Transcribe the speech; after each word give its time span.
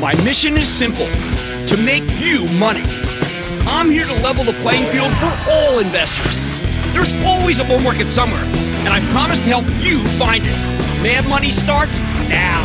My 0.00 0.14
mission 0.22 0.56
is 0.56 0.68
simple 0.68 1.06
to 1.06 1.76
make 1.84 2.04
you 2.20 2.46
money. 2.46 2.84
I'm 3.66 3.90
here 3.90 4.06
to 4.06 4.14
level 4.22 4.44
the 4.44 4.52
playing 4.62 4.88
field 4.92 5.12
for 5.14 5.36
all 5.50 5.80
investors. 5.80 6.38
There's 6.92 7.12
always 7.24 7.58
a 7.58 7.64
bull 7.64 7.80
market 7.80 8.06
somewhere, 8.06 8.44
and 8.44 8.90
I 8.90 9.00
promise 9.10 9.38
to 9.38 9.44
help 9.46 9.64
you 9.84 10.04
find 10.16 10.44
it. 10.46 10.56
Mad 11.02 11.28
Money 11.28 11.50
starts 11.50 12.00
now. 12.00 12.62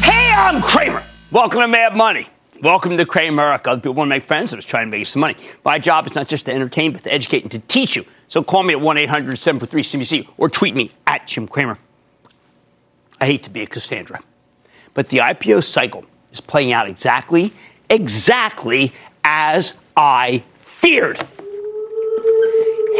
Hey, 0.00 0.32
I'm 0.32 0.62
Cramer. 0.62 1.02
Welcome 1.30 1.60
to 1.60 1.68
Mad 1.68 1.94
Money. 1.94 2.28
Welcome 2.62 2.96
to 2.96 3.04
Cramerica. 3.04 3.66
Other 3.66 3.82
people 3.82 3.92
want 3.92 4.08
to 4.08 4.16
make 4.16 4.22
friends. 4.22 4.54
I 4.54 4.56
was 4.56 4.64
trying 4.64 4.86
to 4.86 4.90
make 4.96 5.06
some 5.06 5.20
money. 5.20 5.36
My 5.66 5.78
job 5.78 6.06
is 6.06 6.14
not 6.14 6.28
just 6.28 6.46
to 6.46 6.52
entertain, 6.54 6.94
but 6.94 7.04
to 7.04 7.12
educate 7.12 7.42
and 7.42 7.52
to 7.52 7.58
teach 7.58 7.94
you. 7.94 8.06
So 8.26 8.42
call 8.42 8.62
me 8.62 8.72
at 8.72 8.80
1 8.80 8.96
800 8.96 9.36
743 9.38 9.82
CNBC 9.82 10.28
or 10.38 10.48
tweet 10.48 10.74
me 10.74 10.92
at 11.06 11.26
Jim 11.26 11.46
Cramer. 11.46 11.76
I 13.20 13.26
hate 13.26 13.42
to 13.42 13.50
be 13.50 13.60
a 13.60 13.66
Cassandra, 13.66 14.20
but 14.94 15.08
the 15.08 15.18
IPO 15.18 15.64
cycle 15.64 16.04
is 16.32 16.40
playing 16.40 16.72
out 16.72 16.88
exactly, 16.88 17.52
exactly 17.90 18.92
as 19.24 19.74
I 19.96 20.42
feared. 20.60 21.26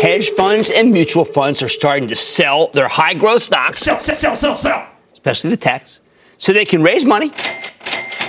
Hedge 0.01 0.31
funds 0.31 0.71
and 0.71 0.91
mutual 0.91 1.25
funds 1.25 1.63
are 1.63 1.69
starting 1.69 2.09
to 2.09 2.15
sell 2.15 2.69
their 2.69 2.89
high 2.89 3.15
growth 3.15 3.43
stocks, 3.43 3.81
sell, 3.81 3.99
sell, 3.99 4.17
sell, 4.17 4.37
sell, 4.37 4.57
sell, 4.57 4.89
especially 5.13 5.51
the 5.51 5.57
techs, 5.57 6.01
so 6.39 6.53
they 6.53 6.65
can 6.65 6.83
raise 6.83 7.05
money 7.05 7.31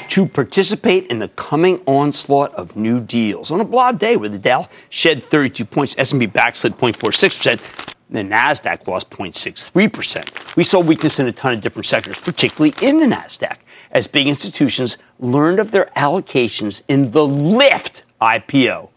to 0.10 0.28
participate 0.28 1.08
in 1.08 1.18
the 1.18 1.30
coming 1.30 1.82
onslaught 1.88 2.54
of 2.54 2.76
new 2.76 3.00
deals. 3.00 3.50
On 3.50 3.60
a 3.60 3.66
broad 3.66 3.98
day 3.98 4.16
where 4.16 4.30
the 4.30 4.38
Dow 4.38 4.70
shed 4.90 5.24
32 5.24 5.66
points, 5.66 5.96
S&P 5.98 6.28
backslid 6.28 6.78
0.46%, 6.78 7.96
and 8.10 8.30
the 8.30 8.36
Nasdaq 8.36 8.88
lost 8.88 9.10
0.63%. 9.10 10.56
We 10.56 10.64
saw 10.64 10.82
weakness 10.82 11.20
in 11.20 11.28
a 11.28 11.32
ton 11.32 11.54
of 11.54 11.62
different 11.62 11.88
sectors, 11.88 12.20
particularly 12.20 12.76
in 12.82 13.00
the 13.00 13.08
Nasdaq, 13.08 13.58
as 13.94 14.08
big 14.08 14.28
institutions 14.28 14.98
learned 15.20 15.60
of 15.60 15.72
their 15.72 15.92
allocations 15.96 16.82
in 16.88 17.12
the 17.12 17.22
Lyft 17.22 18.04
IPO 18.22 18.90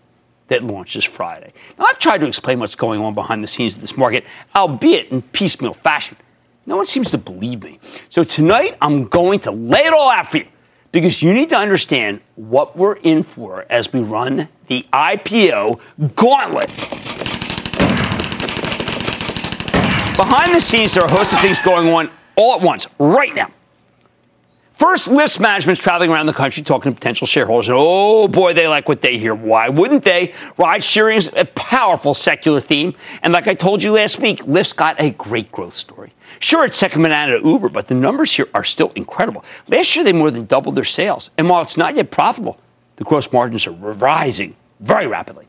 that 0.49 0.63
launches 0.63 1.05
Friday. 1.05 1.53
Now, 1.79 1.87
I've 1.87 1.99
tried 1.99 2.19
to 2.19 2.27
explain 2.27 2.59
what's 2.59 2.75
going 2.75 3.01
on 3.01 3.15
behind 3.15 3.43
the 3.43 3.47
scenes 3.47 3.75
of 3.75 3.81
this 3.81 3.97
market, 3.97 4.25
albeit 4.55 5.09
in 5.11 5.23
piecemeal 5.23 5.75
fashion. 5.75 6.17
No 6.65 6.77
one 6.77 6.87
seems 6.87 7.11
to 7.13 7.19
believe 7.19 7.63
me. 7.63 7.79
So 8.09 8.25
tonight, 8.25 8.77
I'm 8.81 9.05
going 9.05 9.41
to 9.41 9.51
lay 9.51 9.81
it 9.81 9.93
all 9.93 10.11
out 10.11 10.29
for 10.29 10.39
you 10.39 10.47
because 10.93 11.23
you 11.23 11.35
need 11.35 11.51
to 11.51 11.57
understand 11.57 12.21
what 12.37 12.77
we're 12.77 12.97
in 12.97 13.23
for 13.23 13.67
as 13.69 13.93
we 13.93 14.01
run 14.01 14.49
the 14.69 14.87
IPO 14.93 15.79
gauntlet. 16.17 16.69
Behind 20.17 20.55
the 20.55 20.61
scenes, 20.61 20.95
there 20.95 21.05
are 21.05 21.07
a 21.07 21.13
host 21.13 21.33
of 21.35 21.41
things 21.41 21.59
going 21.59 21.89
on 21.89 22.11
all 22.37 22.55
at 22.55 22.63
once, 22.63 22.87
right 22.99 23.35
now. 23.35 23.51
First, 24.77 25.09
Lyft's 25.09 25.41
management's 25.41 25.81
traveling 25.81 26.11
around 26.11 26.27
the 26.27 26.35
country 26.35 26.63
talking 26.63 26.93
to 26.93 26.95
potential 26.95 27.27
shareholders. 27.27 27.69
And 27.71 27.79
oh 27.81 28.29
boy, 28.29 28.53
they 28.53 28.69
like 28.69 28.91
what 28.91 29.01
they 29.01 29.17
hear. 29.17 29.35
Why 29.35 29.71
wouldn't 29.71 30.03
they? 30.03 30.35
Ride 30.59 30.85
sharing 30.85 31.17
is 31.17 31.33
a 31.35 31.47
powerful 31.47 32.13
secular 32.13 32.61
theme. 32.61 32.95
And 33.23 33.33
like 33.33 33.49
I 33.49 33.55
told 33.55 33.83
you 33.83 33.93
last 33.93 34.19
week, 34.19 34.41
Lyft's 34.41 34.75
got 34.75 35.01
a 35.01 35.13
great 35.13 35.51
growth 35.51 35.73
story. 35.73 36.13
Sure, 36.41 36.67
it's 36.67 36.77
second 36.77 37.01
banana 37.01 37.41
to 37.41 37.49
Uber, 37.49 37.71
but 37.71 37.89
the 37.89 37.95
numbers 37.95 38.35
here 38.35 38.49
are 38.53 38.65
still 38.65 38.93
incredible. 38.97 39.47
Last 39.67 39.97
year, 39.97 40.05
they 40.05 40.13
more 40.13 40.31
than 40.31 40.45
doubled 40.45 40.75
their 40.75 40.85
sales. 40.85 41.31
And 41.39 41.49
while 41.49 41.63
it's 41.63 41.79
not 41.79 41.97
yet 41.97 42.11
profitable, 42.11 42.59
the 42.97 43.05
gross 43.05 43.33
margins 43.33 43.67
are 43.67 43.73
rising 43.73 44.55
very 44.81 45.07
rapidly. 45.07 45.47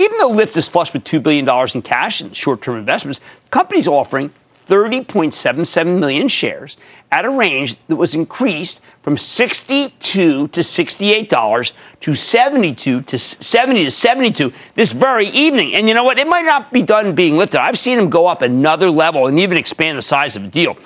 Even 0.00 0.18
though 0.18 0.32
Lyft 0.32 0.56
is 0.56 0.66
flush 0.66 0.92
with 0.92 1.04
$2 1.04 1.22
billion 1.22 1.48
in 1.72 1.82
cash 1.82 2.20
and 2.20 2.34
short 2.34 2.62
term 2.62 2.76
investments, 2.76 3.20
the 3.20 3.50
company's 3.50 3.86
offering 3.86 4.32
30.77 4.66 5.98
million 5.98 6.28
shares 6.28 6.76
at 7.12 7.24
a 7.24 7.30
range 7.30 7.76
that 7.86 7.96
was 7.96 8.14
increased 8.14 8.80
from 9.02 9.16
62 9.16 10.48
to 10.48 10.62
68 10.62 11.30
dollars 11.30 11.72
to 12.00 12.14
72 12.14 13.02
to 13.02 13.18
70 13.18 13.84
to 13.84 13.90
72 13.90 14.52
this 14.74 14.92
very 14.92 15.28
evening. 15.28 15.74
And 15.74 15.88
you 15.88 15.94
know 15.94 16.04
what? 16.04 16.18
It 16.18 16.26
might 16.26 16.44
not 16.44 16.72
be 16.72 16.82
done 16.82 17.14
being 17.14 17.36
lifted. 17.36 17.62
I've 17.62 17.78
seen 17.78 17.96
them 17.96 18.10
go 18.10 18.26
up 18.26 18.42
another 18.42 18.90
level 18.90 19.28
and 19.28 19.38
even 19.38 19.56
expand 19.56 19.96
the 19.96 20.02
size 20.02 20.36
of 20.36 20.42
the 20.42 20.48
deal. 20.48 20.76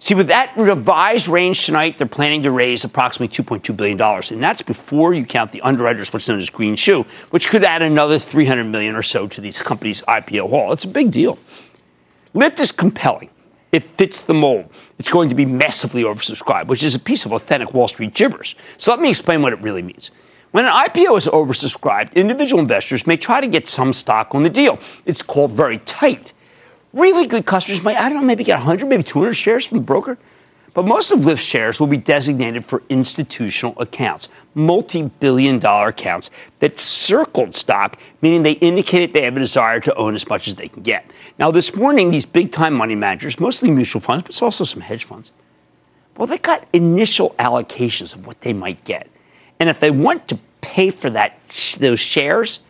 See, 0.00 0.14
with 0.14 0.28
that 0.28 0.52
revised 0.56 1.26
range 1.26 1.66
tonight, 1.66 1.98
they're 1.98 2.06
planning 2.06 2.44
to 2.44 2.52
raise 2.52 2.84
approximately 2.84 3.34
$2.2 3.44 3.76
billion. 3.76 4.00
And 4.00 4.42
that's 4.42 4.62
before 4.62 5.12
you 5.12 5.26
count 5.26 5.50
the 5.50 5.60
underwriters, 5.62 6.12
what's 6.12 6.28
known 6.28 6.38
as 6.38 6.50
green 6.50 6.76
shoe, 6.76 7.04
which 7.30 7.48
could 7.48 7.64
add 7.64 7.82
another 7.82 8.18
300 8.18 8.62
million 8.64 8.94
or 8.94 9.02
so 9.02 9.26
to 9.26 9.40
these 9.40 9.60
companies' 9.60 10.02
IPO 10.02 10.50
haul. 10.50 10.72
It's 10.72 10.84
a 10.84 10.88
big 10.88 11.10
deal. 11.10 11.36
Lyft 12.38 12.60
is 12.60 12.70
compelling. 12.70 13.30
It 13.72 13.82
fits 13.82 14.22
the 14.22 14.32
mold. 14.32 14.66
It's 14.96 15.08
going 15.08 15.28
to 15.28 15.34
be 15.34 15.44
massively 15.44 16.04
oversubscribed, 16.04 16.68
which 16.68 16.84
is 16.84 16.94
a 16.94 17.00
piece 17.00 17.26
of 17.26 17.32
authentic 17.32 17.74
Wall 17.74 17.88
Street 17.88 18.14
gibberish. 18.14 18.56
So 18.76 18.92
let 18.92 19.00
me 19.00 19.08
explain 19.08 19.42
what 19.42 19.52
it 19.52 19.60
really 19.60 19.82
means. 19.82 20.12
When 20.52 20.64
an 20.64 20.70
IPO 20.70 21.18
is 21.18 21.26
oversubscribed, 21.26 22.14
individual 22.14 22.60
investors 22.60 23.08
may 23.08 23.16
try 23.16 23.40
to 23.40 23.48
get 23.48 23.66
some 23.66 23.92
stock 23.92 24.36
on 24.36 24.44
the 24.44 24.50
deal. 24.50 24.78
It's 25.04 25.20
called 25.20 25.50
very 25.50 25.78
tight. 25.78 26.32
Really 26.92 27.26
good 27.26 27.44
customers 27.44 27.82
might, 27.82 27.96
I 27.96 28.08
don't 28.08 28.20
know, 28.20 28.26
maybe 28.26 28.44
get 28.44 28.58
100, 28.58 28.86
maybe 28.86 29.02
200 29.02 29.34
shares 29.34 29.64
from 29.64 29.78
the 29.78 29.84
broker. 29.84 30.16
But 30.78 30.86
most 30.86 31.10
of 31.10 31.18
Lyft 31.18 31.40
shares 31.40 31.80
will 31.80 31.88
be 31.88 31.96
designated 31.96 32.64
for 32.64 32.84
institutional 32.88 33.74
accounts, 33.80 34.28
multi 34.54 35.02
billion 35.18 35.58
dollar 35.58 35.88
accounts 35.88 36.30
that 36.60 36.78
circled 36.78 37.52
stock, 37.56 37.98
meaning 38.22 38.44
they 38.44 38.52
indicated 38.52 39.12
they 39.12 39.24
have 39.24 39.36
a 39.36 39.40
desire 39.40 39.80
to 39.80 39.94
own 39.96 40.14
as 40.14 40.28
much 40.28 40.46
as 40.46 40.54
they 40.54 40.68
can 40.68 40.84
get. 40.84 41.10
Now, 41.36 41.50
this 41.50 41.74
morning, 41.74 42.10
these 42.10 42.24
big 42.24 42.52
time 42.52 42.74
money 42.74 42.94
managers, 42.94 43.40
mostly 43.40 43.72
mutual 43.72 44.00
funds, 44.00 44.22
but 44.22 44.40
also 44.40 44.62
some 44.62 44.80
hedge 44.80 45.02
funds, 45.02 45.32
well, 46.16 46.28
they 46.28 46.38
got 46.38 46.64
initial 46.72 47.34
allocations 47.40 48.14
of 48.14 48.24
what 48.24 48.40
they 48.42 48.52
might 48.52 48.84
get. 48.84 49.08
And 49.58 49.68
if 49.68 49.80
they 49.80 49.90
want 49.90 50.28
to 50.28 50.38
pay 50.60 50.90
for 50.90 51.10
that, 51.10 51.40
those 51.80 51.98
shares, 51.98 52.60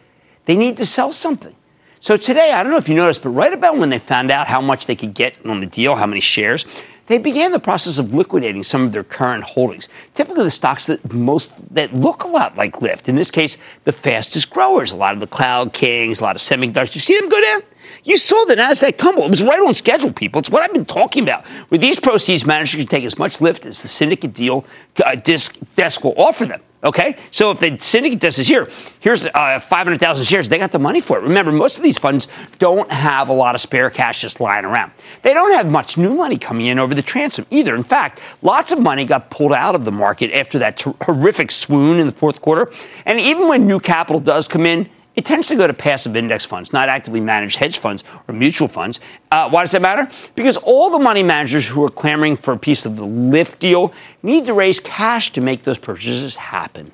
they 0.47 0.56
need 0.56 0.78
to 0.78 0.86
sell 0.86 1.12
something. 1.12 1.54
So 2.00 2.16
today, 2.16 2.52
I 2.52 2.62
don't 2.62 2.72
know 2.72 2.78
if 2.78 2.88
you 2.88 2.94
noticed, 2.94 3.22
but 3.22 3.30
right 3.30 3.52
about 3.52 3.76
when 3.76 3.91
they 3.91 3.98
found 3.98 4.30
out 4.30 4.47
how 4.47 4.60
much 4.62 4.86
they 4.86 4.97
could 4.97 5.14
get 5.14 5.44
on 5.44 5.60
the 5.60 5.66
deal, 5.66 5.97
how 5.97 6.06
many 6.06 6.20
shares, 6.20 6.64
they 7.08 7.19
began 7.19 7.52
the 7.52 7.58
process 7.58 7.98
of 7.98 8.14
liquidating 8.14 8.62
some 8.62 8.84
of 8.84 8.92
their 8.92 9.04
current 9.04 9.44
holdings. 9.44 9.88
Typically, 10.14 10.44
the 10.44 10.50
stocks 10.50 10.86
that 10.86 11.12
most 11.12 11.52
that 11.74 11.92
look 11.94 12.24
a 12.24 12.28
lot 12.28 12.56
like 12.56 12.74
Lyft. 12.74 13.08
In 13.08 13.16
this 13.16 13.30
case, 13.30 13.58
the 13.84 13.92
fastest 13.92 14.50
growers, 14.50 14.92
a 14.92 14.96
lot 14.96 15.14
of 15.14 15.20
the 15.20 15.26
cloud 15.26 15.72
kings, 15.72 16.20
a 16.20 16.24
lot 16.24 16.36
of 16.36 16.42
semiconductors. 16.42 16.94
You 16.94 17.00
see 17.00 17.18
them 17.18 17.28
go 17.28 17.41
down. 17.41 17.60
You 18.04 18.16
saw 18.16 18.44
the 18.44 18.54
Nasdaq 18.54 18.98
tumble. 18.98 19.24
It 19.24 19.30
was 19.30 19.42
right 19.42 19.60
on 19.60 19.74
schedule, 19.74 20.12
people. 20.12 20.38
It's 20.38 20.50
what 20.50 20.62
I've 20.62 20.72
been 20.72 20.84
talking 20.84 21.22
about. 21.22 21.44
With 21.70 21.80
these 21.80 21.98
proceeds, 21.98 22.47
managers 22.47 22.76
can 22.78 22.86
take 22.86 23.04
as 23.04 23.18
much 23.18 23.38
Lyft 23.38 23.66
as 23.66 23.82
the 23.82 23.88
syndicate 23.88 24.34
deal 24.34 24.64
uh, 25.04 25.14
disc, 25.14 25.56
desk 25.74 26.04
will 26.04 26.14
offer 26.16 26.44
them. 26.44 26.60
Okay, 26.84 27.16
so 27.33 27.50
if 27.50 27.59
the 27.59 27.77
syndicate 27.78 28.21
desk 28.21 28.39
is 28.39 28.47
here, 28.47 28.69
here's 29.00 29.27
uh, 29.27 29.59
500,000 29.59 30.25
shares. 30.25 30.49
They 30.49 30.59
got 30.59 30.71
the 30.71 30.78
money 30.78 31.00
for 31.00 31.19
it. 31.19 31.22
Remember, 31.22 31.50
most 31.50 31.77
of 31.77 31.83
these 31.83 31.99
funds 31.99 32.28
don't 32.61 32.89
have 32.93 33.31
a 33.31 33.33
lot 33.33 33.56
of 33.56 33.61
spare 33.61 33.91
cash 33.91 34.21
just 34.21 34.41
lying 34.41 34.65
around. 34.65 34.93
They 35.22 35.34
don't 35.34 35.53
have 35.55 35.69
much 35.69 35.97
new 35.97 36.15
money 36.15 36.39
coming 36.39 36.66
in 36.66 36.78
over 36.78 36.94
the 36.94 37.03
transom 37.03 37.47
either. 37.50 37.75
In 37.75 37.83
fact, 37.83 38.21
lots 38.43 38.71
of 38.71 38.78
money 38.78 39.05
got 39.05 39.28
pulled 39.28 39.53
out 39.53 39.75
of 39.75 39.84
the 39.84 39.91
market 39.91 40.33
after 40.33 40.61
that 40.61 40.77
ter- 40.77 40.94
horrific 41.03 41.50
swoon 41.50 41.99
in 41.99 42.06
the 42.06 42.12
fourth 42.12 42.41
quarter. 42.41 42.71
And 43.05 43.19
even 43.19 43.49
when 43.49 43.66
new 43.66 43.81
capital 43.81 44.21
does 44.21 44.47
come 44.47 44.65
in, 44.65 44.89
it 45.18 45.24
tends 45.24 45.48
to 45.48 45.56
go 45.56 45.66
to 45.66 45.74
passive 45.74 46.14
index 46.14 46.44
funds, 46.44 46.72
not 46.72 46.88
actively 46.88 47.20
managed 47.20 47.56
hedge 47.56 47.78
funds 47.78 48.04
or 48.28 48.34
mutual 48.34 48.68
funds. 48.68 49.00
Uh, 49.32 49.50
why 49.50 49.64
does 49.64 49.72
that 49.72 49.82
matter? 49.82 50.06
Because 50.36 50.56
all 50.58 50.90
the 50.90 50.98
money 51.00 51.24
managers 51.24 51.66
who 51.66 51.82
are 51.84 51.88
clamoring 51.88 52.36
for 52.36 52.52
a 52.52 52.56
piece 52.56 52.86
of 52.86 52.96
the 52.96 53.02
Lyft 53.02 53.58
deal 53.58 53.92
need 54.22 54.46
to 54.46 54.54
raise 54.54 54.78
cash 54.78 55.32
to 55.32 55.40
make 55.40 55.64
those 55.64 55.76
purchases 55.76 56.36
happen. 56.36 56.92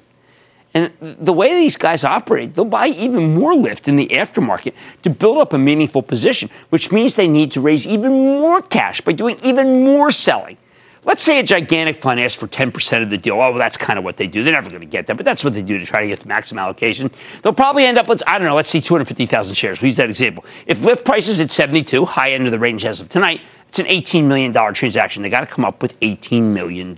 And 0.72 0.90
the 1.00 1.34
way 1.34 1.50
these 1.50 1.76
guys 1.76 2.02
operate, 2.02 2.54
they'll 2.54 2.64
buy 2.64 2.86
even 2.86 3.34
more 3.34 3.52
Lyft 3.52 3.88
in 3.88 3.96
the 3.96 4.06
aftermarket 4.06 4.72
to 5.02 5.10
build 5.10 5.36
up 5.36 5.52
a 5.52 5.58
meaningful 5.58 6.00
position, 6.00 6.48
which 6.70 6.90
means 6.90 7.16
they 7.16 7.28
need 7.28 7.52
to 7.52 7.60
raise 7.60 7.86
even 7.86 8.10
more 8.10 8.62
cash 8.62 9.02
by 9.02 9.12
doing 9.12 9.38
even 9.42 9.84
more 9.84 10.10
selling. 10.10 10.56
Let's 11.04 11.22
say 11.22 11.38
a 11.38 11.42
gigantic 11.42 11.96
fund 11.96 12.18
asks 12.18 12.38
for 12.38 12.48
10% 12.48 13.02
of 13.02 13.10
the 13.10 13.18
deal. 13.18 13.34
Oh, 13.34 13.50
well, 13.50 13.54
that's 13.54 13.76
kind 13.76 13.98
of 13.98 14.04
what 14.04 14.16
they 14.16 14.26
do. 14.26 14.42
They're 14.42 14.52
never 14.52 14.70
going 14.70 14.80
to 14.80 14.86
get 14.86 15.06
that, 15.06 15.16
but 15.16 15.24
that's 15.24 15.44
what 15.44 15.52
they 15.52 15.62
do 15.62 15.78
to 15.78 15.84
try 15.84 16.00
to 16.00 16.06
get 16.06 16.20
the 16.20 16.28
maximum 16.28 16.60
allocation. 16.60 17.10
They'll 17.42 17.52
probably 17.52 17.84
end 17.84 17.98
up 17.98 18.08
with, 18.08 18.22
I 18.26 18.38
don't 18.38 18.46
know, 18.46 18.54
let's 18.54 18.70
see 18.70 18.80
250,000 18.80 19.54
shares. 19.54 19.82
We 19.82 19.88
use 19.88 19.98
that 19.98 20.08
example. 20.08 20.44
If 20.66 20.78
Lyft 20.80 21.04
prices 21.04 21.40
at 21.40 21.50
72, 21.50 22.04
high 22.04 22.32
end 22.32 22.46
of 22.46 22.52
the 22.52 22.58
range 22.58 22.84
as 22.84 23.00
of 23.00 23.08
tonight, 23.08 23.42
it's 23.68 23.80
an 23.80 23.86
$18 23.86 24.24
million 24.26 24.52
transaction. 24.72 25.22
They 25.22 25.28
got 25.28 25.40
to 25.40 25.46
come 25.46 25.64
up 25.64 25.82
with 25.82 25.98
$18 25.98 26.42
million. 26.42 26.94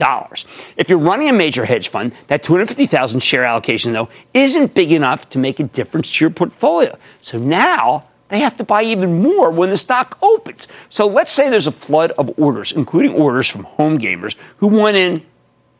If 0.76 0.91
you're 0.91 0.99
running 0.99 1.31
a 1.31 1.32
major 1.32 1.64
hedge 1.64 1.88
fund, 1.88 2.12
that 2.26 2.43
250,000 2.43 3.20
share 3.20 3.44
allocation, 3.44 3.94
though, 3.94 4.11
isn't 4.35 4.75
big 4.75 4.93
enough 4.93 5.29
to 5.31 5.38
make 5.38 5.58
a 5.58 5.64
difference 5.64 6.12
to 6.12 6.25
your 6.25 6.31
portfolio. 6.31 6.99
So 7.20 7.38
now 7.38 8.05
they 8.28 8.40
have 8.40 8.56
to 8.56 8.64
buy 8.64 8.82
even 8.82 9.20
more 9.20 9.50
when 9.50 9.70
the 9.70 9.76
stock 9.76 10.19
opens. 10.23 10.69
So 10.88 11.06
let's 11.06 11.31
say 11.31 11.49
there's 11.49 11.67
a 11.67 11.73
flood 11.73 12.12
of 12.12 12.31
orders, 12.38 12.73
including 12.73 13.12
orders 13.12 13.49
from 13.49 13.64
home 13.64 13.99
gamers 13.99 14.37
who 14.58 14.67
want 14.67 14.96
in 14.96 15.25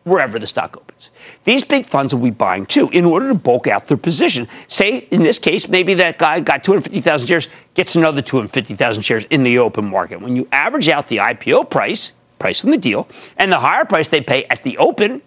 wherever 0.05 0.39
the 0.39 0.47
stock 0.47 0.77
opens. 0.77 1.11
These 1.43 1.65
big 1.65 1.85
funds 1.85 2.15
will 2.15 2.23
be 2.23 2.31
buying 2.31 2.65
too 2.65 2.89
in 2.91 3.05
order 3.05 3.29
to 3.29 3.35
bulk 3.35 3.67
out 3.67 3.87
their 3.87 3.97
position. 3.97 4.47
Say, 4.69 4.99
in 5.11 5.25
this 5.25 5.41
case, 5.41 5.69
maybe 5.69 5.95
that 5.95 6.19
guy 6.19 6.39
got 6.39 6.63
250,000 6.63 7.27
shares, 7.27 7.49
gets 7.75 7.97
another 7.97 8.23
250,000 8.23 9.03
shares 9.03 9.25
in 9.31 9.43
the 9.43 9.59
open 9.59 9.85
market. 9.85 10.21
When 10.21 10.37
you 10.37 10.47
average 10.53 10.89
out 10.89 11.09
the 11.09 11.17
IPO 11.17 11.71
price, 11.71 12.13
price 12.39 12.65
on 12.65 12.71
the 12.71 12.79
deal, 12.79 13.09
and 13.37 13.51
the 13.51 13.59
higher 13.59 13.85
price 13.85 14.07
they 14.07 14.21
pay 14.21 14.45
at 14.45 14.63
the 14.63 14.79
open, 14.79 15.23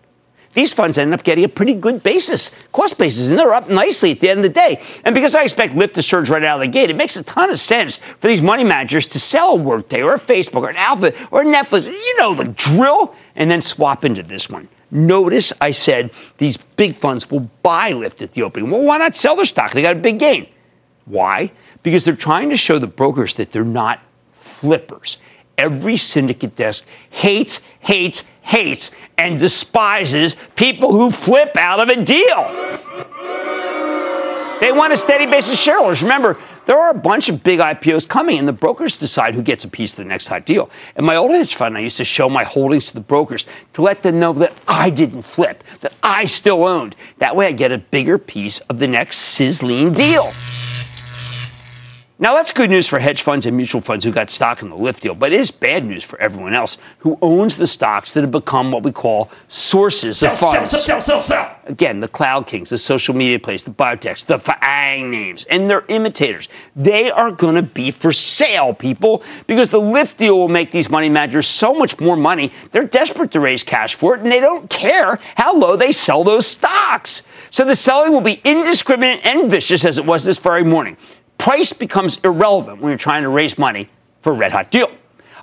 these 0.53 0.73
funds 0.73 0.97
end 0.97 1.13
up 1.13 1.23
getting 1.23 1.43
a 1.43 1.49
pretty 1.49 1.75
good 1.75 2.01
basis, 2.01 2.51
cost 2.71 2.97
basis, 2.97 3.29
and 3.29 3.37
they're 3.37 3.53
up 3.53 3.69
nicely 3.69 4.11
at 4.11 4.19
the 4.19 4.29
end 4.29 4.39
of 4.39 4.43
the 4.43 4.49
day. 4.49 4.81
And 5.05 5.13
because 5.13 5.35
I 5.35 5.43
expect 5.43 5.73
Lyft 5.73 5.93
to 5.93 6.01
surge 6.01 6.29
right 6.29 6.43
out 6.43 6.55
of 6.55 6.61
the 6.61 6.71
gate, 6.71 6.89
it 6.89 6.95
makes 6.95 7.15
a 7.15 7.23
ton 7.23 7.49
of 7.49 7.59
sense 7.59 7.97
for 7.97 8.27
these 8.27 8.41
money 8.41 8.63
managers 8.63 9.05
to 9.07 9.19
sell 9.19 9.53
a 9.53 9.55
Workday 9.55 10.01
or 10.01 10.15
a 10.15 10.19
Facebook 10.19 10.63
or 10.63 10.69
an 10.69 10.75
Alpha 10.75 11.13
or 11.31 11.43
Netflix, 11.43 11.87
you 11.87 12.17
know, 12.17 12.33
the 12.33 12.45
drill, 12.45 13.15
and 13.35 13.49
then 13.49 13.61
swap 13.61 14.03
into 14.03 14.23
this 14.23 14.49
one. 14.49 14.67
Notice 14.91 15.53
I 15.61 15.71
said 15.71 16.11
these 16.39 16.57
big 16.57 16.95
funds 16.95 17.29
will 17.29 17.49
buy 17.61 17.93
Lyft 17.93 18.23
at 18.23 18.33
the 18.33 18.41
opening. 18.41 18.71
Well, 18.71 18.81
why 18.81 18.97
not 18.97 19.15
sell 19.15 19.35
their 19.35 19.45
stock? 19.45 19.71
They 19.71 19.83
got 19.83 19.97
a 19.97 19.99
big 19.99 20.17
gain. 20.17 20.47
Why? 21.05 21.51
Because 21.83 22.05
they're 22.05 22.15
trying 22.15 22.49
to 22.49 22.57
show 22.57 22.79
the 22.79 22.87
brokers 22.87 23.35
that 23.35 23.51
they're 23.51 23.63
not 23.63 23.99
flippers. 24.33 25.17
Every 25.57 25.97
syndicate 25.97 26.55
desk 26.55 26.85
hates, 27.09 27.61
hates, 27.81 28.23
hates, 28.49 28.89
and 29.17 29.37
despises 29.37 30.35
people 30.55 30.91
who 30.91 31.11
flip 31.11 31.55
out 31.55 31.79
of 31.79 31.89
a 31.89 32.03
deal. 32.03 32.43
They 34.59 34.71
want 34.71 34.91
a 34.91 34.97
steady 34.97 35.27
base 35.27 35.51
of 35.51 35.57
shareholders. 35.57 36.01
Remember, 36.01 36.37
there 36.65 36.77
are 36.77 36.89
a 36.89 36.97
bunch 36.97 37.29
of 37.29 37.43
big 37.43 37.59
IPOs 37.59 38.07
coming, 38.07 38.39
and 38.39 38.47
the 38.47 38.53
brokers 38.53 38.97
decide 38.97 39.35
who 39.35 39.43
gets 39.43 39.65
a 39.65 39.67
piece 39.67 39.91
of 39.93 39.97
the 39.97 40.05
next 40.05 40.27
hot 40.27 40.45
deal. 40.45 40.69
And 40.95 41.05
my 41.05 41.15
old 41.15 41.31
hedge 41.31 41.55
fund, 41.55 41.77
I 41.77 41.81
used 41.81 41.97
to 41.97 42.03
show 42.03 42.27
my 42.27 42.43
holdings 42.43 42.85
to 42.87 42.95
the 42.95 43.01
brokers 43.01 43.45
to 43.73 43.81
let 43.83 44.01
them 44.03 44.19
know 44.19 44.33
that 44.33 44.53
I 44.67 44.89
didn't 44.89 45.21
flip, 45.21 45.63
that 45.81 45.93
I 46.01 46.25
still 46.25 46.65
owned. 46.65 46.95
That 47.19 47.35
way, 47.35 47.47
I 47.47 47.51
get 47.51 47.71
a 47.71 47.77
bigger 47.77 48.17
piece 48.17 48.59
of 48.61 48.79
the 48.79 48.87
next 48.87 49.17
sizzling 49.17 49.93
deal. 49.93 50.31
Now, 52.21 52.35
that's 52.35 52.51
good 52.51 52.69
news 52.69 52.85
for 52.85 52.99
hedge 52.99 53.21
funds 53.21 53.45
and 53.45 53.55
mutual 53.55 53.79
funds 53.79 54.03
who 54.03 54.11
got 54.11 54.29
stock 54.29 54.61
in 54.61 54.69
the 54.69 54.75
Lyft 54.75 54.99
deal, 54.99 55.15
but 55.15 55.31
it 55.31 55.39
is 55.39 55.51
bad 55.51 55.85
news 55.85 56.03
for 56.03 56.19
everyone 56.19 56.53
else 56.53 56.77
who 56.97 57.17
owns 57.21 57.55
the 57.55 57.65
stocks 57.65 58.11
that 58.11 58.19
have 58.19 58.31
become 58.31 58.73
what 58.73 58.83
we 58.83 58.91
call 58.91 59.31
sources 59.47 60.17
sell, 60.17 60.33
of 60.33 60.37
funds. 60.37 60.71
Sell, 60.71 60.79
sell, 60.81 61.01
sell, 61.01 61.21
sell. 61.21 61.45
sell. 61.45 61.55
Again, 61.67 62.01
the 62.01 62.09
cloud 62.09 62.45
kings, 62.45 62.71
the 62.71 62.77
social 62.77 63.15
media 63.15 63.39
plays, 63.39 63.63
the 63.63 63.71
biotechs, 63.71 64.25
the 64.25 64.37
FAANG 64.37 65.09
names, 65.09 65.45
and 65.45 65.69
their 65.69 65.85
imitators. 65.87 66.49
They 66.75 67.09
are 67.09 67.31
going 67.31 67.55
to 67.55 67.61
be 67.61 67.89
for 67.89 68.11
sale, 68.11 68.73
people, 68.73 69.23
because 69.47 69.69
the 69.69 69.79
Lyft 69.79 70.17
deal 70.17 70.37
will 70.37 70.49
make 70.49 70.71
these 70.71 70.89
money 70.89 71.07
managers 71.07 71.47
so 71.47 71.73
much 71.73 72.01
more 72.01 72.17
money. 72.17 72.51
They're 72.73 72.83
desperate 72.83 73.31
to 73.31 73.39
raise 73.39 73.63
cash 73.63 73.95
for 73.95 74.15
it, 74.15 74.23
and 74.23 74.29
they 74.29 74.41
don't 74.41 74.69
care 74.69 75.19
how 75.35 75.55
low 75.55 75.77
they 75.77 75.93
sell 75.93 76.25
those 76.25 76.45
stocks. 76.45 77.23
So 77.49 77.63
the 77.63 77.77
selling 77.77 78.11
will 78.11 78.19
be 78.19 78.41
indiscriminate 78.43 79.25
and 79.25 79.49
vicious 79.49 79.85
as 79.85 79.97
it 79.97 80.05
was 80.05 80.25
this 80.25 80.37
very 80.37 80.65
morning. 80.65 80.97
Price 81.39 81.73
becomes 81.73 82.19
irrelevant 82.23 82.81
when 82.81 82.91
you're 82.91 82.97
trying 82.97 83.23
to 83.23 83.29
raise 83.29 83.57
money 83.57 83.89
for 84.21 84.33
a 84.33 84.35
red 84.35 84.51
hot 84.51 84.69
deal. 84.69 84.91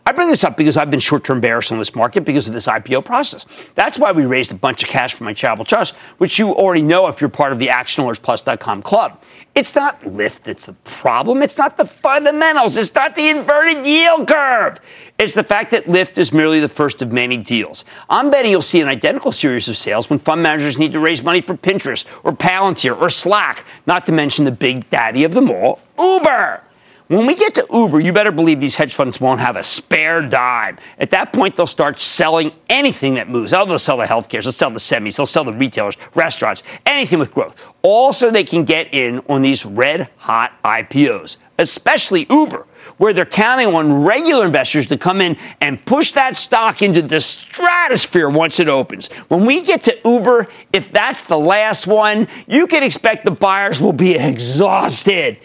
I 0.08 0.12
bring 0.12 0.29
this 0.29 0.44
up 0.44 0.56
because 0.56 0.76
I've 0.76 0.88
been 0.88 1.00
short 1.00 1.25
term 1.25 1.41
bearish 1.41 1.73
on 1.73 1.79
this 1.79 1.97
market 1.97 2.25
because 2.25 2.47
of 2.47 2.55
this 2.55 2.69
IPO 2.69 3.05
process. 3.05 3.44
That's 3.75 3.99
why 3.99 4.12
we 4.12 4.25
raised 4.25 4.53
a 4.53 4.55
bunch 4.55 4.85
of 4.85 4.88
cash 4.88 5.14
for 5.14 5.25
my 5.25 5.32
charitable 5.32 5.64
trust, 5.64 5.97
which 6.19 6.38
you 6.38 6.55
already 6.55 6.82
know 6.82 7.08
if 7.08 7.20
you're 7.20 7.29
part 7.29 7.53
of 7.53 7.58
the 7.58 7.67
ActionAlertsPlus.com 7.67 8.82
club. 8.82 9.20
It's 9.56 9.75
not 9.75 10.00
Lyft 10.03 10.43
that's 10.43 10.67
the 10.67 10.75
problem. 10.85 11.43
It's 11.43 11.58
not 11.58 11.76
the 11.76 11.87
fundamentals. 11.87 12.76
It's 12.76 12.94
not 12.94 13.17
the 13.17 13.31
inverted 13.31 13.85
yield 13.85 14.29
curve. 14.29 14.79
It's 15.19 15.35
the 15.35 15.43
fact 15.43 15.73
that 15.73 15.87
Lyft 15.87 16.19
is 16.19 16.32
merely 16.32 16.61
the 16.61 16.69
first 16.69 17.03
of 17.03 17.11
many 17.11 17.37
deals. 17.37 17.85
I'm 18.08 18.31
betting 18.31 18.53
you'll 18.53 18.62
see 18.62 18.81
an 18.81 18.88
identical 18.88 19.32
series 19.32 19.67
of 19.67 19.76
sales 19.76 20.08
when 20.08 20.20
fund 20.20 20.41
managers 20.41 20.79
need 20.79 20.93
to 20.93 21.00
raise 21.00 21.25
money 21.25 21.41
for 21.41 21.56
Pinterest 21.56 22.05
or 22.23 22.31
Palantir 22.31 22.97
or 23.00 23.11
Slack, 23.11 23.64
not 23.87 24.06
to 24.06 24.12
mention 24.12 24.44
the 24.44 24.53
big 24.53 24.88
daddy 24.88 25.25
of 25.25 25.35
them 25.35 25.50
all, 25.50 25.81
Uber. 25.99 26.62
When 27.08 27.25
we 27.25 27.37
get 27.37 27.55
to 27.55 27.64
Uber, 27.73 28.00
you 28.00 28.12
better 28.12 28.32
believe 28.32 28.58
these 28.58 28.75
hedge 28.75 28.93
funds 28.93 29.20
won't 29.20 29.38
have 29.38 29.55
a 29.55 29.62
spare 29.62 30.23
dime. 30.23 30.76
At 30.99 31.11
that 31.11 31.32
point, 31.32 31.55
they'll 31.55 31.64
start 31.64 32.00
selling 32.00 32.50
anything 32.69 33.14
that 33.14 33.29
moves. 33.29 33.53
Oh, 33.53 33.64
they'll 33.64 33.79
sell 33.79 33.99
the 33.99 34.06
healthcare, 34.06 34.43
they'll 34.43 34.50
sell 34.50 34.70
the 34.70 34.81
semis, 34.81 35.17
they'll 35.17 35.25
sell 35.25 35.44
the 35.44 35.53
retailers, 35.53 35.97
restaurants, 36.17 36.64
anything 36.85 37.20
with 37.20 37.32
growth. 37.32 37.64
Also, 37.82 38.32
they 38.32 38.43
can 38.43 38.64
get 38.64 38.93
in 38.93 39.20
on 39.29 39.43
these 39.43 39.64
red 39.64 40.08
hot 40.17 40.61
IPOs, 40.64 41.37
especially 41.58 42.26
Uber 42.31 42.67
where 42.99 43.12
they're 43.12 43.25
counting 43.25 43.75
on 43.75 44.05
regular 44.05 44.47
investors 44.47 44.87
to 44.87 44.97
come 44.97 45.20
in 45.20 45.37
and 45.61 45.85
push 45.85 46.12
that 46.12 46.37
stock 46.37 46.82
into 46.82 47.03
the 47.03 47.20
stratosphere 47.20 48.29
once 48.29 48.61
it 48.61 48.69
opens. 48.69 49.08
When 49.29 49.44
we 49.44 49.62
get 49.62 49.82
to 49.85 49.99
Uber, 50.05 50.47
if 50.73 50.91
that's 50.93 51.25
the 51.25 51.38
last 51.38 51.87
one, 51.87 52.29
you 52.47 52.67
can 52.67 52.82
expect 52.82 53.25
the 53.25 53.31
buyers 53.31 53.81
will 53.81 53.93
be 53.93 54.14
exhausted. 54.17 55.38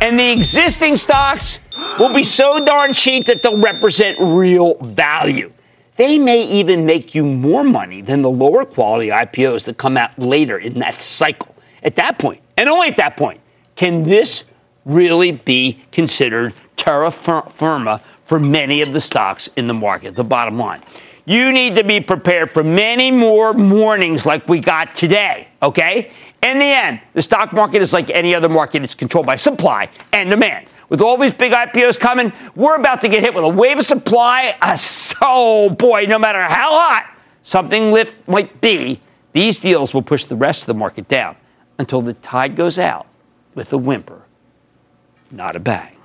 And 0.00 0.18
the 0.18 0.30
existing 0.30 0.96
stocks 0.96 1.60
will 1.98 2.12
be 2.14 2.22
so 2.22 2.64
darn 2.64 2.92
cheap 2.92 3.26
that 3.26 3.42
they'll 3.42 3.60
represent 3.60 4.18
real 4.20 4.74
value. 4.80 5.52
They 5.96 6.18
may 6.18 6.44
even 6.46 6.86
make 6.86 7.14
you 7.14 7.24
more 7.24 7.62
money 7.62 8.00
than 8.00 8.22
the 8.22 8.30
lower 8.30 8.64
quality 8.64 9.10
IPOs 9.10 9.64
that 9.66 9.76
come 9.76 9.96
out 9.96 10.18
later 10.18 10.58
in 10.58 10.78
that 10.78 10.98
cycle. 10.98 11.54
At 11.82 11.96
that 11.96 12.18
point, 12.18 12.40
and 12.56 12.68
only 12.68 12.88
at 12.88 12.96
that 12.96 13.16
point, 13.16 13.40
can 13.76 14.04
this 14.04 14.44
really 14.84 15.32
be 15.32 15.82
considered 15.92 16.54
terra 16.76 17.10
firma 17.10 18.00
for 18.24 18.38
many 18.38 18.82
of 18.82 18.92
the 18.92 19.00
stocks 19.00 19.48
in 19.56 19.66
the 19.66 19.74
market, 19.74 20.16
the 20.16 20.24
bottom 20.24 20.58
line. 20.58 20.82
You 21.24 21.52
need 21.52 21.76
to 21.76 21.84
be 21.84 22.00
prepared 22.00 22.50
for 22.50 22.64
many 22.64 23.10
more 23.12 23.54
mornings 23.54 24.26
like 24.26 24.48
we 24.48 24.58
got 24.58 24.96
today, 24.96 25.48
okay? 25.62 26.10
In 26.42 26.58
the 26.58 26.64
end, 26.64 27.00
the 27.12 27.22
stock 27.22 27.52
market 27.52 27.80
is 27.80 27.92
like 27.92 28.10
any 28.10 28.34
other 28.34 28.48
market, 28.48 28.82
it's 28.82 28.96
controlled 28.96 29.26
by 29.26 29.36
supply 29.36 29.88
and 30.12 30.30
demand. 30.30 30.66
With 30.88 31.00
all 31.00 31.16
these 31.16 31.32
big 31.32 31.52
IPOs 31.52 31.98
coming, 31.98 32.32
we're 32.56 32.76
about 32.76 33.00
to 33.02 33.08
get 33.08 33.22
hit 33.22 33.32
with 33.32 33.44
a 33.44 33.48
wave 33.48 33.78
of 33.78 33.86
supply. 33.86 34.54
So, 35.22 35.70
boy, 35.70 36.06
no 36.08 36.18
matter 36.18 36.40
how 36.40 36.70
hot 36.72 37.16
something 37.42 37.84
Lyft 37.92 38.14
might 38.26 38.60
be, 38.60 39.00
these 39.32 39.60
deals 39.60 39.94
will 39.94 40.02
push 40.02 40.24
the 40.24 40.34
rest 40.34 40.62
of 40.62 40.66
the 40.66 40.74
market 40.74 41.06
down 41.06 41.36
until 41.78 42.02
the 42.02 42.14
tide 42.14 42.56
goes 42.56 42.76
out 42.76 43.06
with 43.54 43.72
a 43.72 43.78
whimper, 43.78 44.21
not 45.32 45.56
a 45.56 45.60
bang. 45.60 45.96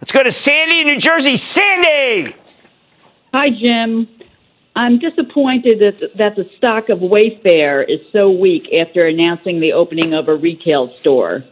Let's 0.00 0.12
go 0.12 0.22
to 0.22 0.32
Sandy 0.32 0.84
New 0.84 0.98
Jersey. 0.98 1.36
Sandy! 1.36 2.34
Hi, 3.34 3.50
Jim. 3.50 4.08
I'm 4.74 4.98
disappointed 4.98 5.80
that, 5.80 6.16
that 6.16 6.36
the 6.36 6.48
stock 6.56 6.88
of 6.88 7.00
Wayfair 7.00 7.84
is 7.88 8.00
so 8.12 8.30
weak 8.30 8.72
after 8.72 9.06
announcing 9.06 9.60
the 9.60 9.72
opening 9.72 10.14
of 10.14 10.28
a 10.28 10.34
retail 10.34 10.96
store. 10.98 11.44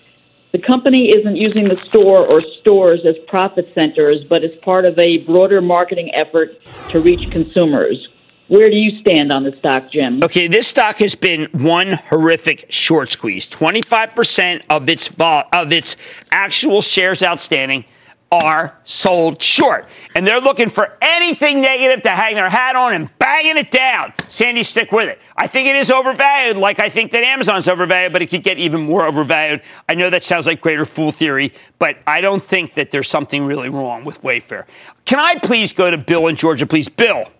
The 0.52 0.60
company 0.60 1.10
isn't 1.14 1.36
using 1.36 1.68
the 1.68 1.76
store 1.76 2.26
or 2.26 2.40
stores 2.40 3.00
as 3.04 3.16
profit 3.26 3.70
centers, 3.74 4.24
but 4.28 4.44
as 4.44 4.52
part 4.62 4.86
of 4.86 4.98
a 4.98 5.18
broader 5.18 5.60
marketing 5.60 6.10
effort 6.14 6.52
to 6.90 7.00
reach 7.00 7.30
consumers. 7.30 8.08
Where 8.48 8.70
do 8.70 8.76
you 8.76 8.98
stand 9.00 9.30
on 9.30 9.44
the 9.44 9.54
stock, 9.58 9.90
Jim? 9.92 10.22
Okay, 10.24 10.46
this 10.48 10.66
stock 10.66 10.96
has 10.98 11.14
been 11.14 11.48
one 11.52 11.92
horrific 11.92 12.66
short 12.70 13.12
squeeze. 13.12 13.48
25% 13.48 14.62
of 14.70 14.88
its 14.88 15.10
of 15.18 15.72
its 15.72 15.96
actual 16.32 16.80
shares 16.80 17.22
outstanding 17.22 17.84
are 18.30 18.78
sold 18.84 19.42
short. 19.42 19.88
And 20.14 20.26
they're 20.26 20.40
looking 20.40 20.68
for 20.68 20.96
anything 21.00 21.60
negative 21.60 22.02
to 22.02 22.10
hang 22.10 22.34
their 22.34 22.50
hat 22.50 22.76
on 22.76 22.92
and 22.92 23.10
banging 23.18 23.56
it 23.56 23.70
down. 23.70 24.12
Sandy, 24.28 24.62
stick 24.62 24.92
with 24.92 25.08
it. 25.08 25.18
I 25.36 25.46
think 25.46 25.68
it 25.68 25.76
is 25.76 25.90
overvalued, 25.90 26.56
like 26.56 26.78
I 26.78 26.88
think 26.88 27.10
that 27.12 27.24
Amazon's 27.24 27.68
overvalued, 27.68 28.12
but 28.12 28.22
it 28.22 28.26
could 28.26 28.42
get 28.42 28.58
even 28.58 28.82
more 28.82 29.06
overvalued. 29.06 29.62
I 29.88 29.94
know 29.94 30.10
that 30.10 30.22
sounds 30.22 30.46
like 30.46 30.60
greater 30.60 30.84
fool 30.84 31.12
theory, 31.12 31.52
but 31.78 31.96
I 32.06 32.20
don't 32.20 32.42
think 32.42 32.74
that 32.74 32.90
there's 32.90 33.08
something 33.08 33.44
really 33.44 33.68
wrong 33.68 34.04
with 34.04 34.20
Wayfair. 34.22 34.64
Can 35.04 35.18
I 35.18 35.36
please 35.36 35.72
go 35.72 35.90
to 35.90 35.98
Bill 35.98 36.26
in 36.26 36.36
Georgia, 36.36 36.66
please? 36.66 36.88
Bill. 36.88 37.30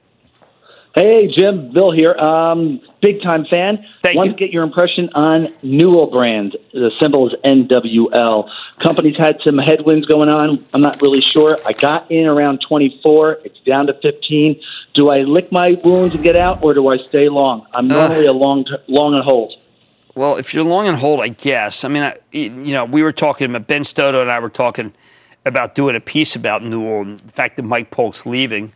Hey, 0.95 1.28
Jim, 1.28 1.73
Bill 1.73 1.92
here. 1.92 2.12
Um, 2.14 2.80
big 3.00 3.23
time 3.23 3.45
fan. 3.45 3.85
Thank 4.02 4.16
Want 4.16 4.30
you. 4.30 4.33
to 4.33 4.38
get 4.38 4.50
your 4.50 4.64
impression 4.64 5.11
on 5.14 5.49
Newell 5.62 6.11
brand. 6.11 6.57
The 6.73 6.90
symbol 7.00 7.28
is 7.28 7.35
NWL. 7.45 8.50
Company's 8.83 9.16
had 9.16 9.37
some 9.47 9.59
headwinds 9.59 10.07
going 10.07 10.28
on. 10.28 10.66
I'm 10.73 10.80
not 10.80 11.00
really 11.02 11.21
sure. 11.21 11.57
I 11.66 11.73
got 11.73 12.11
in 12.11 12.26
around 12.26 12.61
24. 12.66 13.38
It's 13.45 13.61
down 13.61 13.87
to 13.87 13.95
15. 14.00 14.61
Do 14.95 15.11
I 15.11 15.18
lick 15.21 15.52
my 15.52 15.78
wounds 15.85 16.14
and 16.14 16.25
get 16.25 16.37
out, 16.37 16.62
or 16.62 16.75
do 16.75 16.88
I 16.88 16.97
stay 17.09 17.28
long? 17.28 17.66
I'm 17.73 17.87
normally 17.87 18.26
a 18.26 18.33
long, 18.33 18.64
long 18.88 19.14
and 19.14 19.23
hold. 19.23 19.54
Well, 20.14 20.37
if 20.37 20.52
you're 20.52 20.64
long 20.64 20.88
and 20.88 20.97
hold, 20.97 21.21
I 21.21 21.28
guess. 21.28 21.85
I 21.85 21.88
mean, 21.88 22.02
I, 22.02 22.16
you 22.33 22.73
know, 22.73 22.85
we 22.85 23.04
were 23.04 23.12
talking 23.12 23.49
about 23.49 23.68
Ben 23.68 23.85
Stoto 23.85 24.21
and 24.21 24.30
I 24.30 24.40
were 24.40 24.49
talking 24.49 24.92
about 25.47 25.76
doing 25.76 25.95
a 25.95 26.00
piece 26.00 26.35
about 26.35 26.64
Newell 26.64 27.02
and 27.02 27.21
the 27.21 27.33
fact 27.33 27.57
that 27.57 27.62
Mike 27.62 27.92
Polk's 27.92 28.26
leaving. 28.26 28.73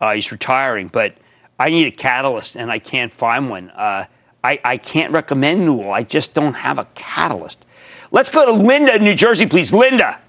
Uh, 0.00 0.12
he's 0.14 0.30
retiring, 0.30 0.86
but 0.86 1.16
I 1.58 1.70
need 1.70 1.86
a 1.86 1.90
catalyst 1.90 2.56
and 2.56 2.70
I 2.70 2.78
can't 2.78 3.12
find 3.12 3.48
one. 3.48 3.70
Uh, 3.70 4.06
I, 4.44 4.60
I 4.64 4.76
can't 4.76 5.12
recommend 5.12 5.64
Newell. 5.64 5.92
I 5.92 6.02
just 6.02 6.34
don't 6.34 6.54
have 6.54 6.78
a 6.78 6.84
catalyst. 6.94 7.64
Let's 8.10 8.30
go 8.30 8.46
to 8.46 8.52
Linda 8.52 8.96
in 8.96 9.04
New 9.04 9.14
Jersey, 9.14 9.46
please. 9.46 9.72
Linda. 9.72 10.20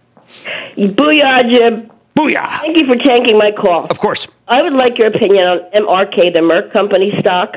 Booyah, 0.77 1.51
Jim. 1.51 1.91
Booyah. 2.15 2.61
Thank 2.61 2.79
you 2.79 2.87
for 2.87 2.95
taking 2.95 3.37
my 3.37 3.51
call. 3.51 3.85
Of 3.85 3.99
course. 3.99 4.27
I 4.47 4.61
would 4.63 4.73
like 4.73 4.97
your 4.97 5.07
opinion 5.07 5.47
on 5.47 5.59
MRK, 5.71 6.33
the 6.33 6.41
Merck 6.41 6.73
Company 6.73 7.13
stock. 7.19 7.55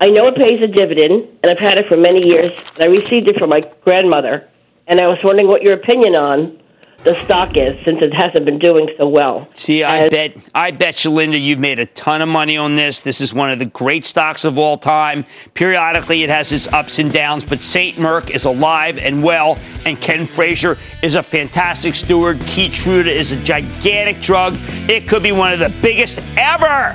I 0.00 0.08
know 0.08 0.28
it 0.28 0.36
pays 0.36 0.62
a 0.62 0.66
dividend, 0.66 1.28
and 1.42 1.52
I've 1.52 1.58
had 1.58 1.78
it 1.78 1.86
for 1.88 1.96
many 1.96 2.26
years. 2.26 2.50
And 2.74 2.84
I 2.84 2.86
received 2.86 3.28
it 3.28 3.38
from 3.38 3.50
my 3.50 3.60
grandmother, 3.84 4.48
and 4.86 5.00
I 5.00 5.06
was 5.06 5.18
wondering 5.22 5.48
what 5.48 5.62
your 5.62 5.74
opinion 5.74 6.16
on 6.16 6.61
the 7.04 7.14
stock 7.24 7.56
is 7.56 7.72
since 7.84 7.98
it 8.00 8.14
hasn't 8.14 8.44
been 8.44 8.58
doing 8.58 8.88
so 8.96 9.08
well. 9.08 9.48
See, 9.54 9.82
I 9.82 9.96
And- 9.98 10.10
bet, 10.10 10.32
I 10.54 10.70
bet 10.70 11.04
you, 11.04 11.10
Linda, 11.10 11.36
you've 11.38 11.58
made 11.58 11.78
a 11.80 11.86
ton 11.86 12.22
of 12.22 12.28
money 12.28 12.56
on 12.56 12.76
this. 12.76 13.00
This 13.00 13.20
is 13.20 13.34
one 13.34 13.50
of 13.50 13.58
the 13.58 13.64
great 13.64 14.04
stocks 14.04 14.44
of 14.44 14.56
all 14.58 14.76
time. 14.78 15.24
Periodically, 15.54 16.22
it 16.22 16.30
has 16.30 16.52
its 16.52 16.68
ups 16.72 16.98
and 17.00 17.12
downs, 17.12 17.44
but 17.44 17.58
Saint 17.60 17.96
Merck 17.98 18.30
is 18.30 18.44
alive 18.44 18.98
and 18.98 19.22
well, 19.22 19.58
and 19.84 20.00
Ken 20.00 20.26
Frazier 20.26 20.78
is 21.02 21.16
a 21.16 21.22
fantastic 21.22 21.94
steward. 21.96 22.38
Keytruda 22.40 23.06
is 23.06 23.32
a 23.32 23.36
gigantic 23.36 24.20
drug. 24.20 24.58
It 24.88 25.08
could 25.08 25.22
be 25.24 25.32
one 25.32 25.52
of 25.52 25.58
the 25.58 25.72
biggest 25.82 26.20
ever. 26.36 26.94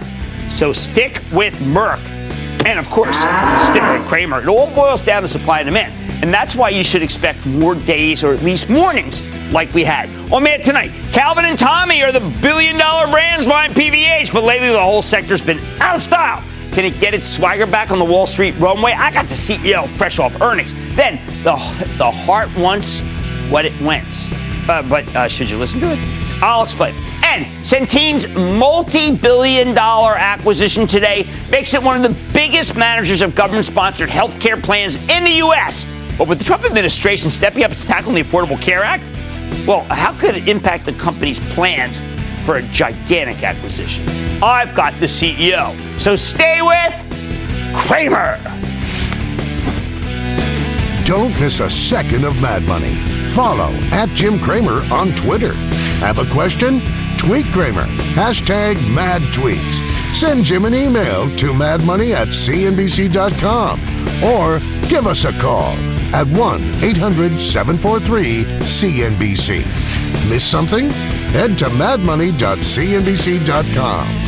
So 0.55 0.71
stick 0.71 1.21
with 1.33 1.53
Merck. 1.59 1.99
And 2.65 2.79
of 2.79 2.89
course, 2.89 3.17
stick 3.63 3.81
with 3.83 4.05
Cramer. 4.07 4.41
It 4.41 4.47
all 4.47 4.67
boils 4.71 5.01
down 5.01 5.21
to 5.21 5.27
supply 5.27 5.59
and 5.59 5.67
demand. 5.67 5.93
And 6.21 6.33
that's 6.33 6.55
why 6.55 6.69
you 6.69 6.83
should 6.83 7.03
expect 7.03 7.45
more 7.45 7.75
days 7.75 8.23
or 8.23 8.33
at 8.33 8.41
least 8.41 8.69
mornings 8.69 9.21
like 9.51 9.73
we 9.73 9.83
had. 9.83 10.09
Oh 10.31 10.39
man, 10.39 10.61
tonight, 10.61 10.91
Calvin 11.13 11.45
and 11.45 11.57
Tommy 11.57 12.01
are 12.03 12.11
the 12.11 12.19
billion 12.41 12.77
dollar 12.77 13.07
brands 13.11 13.45
behind 13.45 13.73
PVH, 13.73 14.33
but 14.33 14.43
lately 14.43 14.69
the 14.69 14.79
whole 14.81 15.01
sector's 15.01 15.41
been 15.41 15.59
out 15.79 15.95
of 15.95 16.01
style. 16.01 16.43
Can 16.71 16.85
it 16.85 16.99
get 16.99 17.13
its 17.13 17.27
swagger 17.27 17.65
back 17.65 17.91
on 17.91 17.99
the 17.99 18.05
Wall 18.05 18.25
Street 18.25 18.55
runway? 18.59 18.91
I 18.91 19.11
got 19.11 19.27
the 19.27 19.33
CEO 19.33 19.87
fresh 19.89 20.19
off 20.19 20.41
earnings. 20.41 20.73
Then 20.95 21.19
the, 21.43 21.55
the 21.97 22.11
heart 22.11 22.55
wants 22.55 22.99
what 23.49 23.65
it 23.65 23.79
wants. 23.81 24.31
Uh, 24.69 24.83
but 24.83 25.15
uh, 25.15 25.27
should 25.27 25.49
you 25.49 25.57
listen 25.57 25.79
to 25.79 25.91
it? 25.91 25.99
I'll 26.43 26.63
explain. 26.63 26.93
And 27.23 27.45
Centene's 27.65 28.27
multi 28.27 29.15
billion 29.15 29.73
dollar 29.73 30.15
acquisition 30.15 30.85
today 30.85 31.27
makes 31.49 31.73
it 31.73 31.81
one 31.81 31.97
of 31.97 32.03
the 32.03 32.17
biggest 32.31 32.75
managers 32.75 33.21
of 33.21 33.33
government 33.33 33.65
sponsored 33.65 34.09
healthcare 34.09 34.61
plans 34.61 34.97
in 35.09 35.23
the 35.23 35.31
U.S. 35.37 35.85
But 36.17 36.27
with 36.27 36.39
the 36.39 36.45
Trump 36.45 36.65
administration 36.65 37.29
stepping 37.29 37.63
up 37.63 37.71
to 37.71 37.83
tackle 37.85 38.13
the 38.13 38.23
Affordable 38.23 38.59
Care 38.59 38.83
Act, 38.83 39.03
well, 39.67 39.81
how 39.89 40.13
could 40.13 40.35
it 40.35 40.47
impact 40.47 40.85
the 40.85 40.93
company's 40.93 41.39
plans 41.39 42.01
for 42.45 42.55
a 42.55 42.61
gigantic 42.63 43.43
acquisition? 43.43 44.07
I've 44.41 44.73
got 44.73 44.93
the 44.99 45.05
CEO. 45.05 45.75
So 45.99 46.15
stay 46.15 46.61
with 46.61 46.93
Cramer. 47.75 48.39
Don't 51.05 51.39
miss 51.39 51.59
a 51.59 51.69
second 51.69 52.25
of 52.25 52.41
Mad 52.41 52.63
Money. 52.63 52.95
Follow 53.31 53.71
at 53.91 54.09
Jim 54.09 54.39
Cramer 54.39 54.81
on 54.91 55.11
Twitter. 55.15 55.53
Have 55.99 56.17
a 56.17 56.25
question? 56.31 56.81
Tweet 57.17 57.45
Cramer. 57.47 57.85
Hashtag 58.13 58.75
mad 58.93 59.21
tweets. 59.33 59.83
Send 60.15 60.45
Jim 60.45 60.65
an 60.65 60.73
email 60.73 61.29
to 61.37 61.51
madmoney 61.51 62.13
at 62.13 62.29
cnbc.com 62.29 63.79
or 64.23 64.59
give 64.89 65.05
us 65.07 65.25
a 65.25 65.31
call 65.33 65.75
at 66.13 66.27
1 66.27 66.83
800 66.83 67.39
743 67.39 68.43
CNBC. 68.43 69.65
Miss 70.29 70.43
something? 70.43 70.89
Head 71.31 71.57
to 71.59 71.65
madmoney.cnbc.com. 71.65 74.26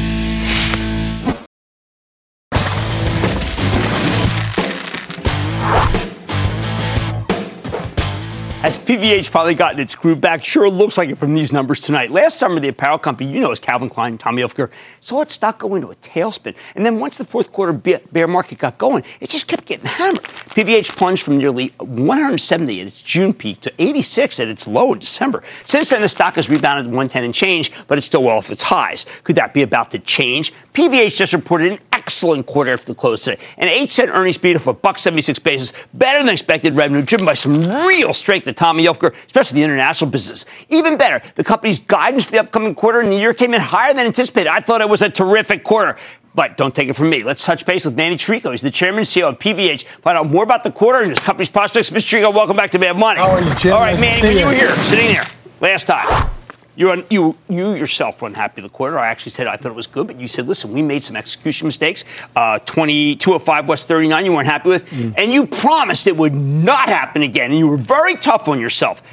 Has 8.69 8.77
PVH 8.77 9.31
probably 9.31 9.55
gotten 9.55 9.79
its 9.79 9.95
groove 9.95 10.21
back? 10.21 10.45
Sure 10.45 10.69
looks 10.69 10.95
like 10.95 11.09
it 11.09 11.17
from 11.17 11.33
these 11.33 11.51
numbers 11.51 11.79
tonight. 11.79 12.11
Last 12.11 12.37
summer, 12.37 12.59
the 12.59 12.67
apparel 12.67 12.99
company, 12.99 13.31
you 13.31 13.39
know, 13.39 13.51
as 13.51 13.59
Calvin 13.59 13.89
Klein, 13.89 14.15
Tommy 14.15 14.43
Hilfiger, 14.43 14.69
saw 14.99 15.21
its 15.21 15.33
stock 15.33 15.57
go 15.57 15.73
into 15.73 15.89
a 15.89 15.95
tailspin. 15.95 16.53
And 16.75 16.85
then 16.85 16.99
once 16.99 17.17
the 17.17 17.25
fourth 17.25 17.51
quarter 17.51 17.73
bear 17.73 18.27
market 18.27 18.59
got 18.59 18.77
going, 18.77 19.03
it 19.21 19.31
just 19.31 19.47
kept 19.47 19.65
getting 19.65 19.87
hammered. 19.87 20.19
PVH 20.19 20.95
plunged 20.95 21.23
from 21.23 21.39
nearly 21.39 21.69
170 21.79 22.81
at 22.81 22.85
its 22.85 23.01
June 23.01 23.33
peak 23.33 23.59
to 23.61 23.73
86 23.79 24.39
at 24.39 24.47
its 24.47 24.67
low 24.67 24.93
in 24.93 24.99
December. 24.99 25.41
Since 25.65 25.89
then, 25.89 26.01
the 26.01 26.07
stock 26.07 26.35
has 26.35 26.47
rebounded 26.47 26.85
to 26.85 26.89
110 26.89 27.23
and 27.23 27.33
change, 27.33 27.71
but 27.87 27.97
it's 27.97 28.05
still 28.05 28.21
well 28.21 28.37
off 28.37 28.51
its 28.51 28.61
highs. 28.61 29.07
Could 29.23 29.37
that 29.37 29.51
be 29.51 29.63
about 29.63 29.89
to 29.89 29.97
change? 29.97 30.53
PVH 30.75 31.15
just 31.15 31.33
reported 31.33 31.71
an 31.71 31.79
excellent 32.09 32.47
quarter 32.47 32.73
after 32.73 32.87
the 32.87 32.95
close 32.95 33.21
today. 33.21 33.39
An 33.59 33.67
8 33.67 33.87
cent 33.87 34.09
earnings 34.09 34.39
beat 34.39 34.55
of 34.55 34.65
a 34.65 34.73
buck 34.73 34.97
76 34.97 35.37
basis, 35.37 35.73
better 35.93 36.17
than 36.17 36.29
expected 36.29 36.75
revenue, 36.75 37.03
driven 37.03 37.23
by 37.23 37.35
some 37.35 37.61
real 37.63 38.15
strength 38.15 38.47
at 38.47 38.57
Tommy 38.57 38.83
Hilfiger, 38.85 39.13
especially 39.27 39.59
the 39.59 39.63
international 39.63 40.09
business. 40.09 40.43
Even 40.69 40.97
better, 40.97 41.21
the 41.35 41.43
company's 41.43 41.77
guidance 41.77 42.25
for 42.25 42.31
the 42.31 42.39
upcoming 42.39 42.73
quarter 42.73 42.99
and 43.01 43.11
the 43.11 43.15
year 43.15 43.31
came 43.35 43.53
in 43.53 43.61
higher 43.61 43.93
than 43.93 44.07
anticipated. 44.07 44.49
I 44.49 44.59
thought 44.59 44.81
it 44.81 44.89
was 44.89 45.03
a 45.03 45.09
terrific 45.09 45.63
quarter. 45.63 45.97
But 46.33 46.57
don't 46.57 46.73
take 46.73 46.89
it 46.89 46.93
from 46.93 47.11
me. 47.11 47.21
Let's 47.23 47.45
touch 47.45 47.63
base 47.65 47.85
with 47.85 47.95
Manny 47.95 48.15
Chirico. 48.15 48.49
He's 48.51 48.61
the 48.61 48.71
chairman 48.71 48.99
and 48.99 49.07
CEO 49.07 49.29
of 49.29 49.37
PVH. 49.39 49.83
Find 50.01 50.17
out 50.17 50.29
more 50.31 50.43
about 50.43 50.63
the 50.63 50.71
quarter 50.71 51.01
and 51.01 51.11
his 51.11 51.19
company's 51.19 51.49
prospects. 51.49 51.91
Mr. 51.91 52.21
Chirico, 52.21 52.33
welcome 52.33 52.55
back 52.57 52.71
to 52.71 52.79
Mad 52.79 52.97
Money. 52.97 53.19
How 53.19 53.29
are 53.31 53.41
you, 53.43 53.53
Jim? 53.55 53.73
All 53.73 53.79
right, 53.79 53.91
Nice 53.99 54.01
Manny, 54.01 54.21
when 54.23 54.33
you 54.33 54.39
you. 54.39 54.45
were 54.47 54.53
here, 54.53 54.75
sitting 54.83 55.13
there 55.13 55.25
last 55.61 55.85
time, 55.85 56.29
you, 56.79 57.05
you, 57.09 57.35
you 57.49 57.73
yourself 57.73 58.21
were 58.21 58.27
unhappy 58.29 58.61
with 58.61 58.71
the 58.71 58.75
quarter. 58.75 58.97
I 58.97 59.09
actually 59.09 59.31
said 59.33 59.47
I 59.47 59.57
thought 59.57 59.71
it 59.73 59.75
was 59.75 59.85
good, 59.85 60.07
but 60.07 60.19
you 60.19 60.27
said, 60.29 60.47
listen, 60.47 60.71
we 60.73 60.81
made 60.81 61.03
some 61.03 61.15
execution 61.17 61.67
mistakes. 61.67 62.05
Uh, 62.35 62.57
20, 62.59 63.17
205 63.17 63.67
West 63.67 63.87
39, 63.89 64.25
you 64.25 64.31
weren't 64.33 64.47
happy 64.47 64.69
with. 64.69 64.85
Mm. 64.85 65.13
And 65.17 65.33
you 65.33 65.45
promised 65.45 66.07
it 66.07 66.15
would 66.15 66.33
not 66.33 66.87
happen 66.87 67.21
again. 67.21 67.51
And 67.51 67.59
you 67.59 67.67
were 67.67 67.77
very 67.77 68.15
tough 68.15 68.47
on 68.47 68.59
yourself. 68.61 69.03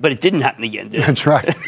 But 0.00 0.12
it 0.12 0.20
didn't 0.20 0.40
happen 0.40 0.64
again, 0.64 0.90
did 0.90 1.00
it? 1.00 1.06
That's 1.06 1.24
right. 1.26 1.48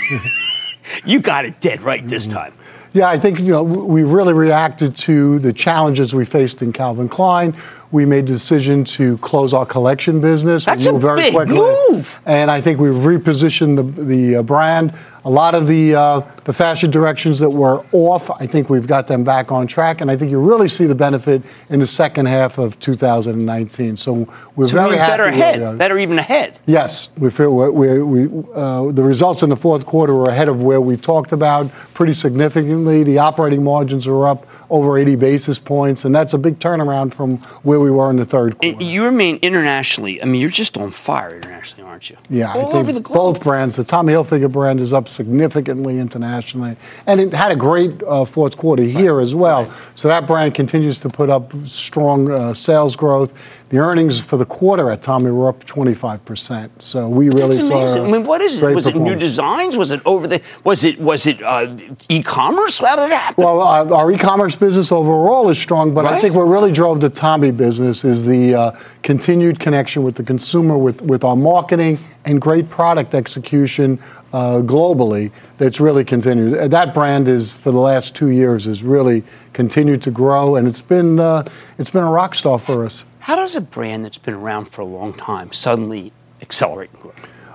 You 1.04 1.20
got 1.20 1.44
it 1.44 1.60
dead 1.60 1.82
right 1.82 2.04
this 2.08 2.26
Mm-hmm. 2.26 2.36
time. 2.36 2.54
Yeah, 2.92 3.08
I 3.08 3.18
think 3.18 3.38
you 3.38 3.52
know 3.52 3.62
we 3.62 4.02
really 4.02 4.34
reacted 4.34 4.96
to 4.96 5.38
the 5.38 5.52
challenges 5.52 6.14
we 6.14 6.24
faced 6.24 6.60
in 6.62 6.72
Calvin 6.72 7.08
Klein. 7.08 7.56
We 7.92 8.04
made 8.06 8.26
the 8.28 8.32
decision 8.34 8.84
to 8.84 9.18
close 9.18 9.52
our 9.52 9.66
collection 9.66 10.20
business. 10.20 10.64
That's 10.64 10.86
we 10.86 10.94
a 10.96 10.98
very 10.98 11.22
big 11.22 11.34
quickly, 11.34 11.56
move. 11.88 12.20
and 12.24 12.48
I 12.48 12.60
think 12.60 12.78
we've 12.78 12.92
repositioned 12.92 13.96
the, 13.96 14.02
the 14.04 14.36
uh, 14.36 14.42
brand. 14.42 14.94
A 15.24 15.28
lot 15.30 15.54
of 15.54 15.66
the 15.66 15.94
uh, 15.96 16.20
the 16.44 16.52
fashion 16.52 16.90
directions 16.90 17.40
that 17.40 17.50
were 17.50 17.84
off, 17.92 18.30
I 18.30 18.46
think 18.46 18.70
we've 18.70 18.86
got 18.86 19.06
them 19.08 19.22
back 19.24 19.50
on 19.52 19.66
track, 19.66 20.00
and 20.00 20.10
I 20.10 20.16
think 20.16 20.30
you 20.30 20.40
really 20.40 20.68
see 20.68 20.86
the 20.86 20.94
benefit 20.94 21.42
in 21.68 21.80
the 21.80 21.86
second 21.86 22.26
half 22.26 22.58
of 22.58 22.78
2019. 22.80 23.96
So 23.98 24.26
we're 24.56 24.68
So 24.68 24.74
very 24.74 24.96
happy. 24.96 25.10
better 25.12 25.24
ahead, 25.24 25.60
are. 25.60 25.74
better 25.76 25.98
even 25.98 26.18
ahead. 26.18 26.58
Yes, 26.66 27.10
we 27.18 27.28
feel 27.30 27.54
we, 27.54 27.98
we, 27.98 28.26
we 28.28 28.44
uh, 28.54 28.92
the 28.92 29.02
results 29.02 29.42
in 29.42 29.50
the 29.50 29.56
fourth 29.56 29.84
quarter 29.84 30.14
were 30.14 30.30
ahead 30.30 30.48
of 30.48 30.62
where 30.62 30.80
we 30.80 30.96
talked 30.96 31.32
about 31.32 31.70
pretty 31.92 32.14
significantly. 32.14 32.79
The 32.84 33.18
operating 33.18 33.62
margins 33.62 34.06
are 34.06 34.26
up 34.26 34.46
over 34.70 34.96
80 34.96 35.16
basis 35.16 35.58
points, 35.58 36.04
and 36.04 36.14
that's 36.14 36.32
a 36.32 36.38
big 36.38 36.58
turnaround 36.58 37.12
from 37.12 37.38
where 37.62 37.80
we 37.80 37.90
were 37.90 38.08
in 38.10 38.16
the 38.16 38.24
third 38.24 38.56
quarter. 38.58 38.78
And 38.78 38.82
you 38.82 39.04
remain 39.04 39.36
internationally. 39.42 40.22
I 40.22 40.26
mean, 40.26 40.40
you're 40.40 40.50
just 40.50 40.78
on 40.78 40.90
fire 40.90 41.34
internationally, 41.34 41.88
aren't 41.88 42.08
you? 42.08 42.16
Yeah, 42.28 42.52
all 42.52 42.60
I 42.60 42.64
think 42.64 42.74
over 42.76 42.92
the 42.92 43.00
globe. 43.00 43.34
both 43.34 43.42
brands. 43.42 43.76
The 43.76 43.84
Tommy 43.84 44.12
Hilfiger 44.12 44.50
brand 44.50 44.80
is 44.80 44.92
up 44.92 45.08
significantly 45.08 45.98
internationally, 45.98 46.76
and 47.06 47.20
it 47.20 47.32
had 47.32 47.50
a 47.52 47.56
great 47.56 48.02
uh, 48.04 48.24
fourth 48.24 48.56
quarter 48.56 48.82
here 48.82 49.20
as 49.20 49.34
well. 49.34 49.70
So 49.96 50.08
that 50.08 50.26
brand 50.26 50.54
continues 50.54 50.98
to 51.00 51.08
put 51.08 51.30
up 51.30 51.52
strong 51.64 52.30
uh, 52.30 52.54
sales 52.54 52.96
growth. 52.96 53.32
The 53.70 53.78
earnings 53.78 54.18
for 54.18 54.36
the 54.36 54.44
quarter 54.44 54.90
at 54.90 55.00
Tommy 55.00 55.30
were 55.30 55.48
up 55.48 55.64
25 55.64 56.24
percent. 56.24 56.82
So 56.82 57.08
we 57.08 57.28
really 57.28 57.54
That's 57.54 57.68
saw. 57.68 57.78
amazing. 57.78 58.04
I 58.04 58.10
mean, 58.10 58.24
what 58.24 58.42
is 58.42 58.60
it? 58.60 58.74
Was 58.74 58.88
it 58.88 58.96
new 58.96 59.14
designs? 59.14 59.76
Was 59.76 59.92
it 59.92 60.02
over 60.04 60.26
the? 60.26 60.42
Was 60.64 60.82
it 60.82 61.00
was 61.00 61.24
it 61.26 61.40
uh, 61.40 61.76
e-commerce? 62.08 62.80
How 62.80 62.96
did 62.96 63.12
it 63.12 63.12
happen? 63.12 63.44
Well, 63.44 63.60
uh, 63.60 63.96
our 63.96 64.10
e-commerce 64.10 64.56
business 64.56 64.90
overall 64.90 65.48
is 65.50 65.58
strong, 65.58 65.94
but 65.94 66.04
I 66.04 66.20
think 66.20 66.34
what 66.34 66.42
really 66.42 66.72
drove 66.72 67.00
the 67.00 67.10
Tommy 67.10 67.52
business 67.52 68.04
is 68.04 68.24
the 68.26 68.54
uh, 68.56 68.78
continued 69.04 69.60
connection 69.60 70.02
with 70.02 70.16
the 70.16 70.24
consumer, 70.24 70.76
with, 70.76 71.00
with 71.02 71.22
our 71.22 71.36
marketing 71.36 71.98
and 72.24 72.40
great 72.40 72.68
product 72.68 73.14
execution 73.14 73.98
uh, 74.32 74.60
globally. 74.60 75.32
That's 75.58 75.80
really 75.80 76.04
continued. 76.04 76.56
Uh, 76.56 76.68
That 76.68 76.94
brand 76.94 77.28
is 77.28 77.52
for 77.52 77.72
the 77.72 77.78
last 77.78 78.14
two 78.14 78.28
years 78.28 78.66
has 78.66 78.82
really 78.82 79.24
continued 79.52 80.02
to 80.02 80.10
grow, 80.10 80.56
and 80.56 80.68
it's 80.68 80.82
been 80.82 81.18
uh, 81.18 81.44
it's 81.78 81.90
been 81.90 82.04
a 82.04 82.10
rock 82.10 82.34
star 82.34 82.58
for 82.58 82.84
us. 82.84 83.04
How 83.20 83.36
does 83.36 83.56
a 83.56 83.60
brand 83.60 84.04
that's 84.04 84.18
been 84.18 84.34
around 84.34 84.66
for 84.66 84.82
a 84.82 84.86
long 84.86 85.14
time 85.14 85.52
suddenly 85.52 86.12
accelerate 86.40 86.90
and 86.92 87.02
grow? 87.02 87.12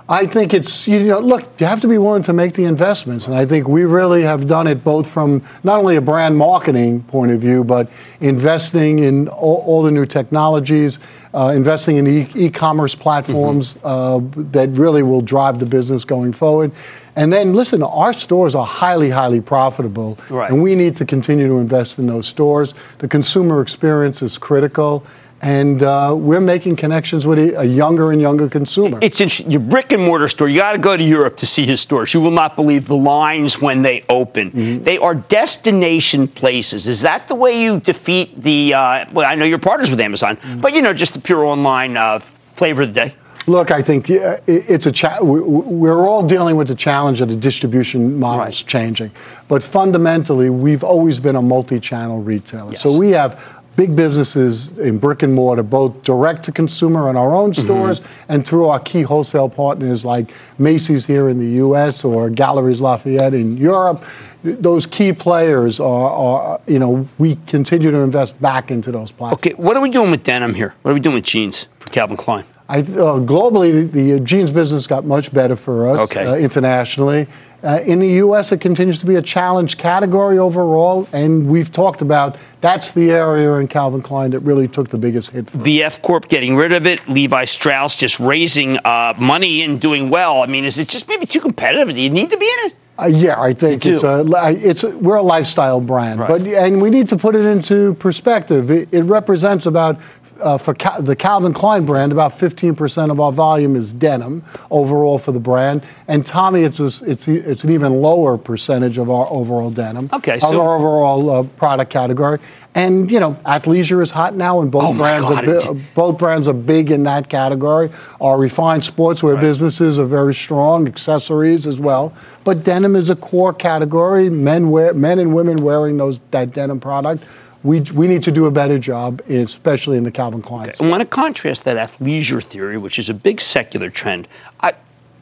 I 0.08 0.24
think 0.24 0.54
it's, 0.54 0.86
you 0.86 1.00
know, 1.00 1.18
look, 1.18 1.42
you 1.58 1.66
have 1.66 1.80
to 1.80 1.88
be 1.88 1.98
willing 1.98 2.22
to 2.24 2.32
make 2.32 2.54
the 2.54 2.64
investments. 2.64 3.26
And 3.26 3.34
I 3.34 3.44
think 3.44 3.66
we 3.66 3.84
really 3.84 4.22
have 4.22 4.46
done 4.46 4.68
it 4.68 4.84
both 4.84 5.10
from 5.10 5.42
not 5.64 5.80
only 5.80 5.96
a 5.96 6.00
brand 6.00 6.36
marketing 6.36 7.02
point 7.04 7.32
of 7.32 7.40
view, 7.40 7.64
but 7.64 7.90
investing 8.20 9.00
in 9.00 9.26
all, 9.28 9.64
all 9.66 9.82
the 9.82 9.90
new 9.90 10.06
technologies, 10.06 11.00
uh, 11.36 11.52
investing 11.54 11.96
in 11.96 12.06
e- 12.06 12.28
e-commerce 12.34 12.94
platforms 12.94 13.76
uh, 13.84 14.20
that 14.52 14.70
really 14.70 15.02
will 15.02 15.20
drive 15.20 15.58
the 15.58 15.66
business 15.66 16.04
going 16.04 16.32
forward. 16.32 16.72
And 17.14 17.30
then, 17.32 17.52
listen, 17.52 17.82
our 17.82 18.12
stores 18.12 18.54
are 18.54 18.64
highly, 18.64 19.10
highly 19.10 19.42
profitable. 19.42 20.18
Right. 20.30 20.50
And 20.50 20.62
we 20.62 20.74
need 20.74 20.96
to 20.96 21.04
continue 21.04 21.46
to 21.46 21.58
invest 21.58 21.98
in 21.98 22.06
those 22.06 22.26
stores. 22.26 22.74
The 22.98 23.08
consumer 23.08 23.60
experience 23.60 24.22
is 24.22 24.38
critical. 24.38 25.04
And 25.46 25.80
uh, 25.84 26.12
we're 26.18 26.40
making 26.40 26.74
connections 26.74 27.24
with 27.24 27.38
a, 27.38 27.64
younger 27.64 28.10
and 28.10 28.20
younger 28.20 28.48
consumer. 28.48 28.98
It's 29.00 29.20
interesting. 29.20 29.52
Your 29.52 29.60
brick 29.60 29.92
and 29.92 30.02
mortar 30.02 30.26
store. 30.26 30.48
You 30.48 30.58
got 30.58 30.72
to 30.72 30.78
go 30.78 30.96
to 30.96 31.04
Europe 31.04 31.36
to 31.36 31.46
see 31.46 31.64
his 31.64 31.80
stores. 31.80 32.12
You 32.12 32.20
will 32.20 32.32
not 32.32 32.56
believe 32.56 32.86
the 32.88 32.96
lines 32.96 33.60
when 33.60 33.82
they 33.82 34.04
open. 34.08 34.50
Mm-hmm. 34.50 34.82
They 34.82 34.98
are 34.98 35.14
destination 35.14 36.26
places. 36.26 36.88
Is 36.88 37.02
that 37.02 37.28
the 37.28 37.36
way 37.36 37.62
you 37.62 37.78
defeat 37.78 38.34
the? 38.36 38.74
Uh, 38.74 39.04
well, 39.12 39.24
I 39.30 39.36
know 39.36 39.44
you're 39.44 39.58
partners 39.60 39.88
with 39.88 40.00
Amazon, 40.00 40.36
Mm-hmm. 40.36 40.60
but 40.60 40.74
you 40.74 40.82
know 40.82 40.92
just 40.92 41.14
the 41.14 41.20
pure 41.20 41.44
online 41.44 41.96
uh, 41.96 42.18
flavor 42.18 42.82
of 42.82 42.92
the 42.92 43.00
day. 43.06 43.14
Look, 43.48 43.70
I 43.70 43.80
think 43.80 44.06
it's 44.10 44.86
a 44.86 44.90
cha- 44.92 45.20
we- 45.22 45.40
we're 45.40 46.04
all 46.08 46.24
dealing 46.26 46.56
with 46.56 46.66
the 46.66 46.74
challenge 46.74 47.20
of 47.20 47.28
the 47.28 47.36
distribution 47.36 48.18
models 48.18 48.60
Right. 48.62 48.66
changing, 48.68 49.12
but 49.46 49.62
fundamentally, 49.62 50.50
we've 50.50 50.82
always 50.82 51.20
been 51.20 51.36
a 51.36 51.42
multi-channel 51.42 52.22
retailer. 52.22 52.72
Yes. 52.72 52.80
So 52.82 52.98
we 52.98 53.10
have 53.12 53.38
big 53.76 53.94
businesses 53.94 54.76
in 54.78 54.98
brick 54.98 55.22
and 55.22 55.34
mortar, 55.34 55.62
both 55.62 56.02
direct 56.02 56.42
to 56.44 56.52
consumer 56.52 57.08
in 57.10 57.16
our 57.16 57.34
own 57.34 57.50
Mm-hmm. 57.52 57.64
stores 57.64 58.00
and 58.28 58.44
through 58.46 58.66
our 58.68 58.80
key 58.80 59.02
wholesale 59.02 59.48
partners 59.48 60.04
like 60.04 60.32
Macy's 60.58 61.06
here 61.06 61.28
in 61.28 61.38
the 61.38 61.56
U.S. 61.58 62.04
or 62.04 62.28
Galeries 62.30 62.80
Lafayette 62.80 63.34
in 63.34 63.56
Europe. 63.56 64.04
Those 64.42 64.86
key 64.86 65.12
players 65.12 65.78
are, 65.80 66.10
are, 66.10 66.60
you 66.66 66.78
know, 66.78 67.08
we 67.18 67.36
continue 67.46 67.90
to 67.90 67.98
invest 67.98 68.40
back 68.40 68.70
into 68.70 68.90
those 68.92 69.10
platforms. 69.12 69.40
Okay, 69.46 69.54
what 69.62 69.76
are 69.76 69.82
we 69.82 69.90
doing 69.90 70.10
with 70.10 70.22
denim 70.24 70.54
here? 70.54 70.74
What 70.82 70.90
are 70.92 70.94
we 70.94 71.00
doing 71.00 71.14
with 71.16 71.24
jeans 71.24 71.68
for 71.78 71.88
Calvin 71.90 72.16
Klein? 72.16 72.44
I, 72.68 72.80
uh, 72.80 72.82
globally, 73.20 73.90
the, 73.90 74.14
the 74.14 74.20
jeans 74.20 74.50
business 74.50 74.86
got 74.86 75.04
much 75.04 75.32
better 75.32 75.54
for 75.54 75.88
us 75.88 76.00
Okay. 76.10 76.26
uh, 76.26 76.34
internationally. 76.34 77.28
Uh, 77.62 77.80
in 77.84 77.98
the 78.00 78.08
U.S., 78.08 78.52
it 78.52 78.60
continues 78.60 79.00
to 79.00 79.06
be 79.06 79.14
a 79.16 79.22
challenge 79.22 79.78
category 79.78 80.38
overall, 80.38 81.08
and 81.12 81.48
we've 81.48 81.72
talked 81.72 82.02
about 82.02 82.36
that's 82.60 82.90
the 82.92 83.10
area 83.12 83.52
in 83.54 83.66
Calvin 83.68 84.02
Klein 84.02 84.30
that 84.32 84.40
really 84.40 84.68
took 84.68 84.88
the 84.90 84.98
biggest 84.98 85.30
hit. 85.30 85.48
For 85.50 85.58
us. 85.58 85.64
VF 85.64 86.02
Corp 86.02 86.28
getting 86.28 86.54
rid 86.56 86.72
of 86.72 86.86
it, 86.86 87.08
Levi 87.08 87.44
Strauss 87.44 87.96
just 87.96 88.20
raising 88.20 88.78
uh, 88.84 89.14
money 89.18 89.62
and 89.62 89.80
doing 89.80 90.10
well. 90.10 90.42
I 90.42 90.46
mean, 90.46 90.64
is 90.64 90.78
it 90.78 90.88
just 90.88 91.08
maybe 91.08 91.24
too 91.26 91.40
competitive? 91.40 91.94
Do 91.94 92.00
you 92.00 92.10
need 92.10 92.30
to 92.30 92.36
be 92.36 92.46
in 92.46 92.66
it? 92.70 92.76
Uh, 92.98 93.06
yeah, 93.06 93.40
I 93.40 93.52
think 93.52 93.84
it's 93.84 94.02
a 94.02 94.24
it's 94.58 94.82
a, 94.84 94.90
we're 94.90 95.16
a 95.16 95.22
lifestyle 95.22 95.80
brand, 95.80 96.18
Right. 96.20 96.28
but 96.28 96.42
and 96.42 96.80
we 96.80 96.88
need 96.90 97.08
to 97.08 97.16
put 97.16 97.36
it 97.36 97.44
into 97.44 97.94
perspective. 97.94 98.70
It, 98.70 98.88
it 98.92 99.02
represents 99.02 99.66
about 99.66 99.98
uh, 100.40 100.58
for 100.58 100.74
Cal- 100.74 101.00
the 101.02 101.16
Calvin 101.16 101.52
Klein 101.52 101.84
brand, 101.84 102.12
about 102.12 102.32
15% 102.32 103.10
of 103.10 103.20
our 103.20 103.32
volume 103.32 103.76
is 103.76 103.92
denim 103.92 104.42
overall 104.70 105.18
for 105.18 105.32
the 105.32 105.40
brand, 105.40 105.82
and 106.08 106.24
Tommy, 106.26 106.62
it's 106.62 106.80
a, 106.80 106.86
it's 107.10 107.26
a- 107.28 107.50
it's 107.50 107.64
an 107.64 107.70
even 107.70 108.00
lower 108.00 108.36
percentage 108.38 108.98
of 108.98 109.10
our 109.10 109.26
overall 109.30 109.70
denim. 109.70 110.08
Okay, 110.12 110.34
of 110.36 110.40
so- 110.42 110.60
our 110.60 110.76
overall 110.76 111.30
uh, 111.30 111.42
product 111.42 111.90
category. 111.90 112.38
And 112.74 113.10
you 113.10 113.20
know, 113.20 113.32
athleisure 113.46 114.02
is 114.02 114.10
hot 114.10 114.34
now, 114.36 114.60
and 114.60 114.70
both 114.70 114.84
Oh 114.84 114.92
brands 114.94 115.30
God, 115.30 115.48
are 115.48 115.72
bi- 115.74 115.80
both 115.94 116.18
brands 116.18 116.46
are 116.46 116.52
big 116.52 116.90
in 116.90 117.04
that 117.04 117.30
category. 117.30 117.90
Our 118.20 118.36
refined 118.38 118.82
sportswear 118.82 119.40
businesses 119.40 119.98
are 119.98 120.04
very 120.04 120.34
strong, 120.34 120.86
accessories 120.86 121.66
as 121.66 121.80
well. 121.80 122.12
But 122.44 122.64
denim 122.64 122.94
is 122.94 123.08
a 123.08 123.16
core 123.16 123.54
category. 123.54 124.28
Men 124.28 124.68
wear, 124.68 124.92
men 124.92 125.18
and 125.18 125.34
women 125.34 125.56
wearing 125.62 125.96
those 125.96 126.20
that 126.32 126.52
denim 126.52 126.78
product. 126.78 127.24
We, 127.66 127.80
we 127.80 128.06
need 128.06 128.22
to 128.22 128.30
do 128.30 128.46
a 128.46 128.50
better 128.52 128.78
job, 128.78 129.20
especially 129.28 129.96
in 129.96 130.04
the 130.04 130.12
Calvin 130.12 130.40
Klein. 130.40 130.70
I 130.80 130.88
want 130.88 131.00
to 131.00 131.06
contrast 131.06 131.64
that 131.64 131.76
athleisure 131.76 132.42
theory, 132.42 132.78
which 132.78 132.96
is 132.96 133.08
a 133.08 133.14
big 133.14 133.40
secular 133.40 133.90
trend. 133.90 134.28
I, 134.60 134.74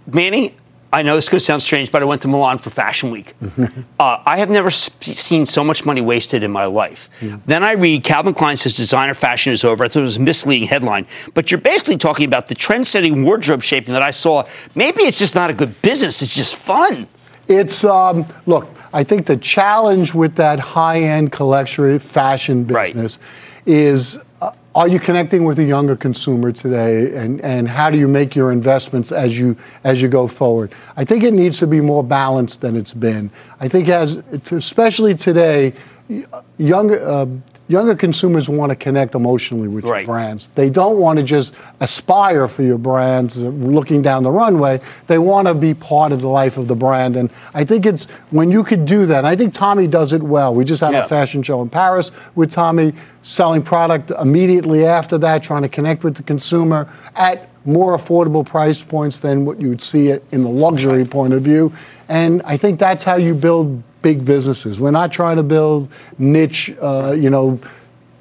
Manny, 0.07 0.55
I 0.93 1.01
know 1.01 1.15
this 1.15 1.25
is 1.25 1.31
going 1.31 1.39
to 1.39 1.45
sound 1.45 1.63
strange, 1.63 1.91
but 1.91 2.03
I 2.03 2.05
went 2.05 2.21
to 2.21 2.29
Milan 2.29 2.59
for 2.59 2.69
Fashion 2.69 3.11
Week. 3.11 3.35
uh, 3.99 4.23
I 4.27 4.37
have 4.37 4.51
never 4.51 4.71
seen 4.71 5.47
so 5.47 5.65
much 5.65 5.87
money 5.87 6.03
wasted 6.03 6.43
in 6.43 6.53
my 6.53 6.67
life. 6.67 7.09
Then 7.47 7.65
I 7.65 7.73
read 7.73 8.05
Calvin 8.05 8.35
Klein 8.35 8.59
says 8.59 8.77
designer 8.77 9.15
fashion 9.15 9.51
is 9.51 9.65
over. 9.65 9.83
I 9.83 9.89
thought 9.89 10.01
it 10.01 10.03
was 10.03 10.19
a 10.19 10.21
misleading 10.21 10.69
headline. 10.69 11.07
But 11.33 11.51
you're 11.51 11.61
basically 11.63 11.97
talking 11.97 12.27
about 12.27 12.49
the 12.49 12.55
trend 12.55 12.87
setting 12.87 13.25
wardrobe 13.25 13.63
shaping 13.63 13.95
that 13.95 14.03
I 14.03 14.11
saw. 14.11 14.47
Maybe 14.75 15.05
it's 15.05 15.19
just 15.19 15.35
not 15.35 15.49
a 15.49 15.55
good 15.55 15.81
business, 15.81 16.21
it's 16.21 16.35
just 16.35 16.57
fun. 16.57 17.09
It's 17.49 17.85
um, 17.85 18.27
look. 18.47 18.69
I 18.95 19.03
think 19.05 19.27
the 19.27 19.37
challenge 19.37 20.15
with 20.15 20.37
that 20.37 20.61
high-end 20.61 21.33
collection 21.33 21.99
fashion 21.99 22.67
Right. 22.67 22.87
business 22.95 23.19
is: 23.67 24.19
uh, 24.41 24.53
Are 24.77 24.87
you 24.89 25.01
connecting 25.01 25.45
with 25.45 25.59
a 25.59 25.65
younger 25.65 25.97
consumer 25.97 26.53
today, 26.53 27.15
and 27.17 27.41
and 27.41 27.69
how 27.69 27.91
do 27.91 27.99
you 27.99 28.07
make 28.09 28.37
your 28.37 28.53
investments 28.53 29.11
as 29.13 29.37
you 29.39 29.57
as 29.83 30.01
you 30.01 30.09
go 30.09 30.27
forward? 30.29 30.73
I 30.97 31.05
think 31.05 31.25
it 31.25 31.35
needs 31.35 31.59
to 31.59 31.67
be 31.67 31.81
more 31.81 32.05
balanced 32.05 32.61
than 32.61 32.77
it's 32.77 32.93
been. 32.95 33.31
I 33.61 33.67
think 33.69 33.89
as 33.89 34.23
especially 34.53 35.15
today, 35.17 35.73
y- 36.09 36.25
younger. 36.59 37.05
Uh, 37.05 37.27
Younger 37.67 37.95
consumers 37.95 38.47
want 38.47 38.71
to 38.71 38.77
connect 38.77 39.15
emotionally 39.15 39.69
with 39.69 39.85
Right. 39.87 40.01
your 40.01 40.15
brands. 40.15 40.51
They 40.55 40.69
don't 40.69 40.99
want 40.99 41.17
to 41.19 41.23
just 41.23 41.55
aspire 41.81 42.47
for 42.47 42.63
your 42.63 42.77
brands 42.77 43.39
uh, 43.39 43.47
looking 43.47 44.03
down 44.03 44.23
the 44.23 44.31
runway. 44.31 44.83
They 45.07 45.19
want 45.19 45.49
to 45.49 45.55
be 45.55 45.73
part 45.73 46.13
of 46.13 46.21
the 46.21 46.29
life 46.29 46.59
of 46.59 46.69
the 46.69 46.75
brand. 46.75 47.17
And 47.17 47.31
I 47.55 47.65
think 47.65 47.87
it's 47.87 48.07
when 48.31 48.51
you 48.51 48.65
could 48.65 48.85
do 48.85 49.07
that, 49.07 49.19
and 49.19 49.27
I 49.27 49.35
think 49.35 49.55
Tommy 49.55 49.87
does 49.87 50.13
it 50.13 50.23
well. 50.23 50.55
We 50.55 50.65
just 50.67 50.83
had 50.83 50.93
Yeah. 50.93 51.01
a 51.01 51.05
fashion 51.05 51.43
show 51.43 51.63
in 51.63 51.71
Paris 51.71 52.11
with 52.35 52.51
Tommy 52.51 52.93
selling 53.23 53.63
product 53.63 54.11
immediately 54.21 54.85
after 54.85 55.17
that, 55.19 55.43
trying 55.43 55.63
to 55.63 55.69
connect 55.69 56.05
with 56.05 56.17
the 56.17 56.23
consumer 56.23 56.87
at 57.17 57.49
more 57.65 57.97
affordable 57.97 58.45
price 58.45 58.83
points 58.83 59.21
than 59.21 59.47
what 59.47 59.59
you 59.59 59.71
would 59.71 59.81
see 59.81 60.09
it 60.09 60.23
in 60.33 60.43
the 60.43 60.51
luxury 60.51 61.07
point 61.07 61.33
of 61.33 61.41
view. 61.41 61.73
And 62.11 62.43
I 62.45 62.59
think 62.59 62.79
that's 62.79 63.05
how 63.05 63.15
you 63.17 63.33
build 63.35 63.83
big 64.05 64.25
businesses. 64.25 64.79
We're 64.79 64.93
not 64.93 65.11
trying 65.11 65.39
to 65.39 65.43
build 65.43 65.91
niche, 66.19 66.71
uh, 66.81 67.17
you 67.19 67.31
know, 67.31 67.59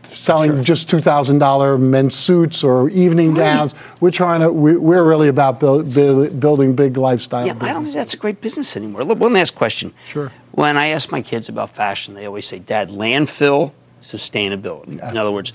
selling 0.03 0.63
just 0.63 0.89
two 0.89 0.99
thousand 0.99 1.39
dollar 1.39 1.77
men's 1.77 2.15
suits 2.15 2.63
or 2.63 2.89
evening 2.89 3.33
gowns. 3.35 3.75
We're 3.99 4.11
trying 4.11 4.39
to. 4.39 4.51
We, 4.51 4.77
we're 4.77 5.03
really 5.03 5.27
about 5.27 5.59
build, 5.59 5.93
build, 5.93 6.39
building 6.39 6.73
big 6.73 6.97
lifestyle. 6.97 7.45
Yeah, 7.45 7.57
I 7.59 7.73
don't 7.73 7.83
think 7.83 7.95
that's 7.95 8.15
a 8.15 8.17
great 8.17 8.41
business 8.41 8.75
anymore. 8.75 9.03
Look, 9.03 9.19
One 9.19 9.33
last 9.33 9.55
question. 9.55 9.93
Sure. 10.05 10.31
When 10.53 10.77
I 10.77 10.87
ask 10.87 11.11
my 11.11 11.21
kids 11.21 11.49
about 11.49 11.75
fashion, 11.75 12.13
they 12.13 12.25
always 12.25 12.47
say, 12.47 12.59
Dad, 12.59 12.89
landfill, 12.89 13.73
sustainability. 14.01 14.99
In 15.11 15.17
other 15.17 15.31
words, 15.31 15.51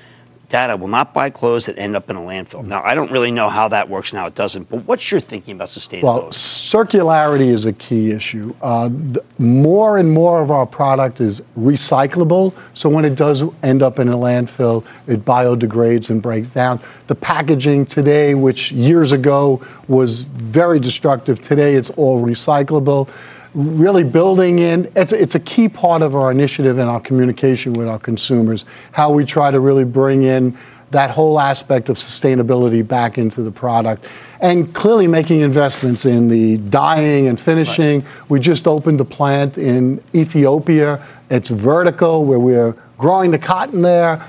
Dad, 0.48 0.70
I 0.70 0.76
will 0.76 0.88
not 0.88 1.12
buy 1.12 1.28
clothes 1.28 1.66
that 1.66 1.78
end 1.78 1.94
up 1.94 2.08
in 2.08 2.16
a 2.16 2.20
landfill. 2.20 2.64
Now, 2.64 2.82
I 2.82 2.94
don't 2.94 3.10
really 3.10 3.30
know 3.30 3.50
how 3.50 3.68
that 3.68 3.86
works 3.86 4.14
now, 4.14 4.26
it 4.26 4.34
doesn't, 4.34 4.70
but 4.70 4.86
what's 4.86 5.10
your 5.10 5.20
thinking 5.20 5.54
about 5.54 5.68
sustainability? 5.68 6.02
Well, 6.02 6.22
circularity 6.30 7.48
is 7.48 7.66
a 7.66 7.72
key 7.74 8.12
issue. 8.12 8.54
Uh, 8.62 8.88
the, 8.88 9.22
more 9.38 9.98
and 9.98 10.10
more 10.10 10.40
of 10.40 10.50
our 10.50 10.64
product 10.64 11.20
is 11.20 11.42
recyclable, 11.58 12.54
so 12.72 12.88
when 12.88 13.04
it 13.04 13.14
does 13.14 13.44
end 13.62 13.82
up 13.82 13.98
in 13.98 14.08
a 14.08 14.16
landfill, 14.16 14.86
it 15.06 15.22
biodegrades 15.26 16.08
and 16.08 16.22
breaks 16.22 16.54
down. 16.54 16.80
The 17.08 17.14
packaging 17.14 17.84
today, 17.84 18.34
which 18.34 18.72
years 18.72 19.12
ago 19.12 19.60
was 19.86 20.22
very 20.22 20.80
destructive, 20.80 21.42
today 21.42 21.74
it's 21.74 21.90
all 21.90 22.24
recyclable. 22.24 23.10
Really 23.54 24.04
building 24.04 24.58
in, 24.58 24.90
it's, 24.94 25.12
it's 25.12 25.34
a 25.34 25.40
key 25.40 25.68
part 25.68 26.02
of 26.02 26.14
our 26.14 26.30
initiative 26.30 26.78
and 26.78 26.88
our 26.88 27.00
communication 27.00 27.72
with 27.72 27.88
our 27.88 27.98
consumers, 27.98 28.64
how 28.92 29.10
we 29.10 29.24
try 29.24 29.50
to 29.50 29.60
really 29.60 29.84
bring 29.84 30.22
in 30.22 30.56
that 30.90 31.10
whole 31.10 31.38
aspect 31.38 31.88
of 31.88 31.96
sustainability 31.96 32.86
back 32.86 33.18
into 33.18 33.42
the 33.42 33.50
product. 33.50 34.04
And 34.40 34.72
clearly 34.74 35.06
making 35.06 35.40
investments 35.40 36.06
in 36.06 36.28
the 36.28 36.56
dyeing 36.56 37.28
and 37.28 37.38
finishing. 37.38 38.04
We 38.28 38.40
just 38.40 38.66
opened 38.66 39.00
a 39.00 39.04
plant 39.04 39.58
in 39.58 40.02
Ethiopia. 40.14 41.04
It's 41.30 41.50
vertical, 41.50 42.24
where 42.24 42.38
we're 42.38 42.74
growing 42.96 43.30
the 43.30 43.38
cotton 43.38 43.82
there, 43.82 44.24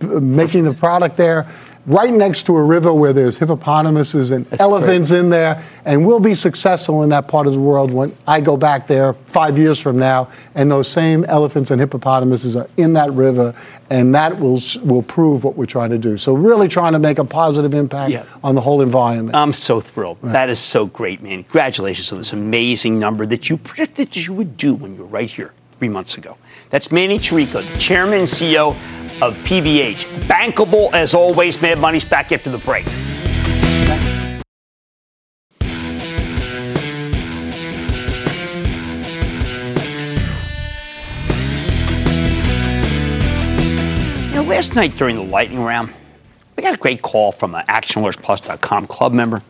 making 0.00 0.64
the 0.64 0.74
product 0.74 1.16
there. 1.16 1.48
Right 1.86 2.10
next 2.12 2.44
to 2.44 2.56
a 2.56 2.62
river 2.62 2.94
where 2.94 3.12
there's 3.12 3.36
hippopotamuses 3.36 4.30
and 4.30 4.46
elephants 4.58 5.10
in 5.10 5.28
there, 5.28 5.62
and 5.84 6.06
we'll 6.06 6.18
be 6.18 6.34
successful 6.34 7.02
in 7.02 7.10
that 7.10 7.28
part 7.28 7.46
of 7.46 7.52
the 7.52 7.60
world 7.60 7.90
when 7.92 8.16
I 8.26 8.40
go 8.40 8.56
back 8.56 8.86
there 8.86 9.12
five 9.26 9.58
years 9.58 9.78
from 9.78 9.98
now, 9.98 10.30
and 10.54 10.70
those 10.70 10.88
same 10.88 11.24
elephants 11.26 11.70
and 11.70 11.78
hippopotamuses 11.78 12.56
are 12.56 12.68
in 12.78 12.94
that 12.94 13.12
river, 13.12 13.54
and 13.90 14.14
that 14.14 14.40
will 14.40 14.58
will 14.82 15.02
prove 15.02 15.44
what 15.44 15.56
we're 15.56 15.66
trying 15.66 15.90
to 15.90 15.98
do. 15.98 16.16
So 16.16 16.32
really 16.32 16.68
trying 16.68 16.94
to 16.94 16.98
make 16.98 17.18
a 17.18 17.24
positive 17.24 17.74
impact 17.74 18.12
Yeah. 18.12 18.22
on 18.42 18.54
the 18.54 18.62
whole 18.62 18.80
environment. 18.80 19.36
I'm 19.36 19.52
so 19.52 19.78
thrilled. 19.80 20.16
That 20.22 20.48
is 20.48 20.58
so 20.60 20.86
great, 20.86 21.22
man. 21.22 21.42
Congratulations 21.44 22.10
on 22.12 22.18
this 22.18 22.32
amazing 22.32 22.98
number 22.98 23.26
that 23.26 23.50
you 23.50 23.58
predicted 23.58 24.26
you 24.26 24.32
would 24.32 24.56
do 24.56 24.72
when 24.72 24.94
you 24.94 25.02
were 25.02 25.06
right 25.08 25.28
here 25.28 25.52
three 25.78 25.88
months 25.88 26.16
ago. 26.16 26.38
That's 26.70 26.90
Manny 26.90 27.18
Chirico, 27.18 27.60
the 27.70 27.78
chairman 27.78 28.20
and 28.20 28.28
CEO 28.28 28.74
of 29.22 29.36
PVH. 29.38 30.04
Bankable 30.22 30.92
as 30.92 31.14
always. 31.14 31.60
Mad 31.60 31.78
Money's 31.78 32.04
back 32.04 32.32
after 32.32 32.50
the 32.50 32.58
break. 32.58 32.86
Last 44.54 44.76
night 44.76 44.96
during 44.96 45.16
the 45.16 45.22
lightning 45.22 45.60
round, 45.60 45.92
we 46.56 46.62
got 46.62 46.74
a 46.74 46.78
great 46.78 47.02
call 47.02 47.32
from 47.32 47.56
an 47.56 47.66
ActionAlertsPlus.com 47.66 48.86
club 48.86 49.12
member. 49.12 49.42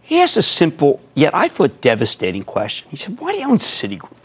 He 0.00 0.20
asked 0.20 0.38
a 0.38 0.42
simple, 0.42 1.02
yet 1.14 1.34
I 1.34 1.48
thought 1.48 1.82
devastating 1.82 2.42
question. 2.42 2.88
He 2.90 2.96
said, 2.96 3.20
Why 3.20 3.32
do 3.32 3.38
you 3.38 3.48
own 3.48 3.58
Citigroup? 3.58 4.21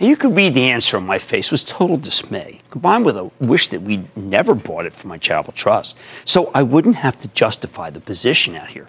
And 0.00 0.08
you 0.08 0.16
could 0.16 0.34
read 0.34 0.54
the 0.54 0.70
answer 0.70 0.96
on 0.96 1.04
my 1.04 1.18
face 1.18 1.46
it 1.46 1.52
was 1.52 1.62
total 1.62 1.98
dismay, 1.98 2.62
combined 2.70 3.04
with 3.04 3.18
a 3.18 3.30
wish 3.38 3.68
that 3.68 3.82
we'd 3.82 4.16
never 4.16 4.54
bought 4.54 4.86
it 4.86 4.94
for 4.94 5.08
my 5.08 5.18
charitable 5.18 5.52
trust, 5.52 5.94
so 6.24 6.50
I 6.54 6.62
wouldn't 6.62 6.96
have 6.96 7.18
to 7.18 7.28
justify 7.28 7.90
the 7.90 8.00
position 8.00 8.56
out 8.56 8.68
here. 8.68 8.88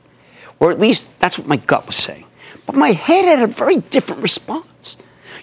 Or 0.62 0.72
at 0.72 0.80
least 0.80 1.08
that's 1.20 1.38
what 1.38 1.48
my 1.48 1.58
gut 1.58 1.86
was 1.86 1.98
saying. 1.98 2.26
But 2.66 2.76
my 2.76 2.94
head 2.94 3.26
had 3.26 3.42
a 3.42 3.52
very 3.52 3.78
different 3.78 4.22
response. 4.22 4.66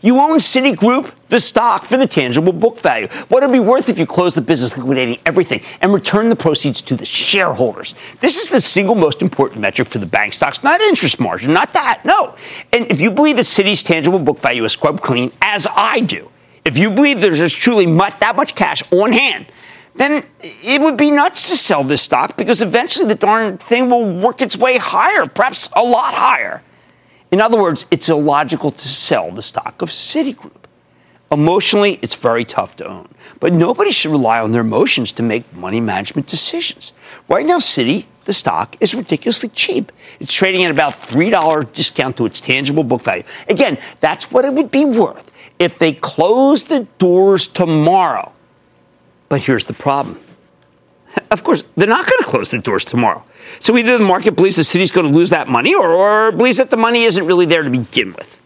You 0.02 0.18
own 0.18 0.38
Citigroup, 0.38 1.12
the 1.28 1.40
stock, 1.40 1.84
for 1.84 1.96
the 1.96 2.06
tangible 2.06 2.52
book 2.52 2.80
value. 2.80 3.08
What 3.28 3.42
would 3.42 3.50
it 3.50 3.52
be 3.52 3.60
worth 3.60 3.88
if 3.88 3.98
you 3.98 4.06
closed 4.06 4.36
the 4.36 4.40
business 4.40 4.76
liquidating 4.76 5.18
everything 5.26 5.62
and 5.80 5.92
returned 5.92 6.30
the 6.30 6.36
proceeds 6.36 6.80
to 6.82 6.96
the 6.96 7.04
shareholders? 7.04 7.94
This 8.20 8.40
is 8.40 8.48
the 8.48 8.60
single 8.60 8.94
most 8.94 9.22
important 9.22 9.60
metric 9.60 9.88
for 9.88 9.98
the 9.98 10.06
bank 10.06 10.32
stocks, 10.32 10.62
not 10.62 10.80
interest 10.80 11.20
margin, 11.20 11.52
not 11.52 11.72
that, 11.74 12.02
no. 12.04 12.36
And 12.72 12.90
if 12.90 13.00
you 13.00 13.10
believe 13.10 13.36
that 13.36 13.46
Citi's 13.46 13.82
tangible 13.82 14.18
book 14.18 14.38
value 14.40 14.64
is 14.64 14.72
scrubbed 14.72 15.02
clean, 15.02 15.32
as 15.42 15.66
I 15.74 16.00
do, 16.00 16.30
if 16.64 16.76
you 16.78 16.90
believe 16.90 17.20
there's 17.20 17.52
truly 17.52 17.86
much, 17.86 18.18
that 18.20 18.36
much 18.36 18.54
cash 18.54 18.82
on 18.92 19.12
hand, 19.12 19.46
then 19.94 20.24
it 20.40 20.80
would 20.80 20.96
be 20.96 21.10
nuts 21.10 21.48
to 21.50 21.56
sell 21.56 21.82
this 21.82 22.02
stock 22.02 22.36
because 22.36 22.62
eventually 22.62 23.08
the 23.08 23.14
darn 23.14 23.58
thing 23.58 23.90
will 23.90 24.18
work 24.20 24.40
its 24.40 24.56
way 24.56 24.78
higher, 24.78 25.26
perhaps 25.26 25.68
a 25.74 25.82
lot 25.82 26.14
higher. 26.14 26.62
In 27.30 27.40
other 27.40 27.60
words, 27.60 27.86
it's 27.90 28.08
illogical 28.08 28.70
to 28.70 28.88
sell 28.88 29.30
the 29.30 29.42
stock 29.42 29.82
of 29.82 29.90
Citigroup. 29.90 30.52
Emotionally, 31.30 31.98
it's 32.00 32.14
very 32.14 32.44
tough 32.44 32.76
to 32.76 32.88
own, 32.88 33.08
but 33.38 33.52
nobody 33.52 33.90
should 33.90 34.10
rely 34.10 34.40
on 34.40 34.52
their 34.52 34.62
emotions 34.62 35.12
to 35.12 35.22
make 35.22 35.52
money 35.54 35.80
management 35.80 36.26
decisions. 36.26 36.94
Right 37.28 37.44
now, 37.44 37.58
Citi, 37.58 38.06
the 38.24 38.32
stock, 38.32 38.76
is 38.80 38.94
ridiculously 38.94 39.50
cheap. 39.50 39.92
It's 40.20 40.32
trading 40.32 40.64
at 40.64 40.70
about 40.70 40.94
$3 40.94 41.72
discount 41.72 42.16
to 42.16 42.24
its 42.24 42.40
tangible 42.40 42.82
book 42.82 43.02
value. 43.02 43.24
Again, 43.46 43.76
that's 44.00 44.32
what 44.32 44.46
it 44.46 44.54
would 44.54 44.70
be 44.70 44.86
worth 44.86 45.30
if 45.58 45.78
they 45.78 45.92
closed 45.92 46.70
the 46.70 46.86
doors 46.98 47.46
tomorrow 47.46 48.32
but 49.28 49.42
here's 49.42 49.64
the 49.64 49.74
problem. 49.74 50.20
Of 51.30 51.42
course, 51.42 51.64
they're 51.76 51.88
not 51.88 52.06
going 52.06 52.18
to 52.18 52.24
close 52.24 52.50
the 52.50 52.58
doors 52.58 52.84
tomorrow. 52.84 53.24
So 53.60 53.76
either 53.76 53.98
the 53.98 54.04
market 54.04 54.36
believes 54.36 54.56
the 54.56 54.62
Citi's 54.62 54.90
going 54.90 55.08
to 55.08 55.14
lose 55.14 55.30
that 55.30 55.48
money 55.48 55.74
or, 55.74 55.90
or 55.90 56.32
believes 56.32 56.58
that 56.58 56.70
the 56.70 56.76
money 56.76 57.04
isn't 57.04 57.26
really 57.26 57.46
there 57.46 57.62
to 57.62 57.70
begin 57.70 58.12
with. 58.12 58.37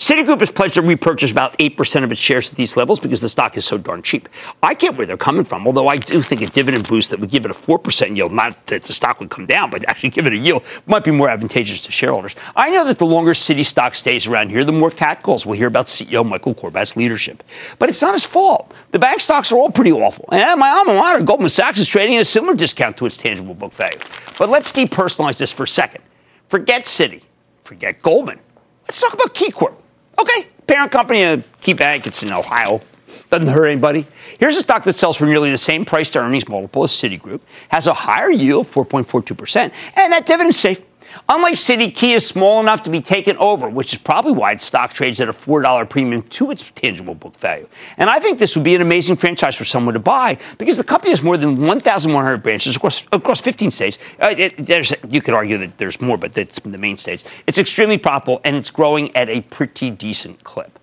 Citigroup 0.00 0.40
has 0.40 0.50
pledged 0.50 0.76
to 0.76 0.82
repurchase 0.82 1.30
about 1.30 1.58
8% 1.58 2.04
of 2.04 2.10
its 2.10 2.18
shares 2.18 2.50
at 2.50 2.56
these 2.56 2.74
levels 2.74 2.98
because 2.98 3.20
the 3.20 3.28
stock 3.28 3.58
is 3.58 3.66
so 3.66 3.76
darn 3.76 4.00
cheap. 4.00 4.30
I 4.62 4.72
get 4.72 4.96
where 4.96 5.06
they're 5.06 5.18
coming 5.18 5.44
from, 5.44 5.66
although 5.66 5.88
I 5.88 5.96
do 5.96 6.22
think 6.22 6.40
a 6.40 6.46
dividend 6.46 6.88
boost 6.88 7.10
that 7.10 7.20
would 7.20 7.28
give 7.28 7.44
it 7.44 7.50
a 7.50 7.54
4% 7.54 8.16
yield, 8.16 8.32
not 8.32 8.66
that 8.68 8.84
the 8.84 8.94
stock 8.94 9.20
would 9.20 9.28
come 9.28 9.44
down, 9.44 9.68
but 9.68 9.86
actually 9.86 10.08
give 10.08 10.26
it 10.26 10.32
a 10.32 10.38
yield, 10.38 10.64
might 10.86 11.04
be 11.04 11.10
more 11.10 11.28
advantageous 11.28 11.84
to 11.84 11.92
shareholders. 11.92 12.34
I 12.56 12.70
know 12.70 12.86
that 12.86 12.96
the 12.96 13.04
longer 13.04 13.32
Citi 13.32 13.62
stock 13.62 13.94
stays 13.94 14.26
around 14.26 14.48
here, 14.48 14.64
the 14.64 14.72
more 14.72 14.90
catcalls 14.90 15.44
we'll 15.44 15.58
hear 15.58 15.68
about 15.68 15.88
CEO 15.88 16.26
Michael 16.26 16.54
Corbat's 16.54 16.96
leadership. 16.96 17.44
But 17.78 17.90
it's 17.90 18.00
not 18.00 18.14
his 18.14 18.24
fault. 18.24 18.72
The 18.92 18.98
bank 18.98 19.20
stocks 19.20 19.52
are 19.52 19.58
all 19.58 19.70
pretty 19.70 19.92
awful. 19.92 20.30
And 20.32 20.58
my 20.58 20.70
alma 20.70 20.94
mater, 20.94 21.22
Goldman 21.22 21.50
Sachs, 21.50 21.78
is 21.78 21.86
trading 21.86 22.16
at 22.16 22.22
a 22.22 22.24
similar 22.24 22.54
discount 22.54 22.96
to 22.96 23.04
its 23.04 23.18
tangible 23.18 23.52
book 23.52 23.74
value. 23.74 23.98
But 24.38 24.48
let's 24.48 24.72
depersonalize 24.72 25.36
this 25.36 25.52
for 25.52 25.64
a 25.64 25.68
second. 25.68 26.02
Forget 26.48 26.84
Citi. 26.84 27.20
Forget 27.64 28.00
Goldman. 28.00 28.40
Let's 28.84 28.98
talk 28.98 29.12
about 29.12 29.34
KeyCorp. 29.34 29.74
Okay, 30.20 30.48
parent 30.66 30.92
company 30.92 31.22
of 31.22 31.44
KeyBank, 31.62 32.06
it's 32.06 32.22
in 32.22 32.32
Ohio. 32.32 32.82
Doesn't 33.30 33.48
hurt 33.48 33.66
anybody. 33.66 34.06
Here's 34.38 34.56
a 34.56 34.60
stock 34.60 34.84
that 34.84 34.96
sells 34.96 35.16
for 35.16 35.24
nearly 35.24 35.50
the 35.50 35.58
same 35.58 35.84
price 35.84 36.08
to 36.10 36.18
earnings 36.18 36.48
multiple 36.48 36.82
as 36.84 36.90
Citigroup, 36.90 37.40
has 37.68 37.86
a 37.86 37.94
higher 37.94 38.30
yield, 38.30 38.66
4.42%, 38.66 39.72
and 39.96 40.12
that 40.12 40.26
dividend's 40.26 40.58
safe. 40.58 40.82
Unlike 41.28 41.54
Citi, 41.54 41.94
Key 41.94 42.12
is 42.12 42.26
small 42.26 42.60
enough 42.60 42.82
to 42.84 42.90
be 42.90 43.00
taken 43.00 43.36
over, 43.38 43.68
which 43.68 43.92
is 43.92 43.98
probably 43.98 44.32
why 44.32 44.52
its 44.52 44.64
stock 44.64 44.92
trades 44.92 45.20
at 45.20 45.28
a 45.28 45.32
$4 45.32 45.88
premium 45.88 46.22
to 46.22 46.50
its 46.50 46.70
tangible 46.74 47.14
book 47.14 47.36
value. 47.36 47.68
And 47.96 48.10
I 48.10 48.18
think 48.18 48.38
this 48.38 48.54
would 48.56 48.64
be 48.64 48.74
an 48.74 48.82
amazing 48.82 49.16
franchise 49.16 49.56
for 49.56 49.64
someone 49.64 49.94
to 49.94 50.00
buy 50.00 50.38
because 50.58 50.76
the 50.76 50.84
company 50.84 51.10
has 51.10 51.22
more 51.22 51.36
than 51.36 51.64
1,100 51.64 52.42
branches 52.42 52.76
across, 52.76 53.06
across 53.12 53.40
15 53.40 53.70
states. 53.70 53.98
Uh, 54.20 54.34
it, 54.36 55.02
you 55.12 55.20
could 55.20 55.34
argue 55.34 55.58
that 55.58 55.78
there's 55.78 56.00
more, 56.00 56.16
but 56.16 56.32
that's 56.32 56.60
the 56.60 56.78
main 56.78 56.96
states. 56.96 57.24
It's 57.46 57.58
extremely 57.58 57.98
profitable 57.98 58.40
and 58.44 58.56
it's 58.56 58.70
growing 58.70 59.14
at 59.16 59.28
a 59.28 59.40
pretty 59.42 59.90
decent 59.90 60.44
clip. 60.44 60.78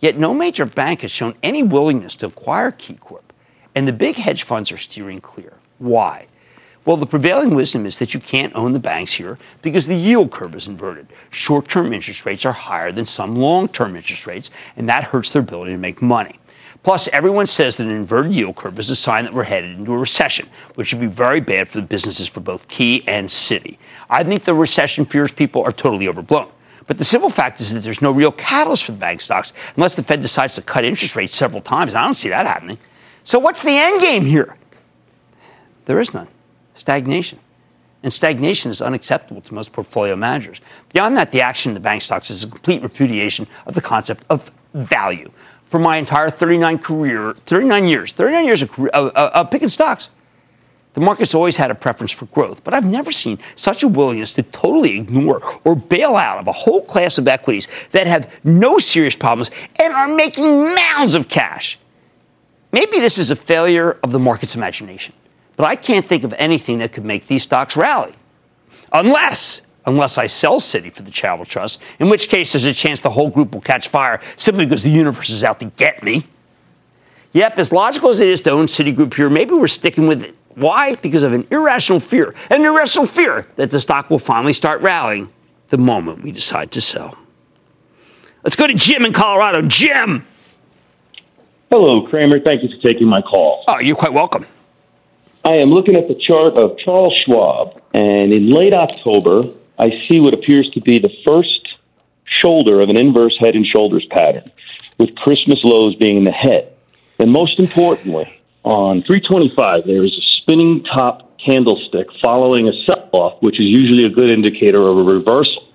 Yet 0.00 0.18
no 0.18 0.34
major 0.34 0.66
bank 0.66 1.00
has 1.00 1.10
shown 1.10 1.34
any 1.42 1.62
willingness 1.62 2.14
to 2.16 2.26
acquire 2.26 2.72
KeyCorp, 2.72 3.22
and 3.74 3.88
the 3.88 3.92
big 3.92 4.16
hedge 4.16 4.42
funds 4.42 4.70
are 4.70 4.76
steering 4.76 5.20
clear. 5.20 5.54
Why? 5.78 6.26
Well, 6.84 6.98
the 6.98 7.06
prevailing 7.06 7.54
wisdom 7.54 7.86
is 7.86 7.98
that 7.98 8.12
you 8.12 8.20
can't 8.20 8.54
own 8.54 8.74
the 8.74 8.78
banks 8.78 9.12
here 9.12 9.38
because 9.62 9.86
the 9.86 9.94
yield 9.94 10.30
curve 10.30 10.54
is 10.54 10.68
inverted. 10.68 11.06
Short 11.30 11.66
term 11.66 11.94
interest 11.94 12.26
rates 12.26 12.44
are 12.44 12.52
higher 12.52 12.92
than 12.92 13.06
some 13.06 13.36
long 13.36 13.68
term 13.68 13.96
interest 13.96 14.26
rates, 14.26 14.50
and 14.76 14.88
that 14.88 15.04
hurts 15.04 15.32
their 15.32 15.40
ability 15.40 15.72
to 15.72 15.78
make 15.78 16.02
money. 16.02 16.38
Plus, 16.82 17.08
everyone 17.08 17.46
says 17.46 17.78
that 17.78 17.86
an 17.86 17.92
inverted 17.94 18.34
yield 18.34 18.56
curve 18.56 18.78
is 18.78 18.90
a 18.90 18.96
sign 18.96 19.24
that 19.24 19.32
we're 19.32 19.44
headed 19.44 19.78
into 19.78 19.94
a 19.94 19.96
recession, 19.96 20.46
which 20.74 20.92
would 20.92 21.00
be 21.00 21.06
very 21.06 21.40
bad 21.40 21.66
for 21.66 21.80
the 21.80 21.86
businesses 21.86 22.28
for 22.28 22.40
both 22.40 22.68
Key 22.68 23.02
and 23.06 23.26
Citi. 23.30 23.78
I 24.10 24.22
think 24.22 24.44
the 24.44 24.52
recession 24.52 25.06
fears 25.06 25.32
people 25.32 25.64
are 25.64 25.72
totally 25.72 26.06
overblown. 26.06 26.50
But 26.86 26.98
the 26.98 27.04
simple 27.04 27.30
fact 27.30 27.62
is 27.62 27.72
that 27.72 27.80
there's 27.80 28.02
no 28.02 28.10
real 28.10 28.32
catalyst 28.32 28.84
for 28.84 28.92
the 28.92 28.98
bank 28.98 29.22
stocks 29.22 29.54
unless 29.76 29.94
the 29.94 30.02
Fed 30.02 30.20
decides 30.20 30.56
to 30.56 30.62
cut 30.62 30.84
interest 30.84 31.16
rates 31.16 31.34
several 31.34 31.62
times. 31.62 31.94
I 31.94 32.02
don't 32.02 32.12
see 32.12 32.28
that 32.28 32.44
happening. 32.44 32.76
So, 33.22 33.38
what's 33.38 33.62
the 33.62 33.70
end 33.70 34.02
game 34.02 34.26
here? 34.26 34.54
There 35.86 35.98
is 35.98 36.12
none 36.12 36.28
stagnation. 36.74 37.38
And 38.02 38.12
stagnation 38.12 38.70
is 38.70 38.82
unacceptable 38.82 39.40
to 39.40 39.54
most 39.54 39.72
portfolio 39.72 40.14
managers. 40.14 40.60
Beyond 40.92 41.16
that, 41.16 41.32
the 41.32 41.40
action 41.40 41.70
in 41.70 41.74
the 41.74 41.80
bank 41.80 42.02
stocks 42.02 42.30
is 42.30 42.44
a 42.44 42.48
complete 42.48 42.82
repudiation 42.82 43.46
of 43.66 43.74
the 43.74 43.80
concept 43.80 44.24
of 44.28 44.50
value. 44.74 45.30
For 45.70 45.78
my 45.78 45.96
entire 45.96 46.28
39 46.28 46.78
career, 46.78 47.34
39 47.46 47.88
years, 47.88 48.12
39 48.12 48.44
years 48.44 48.62
of, 48.62 48.70
career, 48.70 49.48
picking 49.50 49.70
stocks, 49.70 50.10
the 50.92 51.00
market's 51.00 51.34
always 51.34 51.56
had 51.56 51.70
a 51.70 51.74
preference 51.74 52.12
for 52.12 52.26
growth, 52.26 52.62
but 52.62 52.74
I've 52.74 52.84
never 52.84 53.10
seen 53.10 53.38
such 53.56 53.82
a 53.82 53.88
willingness 53.88 54.34
to 54.34 54.42
totally 54.44 54.98
ignore 54.98 55.42
or 55.64 55.74
bail 55.74 56.14
out 56.14 56.38
of 56.38 56.46
a 56.46 56.52
whole 56.52 56.82
class 56.82 57.18
of 57.18 57.26
equities 57.26 57.66
that 57.90 58.06
have 58.06 58.32
no 58.44 58.78
serious 58.78 59.16
problems 59.16 59.50
and 59.80 59.92
are 59.92 60.14
making 60.14 60.74
mounds 60.74 61.16
of 61.16 61.28
cash. 61.28 61.78
Maybe 62.70 62.98
this 63.00 63.18
is 63.18 63.30
a 63.32 63.36
failure 63.36 63.98
of 64.04 64.12
the 64.12 64.20
market's 64.20 64.54
imagination. 64.54 65.14
But 65.56 65.66
I 65.66 65.76
can't 65.76 66.04
think 66.04 66.24
of 66.24 66.34
anything 66.38 66.78
that 66.78 66.92
could 66.92 67.04
make 67.04 67.26
these 67.26 67.42
stocks 67.42 67.76
rally. 67.76 68.12
Unless, 68.92 69.62
unless 69.86 70.18
I 70.18 70.26
sell 70.26 70.60
Citi 70.60 70.92
for 70.92 71.02
the 71.02 71.10
Charitable 71.10 71.46
Trust, 71.46 71.80
in 71.98 72.08
which 72.08 72.28
case 72.28 72.52
there's 72.52 72.64
a 72.64 72.72
chance 72.72 73.00
the 73.00 73.10
whole 73.10 73.30
group 73.30 73.54
will 73.54 73.60
catch 73.60 73.88
fire 73.88 74.20
simply 74.36 74.66
because 74.66 74.82
the 74.82 74.90
universe 74.90 75.30
is 75.30 75.44
out 75.44 75.60
to 75.60 75.66
get 75.66 76.02
me. 76.02 76.26
Yep, 77.32 77.58
as 77.58 77.72
logical 77.72 78.10
as 78.10 78.20
it 78.20 78.28
is 78.28 78.40
to 78.42 78.50
own 78.50 78.66
Citigroup 78.66 79.14
here, 79.14 79.28
maybe 79.28 79.54
we're 79.54 79.66
sticking 79.66 80.06
with 80.06 80.22
it. 80.22 80.36
Why? 80.54 80.94
Because 80.94 81.24
of 81.24 81.32
an 81.32 81.46
irrational 81.50 81.98
fear, 81.98 82.34
an 82.50 82.64
irrational 82.64 83.06
fear 83.06 83.48
that 83.56 83.72
the 83.72 83.80
stock 83.80 84.08
will 84.08 84.20
finally 84.20 84.52
start 84.52 84.80
rallying 84.82 85.32
the 85.70 85.78
moment 85.78 86.22
we 86.22 86.30
decide 86.30 86.70
to 86.72 86.80
sell. 86.80 87.18
Let's 88.44 88.54
go 88.54 88.68
to 88.68 88.74
Jim 88.74 89.04
in 89.04 89.12
Colorado. 89.12 89.62
Jim! 89.62 90.26
Hello, 91.70 92.02
Cramer. 92.06 92.38
Thank 92.38 92.62
you 92.62 92.68
for 92.68 92.88
taking 92.88 93.08
my 93.08 93.20
call. 93.20 93.64
Oh, 93.66 93.80
you're 93.80 93.96
quite 93.96 94.12
welcome. 94.12 94.46
I 95.44 95.56
am 95.56 95.68
looking 95.68 95.94
at 95.96 96.08
the 96.08 96.14
chart 96.14 96.54
of 96.56 96.78
Charles 96.78 97.14
Schwab, 97.24 97.82
and 97.92 98.32
in 98.32 98.48
late 98.48 98.72
October, 98.72 99.42
I 99.78 99.90
see 100.08 100.18
what 100.18 100.32
appears 100.32 100.70
to 100.70 100.80
be 100.80 100.98
the 100.98 101.12
first 101.26 101.68
shoulder 102.24 102.80
of 102.80 102.88
an 102.88 102.96
inverse 102.96 103.36
head 103.38 103.54
and 103.54 103.66
shoulders 103.66 104.06
pattern, 104.10 104.44
with 104.98 105.14
Christmas 105.16 105.60
lows 105.62 105.96
being 105.96 106.24
the 106.24 106.32
head. 106.32 106.72
And 107.18 107.30
most 107.30 107.58
importantly, 107.58 108.40
on 108.64 109.02
325, 109.02 109.84
there 109.84 110.02
is 110.02 110.16
a 110.16 110.22
spinning 110.40 110.82
top 110.84 111.38
candlestick 111.38 112.06
following 112.22 112.66
a 112.66 112.72
sell 112.86 113.10
off, 113.12 113.42
which 113.42 113.60
is 113.60 113.66
usually 113.66 114.04
a 114.04 114.10
good 114.10 114.30
indicator 114.30 114.80
of 114.88 114.96
a 114.96 115.02
reversal, 115.02 115.68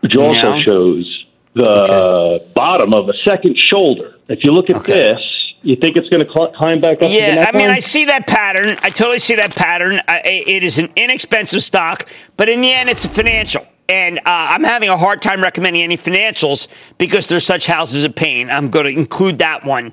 which 0.00 0.14
also 0.14 0.56
yeah. 0.56 0.58
shows 0.58 1.24
the 1.54 1.66
okay. 1.66 2.52
bottom 2.54 2.92
of 2.92 3.08
a 3.08 3.14
second 3.24 3.58
shoulder. 3.58 4.16
If 4.28 4.44
you 4.44 4.52
look 4.52 4.68
at 4.68 4.76
okay. 4.76 4.92
this, 4.92 5.39
you 5.62 5.76
think 5.76 5.96
it's 5.96 6.08
going 6.08 6.20
to 6.20 6.56
climb 6.56 6.80
back 6.80 7.02
up? 7.02 7.10
Yeah, 7.10 7.50
I 7.52 7.56
mean, 7.56 7.70
I 7.70 7.78
see 7.78 8.06
that 8.06 8.26
pattern. 8.26 8.76
I 8.82 8.90
totally 8.90 9.18
see 9.18 9.34
that 9.34 9.54
pattern. 9.54 10.00
I, 10.08 10.20
it 10.24 10.62
is 10.62 10.78
an 10.78 10.90
inexpensive 10.96 11.62
stock, 11.62 12.06
but 12.36 12.48
in 12.48 12.60
the 12.60 12.72
end, 12.72 12.88
it's 12.88 13.04
a 13.04 13.08
financial. 13.08 13.66
And 13.88 14.18
uh, 14.18 14.22
I'm 14.26 14.62
having 14.62 14.88
a 14.88 14.96
hard 14.96 15.20
time 15.20 15.42
recommending 15.42 15.82
any 15.82 15.96
financials 15.96 16.68
because 16.96 17.26
they're 17.26 17.40
such 17.40 17.66
houses 17.66 18.04
of 18.04 18.14
pain. 18.14 18.48
I'm 18.48 18.70
going 18.70 18.84
to 18.86 18.92
include 18.92 19.38
that 19.38 19.64
one 19.64 19.92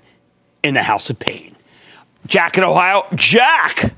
in 0.63 0.75
the 0.75 0.83
house 0.83 1.09
of 1.09 1.17
pain. 1.17 1.55
Jack 2.27 2.57
in 2.57 2.63
Ohio. 2.63 3.05
Jack! 3.15 3.93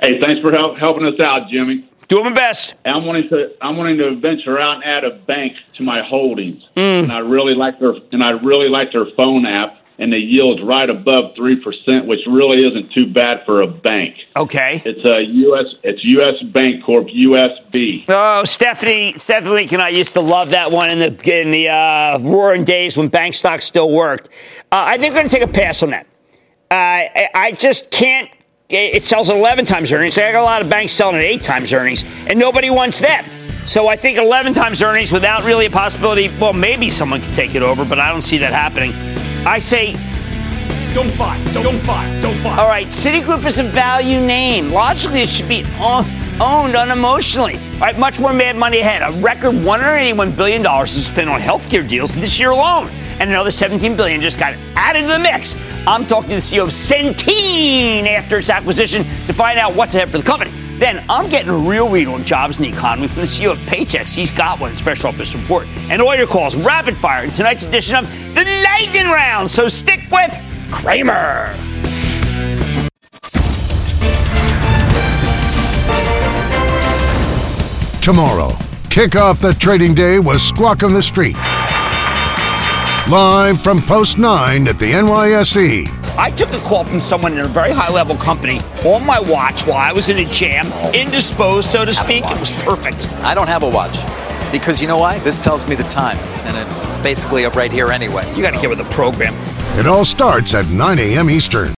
Hey, 0.00 0.20
thanks 0.20 0.40
for 0.40 0.52
help, 0.52 0.78
helping 0.78 1.04
us 1.06 1.20
out, 1.20 1.48
Jimmy. 1.48 1.88
Doing 2.06 2.24
my 2.24 2.32
best. 2.32 2.74
I'm 2.86 3.04
wanting 3.04 3.28
to 3.28 3.54
I'm 3.60 3.76
wanting 3.76 3.98
to 3.98 4.16
venture 4.16 4.58
out 4.58 4.76
and 4.76 4.84
add 4.84 5.04
a 5.04 5.10
bank 5.10 5.52
to 5.76 5.82
my 5.82 6.02
holdings, 6.02 6.62
mm. 6.74 7.02
and 7.02 7.12
I 7.12 7.18
really 7.18 7.54
like 7.54 7.78
their 7.78 7.92
and 8.12 8.22
I 8.22 8.30
really 8.30 8.70
like 8.70 8.92
their 8.92 9.04
phone 9.14 9.44
app 9.44 9.77
and 9.98 10.12
the 10.12 10.18
yield's 10.18 10.62
right 10.62 10.88
above 10.88 11.34
three 11.34 11.58
percent, 11.58 12.06
which 12.06 12.20
really 12.26 12.66
isn't 12.66 12.92
too 12.92 13.06
bad 13.06 13.44
for 13.44 13.62
a 13.62 13.66
bank. 13.66 14.16
Okay, 14.36 14.80
it's 14.84 15.08
a 15.08 15.22
U.S. 15.22 15.66
It's 15.82 16.04
U.S. 16.04 16.34
Bancorp 16.44 17.12
USB. 17.14 18.04
Oh, 18.08 18.44
Stephanie, 18.44 19.14
Stephanie 19.18 19.68
and 19.70 19.82
I 19.82 19.88
used 19.88 20.12
to 20.12 20.20
love 20.20 20.50
that 20.50 20.70
one 20.70 20.90
in 20.90 20.98
the 20.98 21.40
in 21.40 21.50
the 21.50 21.68
uh, 21.68 22.18
roaring 22.20 22.64
days 22.64 22.96
when 22.96 23.08
bank 23.08 23.34
stocks 23.34 23.64
still 23.64 23.90
worked. 23.90 24.28
Uh, 24.70 24.84
I 24.86 24.98
think 24.98 25.12
we're 25.14 25.20
going 25.20 25.30
to 25.30 25.36
take 25.36 25.48
a 25.48 25.52
pass 25.52 25.82
on 25.82 25.90
that. 25.90 26.06
Uh, 26.70 26.74
I, 26.74 27.28
I 27.34 27.52
just 27.52 27.90
can't. 27.90 28.30
It 28.70 29.06
sells 29.06 29.30
at 29.30 29.36
11 29.36 29.64
times 29.64 29.90
earnings. 29.94 30.18
I 30.18 30.30
got 30.30 30.42
a 30.42 30.44
lot 30.44 30.60
of 30.60 30.68
banks 30.68 30.92
selling 30.92 31.16
at 31.16 31.22
eight 31.22 31.42
times 31.42 31.72
earnings, 31.72 32.04
and 32.04 32.38
nobody 32.38 32.68
wants 32.68 33.00
them. 33.00 33.24
So 33.64 33.88
I 33.88 33.96
think 33.96 34.18
11 34.18 34.52
times 34.52 34.82
earnings 34.82 35.10
without 35.10 35.44
really 35.44 35.66
a 35.66 35.70
possibility, 35.70 36.30
well, 36.38 36.52
maybe 36.52 36.90
someone 36.90 37.22
could 37.22 37.34
take 37.34 37.54
it 37.54 37.62
over, 37.62 37.86
but 37.86 37.98
I 37.98 38.10
don't 38.10 38.22
see 38.22 38.36
that 38.38 38.52
happening. 38.52 38.92
I 39.46 39.58
say 39.58 39.92
don't 40.94 41.16
buy, 41.18 41.38
don't, 41.52 41.62
don't 41.62 41.86
buy, 41.86 42.20
don't 42.20 42.42
buy. 42.42 42.56
All 42.56 42.66
right, 42.66 42.86
Citigroup 42.88 43.44
is 43.46 43.58
a 43.58 43.62
value 43.62 44.20
name. 44.20 44.72
Logically, 44.72 45.20
it 45.20 45.28
should 45.28 45.48
be 45.48 45.64
owned 45.80 46.74
unemotionally. 46.74 47.54
All 47.74 47.80
right, 47.80 47.98
much 47.98 48.18
more 48.18 48.32
mad 48.32 48.56
money 48.56 48.80
ahead. 48.80 49.02
A 49.02 49.12
record 49.20 49.54
$181 49.54 50.36
billion 50.36 50.66
is 50.84 51.06
spent 51.06 51.28
on 51.28 51.40
healthcare 51.40 51.86
deals 51.86 52.14
this 52.14 52.40
year 52.40 52.50
alone. 52.50 52.88
And 53.20 53.30
another 53.30 53.50
17 53.50 53.96
billion 53.96 54.20
just 54.20 54.38
got 54.38 54.54
added 54.74 55.02
to 55.02 55.12
the 55.12 55.18
mix. 55.18 55.56
I'm 55.86 56.06
talking 56.06 56.30
to 56.30 56.34
the 56.36 56.40
CEO 56.40 56.62
of 56.62 56.70
Centene 56.70 58.06
after 58.08 58.38
its 58.38 58.50
acquisition 58.50 59.04
to 59.26 59.32
find 59.32 59.58
out 59.58 59.74
what's 59.74 59.94
ahead 59.94 60.10
for 60.10 60.18
the 60.18 60.24
company. 60.24 60.50
Then 60.78 61.04
I'm 61.10 61.28
getting 61.28 61.50
a 61.50 61.56
real 61.56 61.88
read 61.88 62.06
on 62.06 62.24
jobs 62.24 62.58
and 62.58 62.66
the 62.66 62.76
economy 62.76 63.08
from 63.08 63.22
the 63.22 63.26
CEO 63.26 63.50
of 63.50 63.58
Paychex. 63.58 64.14
He's 64.14 64.30
got 64.30 64.60
one, 64.60 64.76
special 64.76 65.08
office 65.08 65.34
report. 65.34 65.66
And 65.90 66.00
all 66.00 66.14
your 66.14 66.28
calls 66.28 66.54
rapid 66.54 66.96
fire 66.96 67.24
in 67.24 67.30
tonight's 67.30 67.64
edition 67.64 67.96
of 67.96 68.06
the 68.34 68.62
Lightning 68.64 69.10
Round. 69.10 69.50
So 69.50 69.66
stick 69.66 70.00
with 70.12 70.32
Cramer. 70.70 71.52
Tomorrow, 78.00 78.56
kick 78.88 79.16
off 79.16 79.40
the 79.40 79.54
trading 79.58 79.94
day 79.94 80.20
with 80.20 80.40
Squawk 80.40 80.84
on 80.84 80.94
the 80.94 81.02
Street. 81.02 81.36
Live 83.10 83.60
from 83.60 83.82
Post 83.82 84.16
9 84.16 84.68
at 84.68 84.78
the 84.78 84.92
NYSE. 84.92 85.97
I 86.18 86.32
took 86.32 86.52
a 86.52 86.58
call 86.58 86.82
from 86.82 87.00
someone 87.00 87.34
in 87.34 87.38
a 87.38 87.46
very 87.46 87.70
high 87.70 87.92
level 87.92 88.16
company 88.16 88.58
on 88.84 89.06
my 89.06 89.20
watch 89.20 89.64
while 89.64 89.76
I 89.76 89.92
was 89.92 90.08
in 90.08 90.18
a 90.18 90.24
jam, 90.24 90.66
indisposed, 90.92 91.70
so 91.70 91.84
to 91.84 91.94
speak. 91.94 92.24
It 92.24 92.40
was 92.40 92.50
perfect. 92.64 93.06
I 93.22 93.34
don't 93.34 93.46
have 93.46 93.62
a 93.62 93.70
watch. 93.70 93.98
Because 94.50 94.82
you 94.82 94.88
know 94.88 94.98
why? 94.98 95.20
This 95.20 95.38
tells 95.38 95.68
me 95.68 95.76
the 95.76 95.84
time, 95.84 96.16
and 96.44 96.88
it's 96.88 96.98
basically 96.98 97.44
up 97.44 97.54
right 97.54 97.70
here 97.70 97.92
anyway. 97.92 98.28
You 98.34 98.42
got 98.42 98.50
to 98.50 98.56
so. 98.56 98.62
get 98.62 98.68
with 98.68 98.78
the 98.78 98.90
program. 98.92 99.32
It 99.78 99.86
all 99.86 100.04
starts 100.04 100.54
at 100.54 100.68
9 100.68 100.98
a.m. 100.98 101.30
Eastern. 101.30 101.77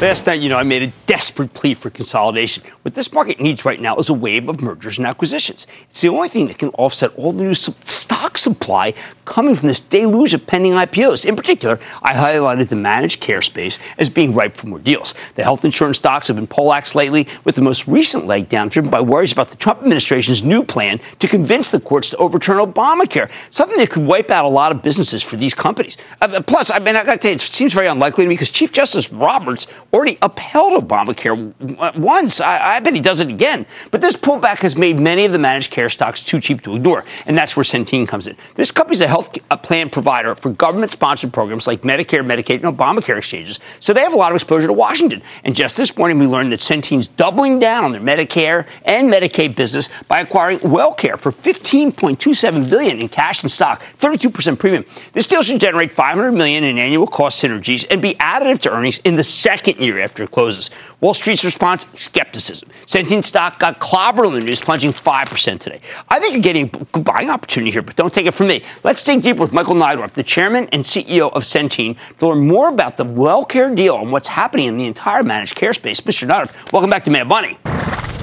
Last 0.00 0.26
night, 0.26 0.40
you 0.40 0.48
know, 0.48 0.56
I 0.56 0.62
made 0.62 0.82
a 0.82 0.90
desperate 1.04 1.52
plea 1.52 1.74
for 1.74 1.90
consolidation. 1.90 2.62
What 2.80 2.94
this 2.94 3.12
market 3.12 3.38
needs 3.38 3.66
right 3.66 3.78
now 3.78 3.96
is 3.96 4.08
a 4.08 4.14
wave 4.14 4.48
of 4.48 4.62
mergers 4.62 4.96
and 4.96 5.06
acquisitions. 5.06 5.66
It's 5.90 6.00
the 6.00 6.08
only 6.08 6.30
thing 6.30 6.46
that 6.46 6.56
can 6.56 6.70
offset 6.70 7.14
all 7.18 7.32
the 7.32 7.44
new 7.44 7.52
stock 7.52 8.38
supply 8.38 8.94
coming 9.26 9.54
from 9.54 9.68
this 9.68 9.80
deluge 9.80 10.32
of 10.32 10.46
pending 10.46 10.72
IPOs. 10.72 11.26
In 11.26 11.36
particular, 11.36 11.78
I 12.02 12.14
highlighted 12.14 12.70
the 12.70 12.76
managed 12.76 13.20
care 13.20 13.42
space 13.42 13.78
as 13.98 14.08
being 14.08 14.32
ripe 14.32 14.56
for 14.56 14.68
more 14.68 14.78
deals. 14.78 15.14
The 15.34 15.44
health 15.44 15.66
insurance 15.66 15.98
stocks 15.98 16.28
have 16.28 16.36
been 16.36 16.46
poleaxed 16.46 16.94
lately, 16.94 17.28
with 17.44 17.54
the 17.54 17.62
most 17.62 17.86
recent 17.86 18.26
leg 18.26 18.48
down 18.48 18.68
driven 18.68 18.90
by 18.90 19.02
worries 19.02 19.32
about 19.32 19.50
the 19.50 19.56
Trump 19.56 19.80
administration's 19.80 20.42
new 20.42 20.64
plan 20.64 20.98
to 21.18 21.28
convince 21.28 21.70
the 21.70 21.78
courts 21.78 22.08
to 22.10 22.16
overturn 22.16 22.56
Obamacare, 22.56 23.30
something 23.50 23.76
that 23.76 23.90
could 23.90 24.04
wipe 24.06 24.30
out 24.30 24.46
a 24.46 24.48
lot 24.48 24.72
of 24.72 24.82
businesses 24.82 25.22
for 25.22 25.36
these 25.36 25.52
companies. 25.52 25.98
Uh, 26.22 26.40
plus, 26.40 26.70
I 26.70 26.78
mean, 26.78 26.96
I 26.96 27.04
got 27.04 27.12
to 27.12 27.18
tell 27.18 27.30
you, 27.32 27.34
it 27.34 27.40
seems 27.42 27.74
very 27.74 27.86
unlikely 27.86 28.24
to 28.24 28.28
me 28.28 28.34
because 28.34 28.50
Chief 28.50 28.72
Justice 28.72 29.12
Roberts 29.12 29.66
already 29.92 30.18
upheld 30.22 30.82
Obamacare 30.82 31.96
once. 31.96 32.40
I, 32.40 32.76
I, 32.76 32.80
bet 32.80 32.94
he 32.94 33.00
does 33.00 33.20
it 33.20 33.28
again. 33.28 33.66
But 33.90 34.00
this 34.00 34.16
pullback 34.16 34.58
has 34.60 34.76
made 34.76 35.00
many 35.00 35.24
of 35.24 35.32
the 35.32 35.38
managed 35.38 35.70
care 35.70 35.88
stocks 35.88 36.20
too 36.20 36.40
cheap 36.40 36.62
to 36.62 36.76
ignore, 36.76 37.04
and 37.26 37.36
that's 37.36 37.56
where 37.56 37.64
Centene 37.64 38.06
comes 38.06 38.26
in. 38.26 38.36
This 38.54 38.70
company's 38.70 39.00
a 39.00 39.08
health 39.08 39.36
plan 39.62 39.90
provider 39.90 40.34
for 40.34 40.50
government-sponsored 40.50 41.32
programs 41.32 41.66
like 41.66 41.82
Medicare, 41.82 42.24
Medicaid, 42.24 42.64
and 42.64 42.76
Obamacare 42.76 43.18
exchanges, 43.18 43.58
so 43.80 43.92
they 43.92 44.02
have 44.02 44.14
a 44.14 44.16
lot 44.16 44.32
of 44.32 44.36
exposure 44.36 44.66
to 44.66 44.72
Washington. 44.72 45.22
And 45.44 45.56
just 45.56 45.76
this 45.76 45.96
morning, 45.96 46.18
we 46.18 46.26
learned 46.26 46.52
that 46.52 46.60
Centene's 46.60 47.08
doubling 47.08 47.58
down 47.58 47.84
on 47.84 47.92
their 47.92 48.00
Medicare 48.00 48.66
and 48.84 49.12
Medicaid 49.12 49.56
business 49.56 49.88
by 50.08 50.20
acquiring 50.20 50.58
WellCare 50.60 51.18
for 51.18 51.32
15.27 51.32 52.70
billion 52.70 53.00
in 53.00 53.08
cash 53.08 53.42
and 53.42 53.50
stock, 53.50 53.82
32% 53.98 54.58
premium. 54.58 54.84
This 55.12 55.26
deal 55.26 55.42
should 55.42 55.60
generate 55.60 55.92
500 55.92 56.32
million 56.32 56.64
in 56.64 56.78
annual 56.78 57.06
cost 57.06 57.42
synergies 57.42 57.86
and 57.90 58.00
be 58.00 58.14
additive 58.14 58.60
to 58.60 58.70
earnings 58.70 58.98
in 58.98 59.16
the 59.16 59.24
second 59.24 59.79
year 59.80 60.00
after 60.00 60.22
it 60.22 60.30
closes. 60.30 60.70
Wall 61.00 61.14
Street's 61.14 61.44
response, 61.44 61.86
skepticism. 61.96 62.68
Centene 62.86 63.24
stock 63.24 63.58
got 63.58 63.80
clobbered 63.80 64.26
on 64.26 64.34
the 64.34 64.40
news, 64.40 64.60
plunging 64.60 64.92
5% 64.92 65.58
today. 65.60 65.80
I 66.08 66.18
think 66.20 66.34
you're 66.34 66.42
getting 66.42 66.66
a 66.66 66.84
good 66.86 67.04
buying 67.04 67.30
opportunity 67.30 67.70
here, 67.70 67.82
but 67.82 67.96
don't 67.96 68.12
take 68.12 68.26
it 68.26 68.34
from 68.34 68.48
me. 68.48 68.62
Let's 68.84 69.02
dig 69.02 69.22
deeper 69.22 69.40
with 69.40 69.52
Michael 69.52 69.74
Neidorff, 69.74 70.12
the 70.12 70.22
chairman 70.22 70.68
and 70.72 70.84
CEO 70.84 71.32
of 71.32 71.42
Centene, 71.42 71.96
to 72.18 72.28
learn 72.28 72.46
more 72.46 72.68
about 72.68 72.96
the 72.96 73.04
WellCare 73.04 73.74
deal 73.74 73.96
and 73.96 74.12
what's 74.12 74.28
happening 74.28 74.66
in 74.66 74.76
the 74.76 74.86
entire 74.86 75.22
managed 75.22 75.54
care 75.54 75.74
space. 75.74 76.00
Mr. 76.00 76.28
Neidorff, 76.28 76.72
welcome 76.72 76.90
back 76.90 77.04
to 77.04 77.10
Mad 77.10 77.26
Money. 77.26 77.58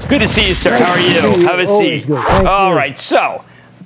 Good 0.10 0.20
to 0.20 0.28
see 0.28 0.48
you, 0.48 0.56
sir. 0.56 0.78
How 0.78 0.94
are 0.94 1.00
you? 1.00 1.46
Have 1.46 1.60
a 1.60 1.68
seat. 1.68 2.10
All 2.10 2.74
right. 2.74 2.98
So, 2.98 3.44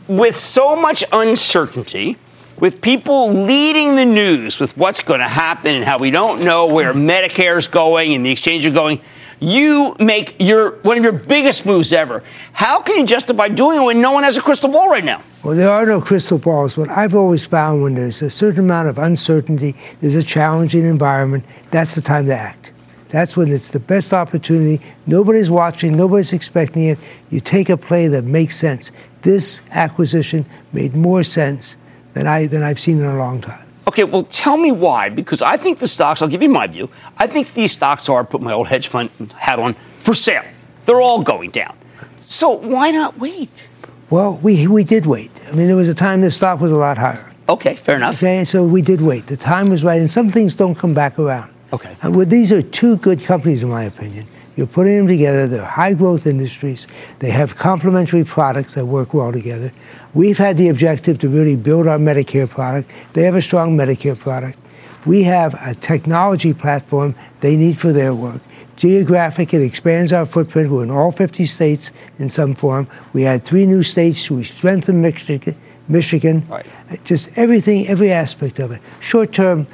with 0.08 0.36
so 0.36 0.76
much 0.76 1.04
uncertainty, 1.12 2.18
with 2.62 2.80
people 2.80 3.34
leading 3.34 3.96
the 3.96 4.06
news 4.06 4.60
with 4.60 4.78
what's 4.78 5.02
going 5.02 5.20
to 5.20 5.28
happen 5.28 5.76
and 5.76 5.84
how 5.84 5.98
we 5.98 6.12
don't 6.12 6.44
know 6.44 6.68
where 6.68 6.94
Medicare 6.94 7.58
is 7.58 7.68
going 7.68 8.14
and 8.14 8.24
the 8.24 8.30
exchange 8.30 8.66
are 8.68 8.72
going, 8.72 9.02
you 9.40 9.96
make 10.00 10.36
your 10.40 10.74
one 10.84 10.96
of 11.00 11.04
your 11.04 11.12
biggest 11.12 11.66
moves 11.66 11.92
ever. 11.92 12.24
How 12.54 12.80
can 12.80 13.00
you 13.00 13.06
justify 13.08 13.48
doing 13.48 13.82
it 13.82 13.84
when 13.84 14.00
no 14.00 14.12
one 14.12 14.24
has 14.24 14.38
a 14.38 14.42
crystal 14.42 14.70
ball 14.70 14.88
right 14.90 15.04
now? 15.04 15.24
Well, 15.44 15.56
there 15.56 15.70
are 15.70 15.88
no 15.88 16.00
crystal 16.00 16.38
balls, 16.38 16.76
but 16.76 16.88
I've 16.90 17.16
always 17.16 17.48
found 17.48 17.82
when 17.82 17.96
there's 17.96 18.22
a 18.22 18.30
certain 18.30 18.66
amount 18.66 18.90
of 18.90 19.00
uncertainty, 19.00 19.76
there's 20.00 20.14
a 20.14 20.22
challenging 20.22 20.86
environment, 20.86 21.44
that's 21.72 21.96
the 21.96 22.02
time 22.02 22.28
to 22.28 22.36
act. 22.36 22.72
That's 23.10 23.36
when 23.36 23.52
it's 23.52 23.72
the 23.72 23.80
best 23.80 24.14
opportunity. 24.14 24.80
Nobody's 25.08 25.50
watching, 25.50 25.98
nobody's 25.98 26.32
expecting 26.32 26.84
it. 26.84 27.00
You 27.32 27.40
take 27.40 27.70
a 27.70 27.76
play 27.76 28.08
that 28.08 28.24
makes 28.24 28.56
sense. 28.56 28.92
This 29.24 29.62
acquisition 29.72 30.46
made 30.72 30.96
more 30.96 31.24
sense 31.24 31.76
than 32.14 32.28
I 32.28 32.48
than 32.48 32.64
I've 32.64 32.80
seen 32.80 33.00
in 33.00 33.06
a 33.06 33.18
long 33.18 33.42
time. 33.42 33.66
Okay, 33.88 34.04
well, 34.04 34.24
tell 34.24 34.58
me 34.58 34.72
why. 34.72 35.10
Because 35.10 35.42
I 35.42 35.58
think 35.58 35.80
the 35.80 35.88
stocks. 35.88 36.22
I'll 36.22 36.28
give 36.28 36.42
you 36.42 36.50
my 36.50 36.68
view. 36.68 36.90
I 37.18 37.28
think 37.28 37.54
these 37.54 37.72
stocks 37.72 38.08
are. 38.10 38.24
Put 38.24 38.42
my 38.42 38.54
old 38.54 38.68
hedge 38.68 38.88
fund 38.88 39.10
hat 39.38 39.60
on 39.60 39.76
for 40.00 40.14
sale. 40.14 40.44
They're 40.86 41.02
all 41.02 41.22
going 41.22 41.52
down. 41.52 41.76
So 42.20 42.52
why 42.52 42.92
not 42.92 43.18
wait? 43.20 43.68
Well, 44.10 44.34
we 44.38 44.68
we 44.68 44.84
did 44.84 45.06
wait. 45.06 45.32
I 45.48 45.52
mean, 45.52 45.68
there 45.68 45.76
was 45.76 45.90
a 45.90 45.96
time 45.96 46.22
the 46.22 46.32
stock 46.32 46.60
was 46.60 46.72
a 46.72 46.78
lot 46.78 46.98
higher. 46.98 47.32
Okay, 47.50 47.76
fair 47.76 47.98
enough. 47.98 48.18
Okay, 48.18 48.46
so 48.46 48.64
we 48.64 48.82
did 48.82 49.02
wait. 49.02 49.28
The 49.28 49.38
time 49.38 49.70
was 49.70 49.84
right, 49.84 50.00
and 50.00 50.10
some 50.10 50.30
things 50.30 50.56
don't 50.56 50.76
come 50.76 50.94
back 50.94 51.20
around. 51.20 51.52
Okay. 51.74 51.96
And 52.02 52.16
well, 52.16 52.26
these 52.26 52.52
are 52.52 52.62
two 52.62 52.98
good 52.98 53.24
companies, 53.24 53.64
in 53.64 53.70
my 53.70 53.84
opinion. 53.84 54.28
You're 54.56 54.68
putting 54.68 54.98
them 54.98 55.08
together. 55.08 55.48
They're 55.48 55.66
high 55.66 55.94
growth 55.94 56.28
industries. 56.28 56.88
They 57.20 57.30
have 57.32 57.56
complementary 57.56 58.24
products 58.24 58.76
that 58.76 58.86
work 58.86 59.14
well 59.14 59.32
together. 59.32 59.72
We've 60.14 60.38
had 60.38 60.58
the 60.58 60.68
objective 60.68 61.20
to 61.20 61.30
really 61.30 61.56
build 61.56 61.88
our 61.88 61.98
Medicare 61.98 62.50
product. 62.50 62.90
They 63.14 63.24
have 63.24 63.36
a 63.36 63.42
strong 63.42 63.78
Medicare 63.78 64.18
product. 64.18 64.58
We 65.06 65.24
have 65.24 65.56
a 65.66 65.74
technology 65.76 66.54
platform 66.54 67.16
they 67.40 67.56
need 67.56 67.80
for 67.80 67.92
their 67.92 68.14
work. 68.14 68.42
Geographic, 68.76 69.54
it 69.54 69.62
expands 69.62 70.12
our 70.12 70.26
footprint. 70.26 70.70
We're 70.70 70.84
in 70.84 70.92
all 70.92 71.12
50 71.12 71.46
states 71.46 71.92
in 72.20 72.30
some 72.30 72.56
form. 72.56 72.88
We 73.14 73.24
had 73.24 73.46
three 73.46 73.66
new 73.66 73.84
states. 73.84 74.30
We 74.30 74.44
strengthened 74.44 75.02
Michigan. 75.02 75.56
Michigan. 75.88 76.48
Right. 76.48 76.66
Just 77.04 77.30
everything, 77.36 77.88
every 77.88 78.12
aspect 78.12 78.60
of 78.60 78.72
it. 78.72 78.82
Short 79.00 79.34
term, 79.34 79.68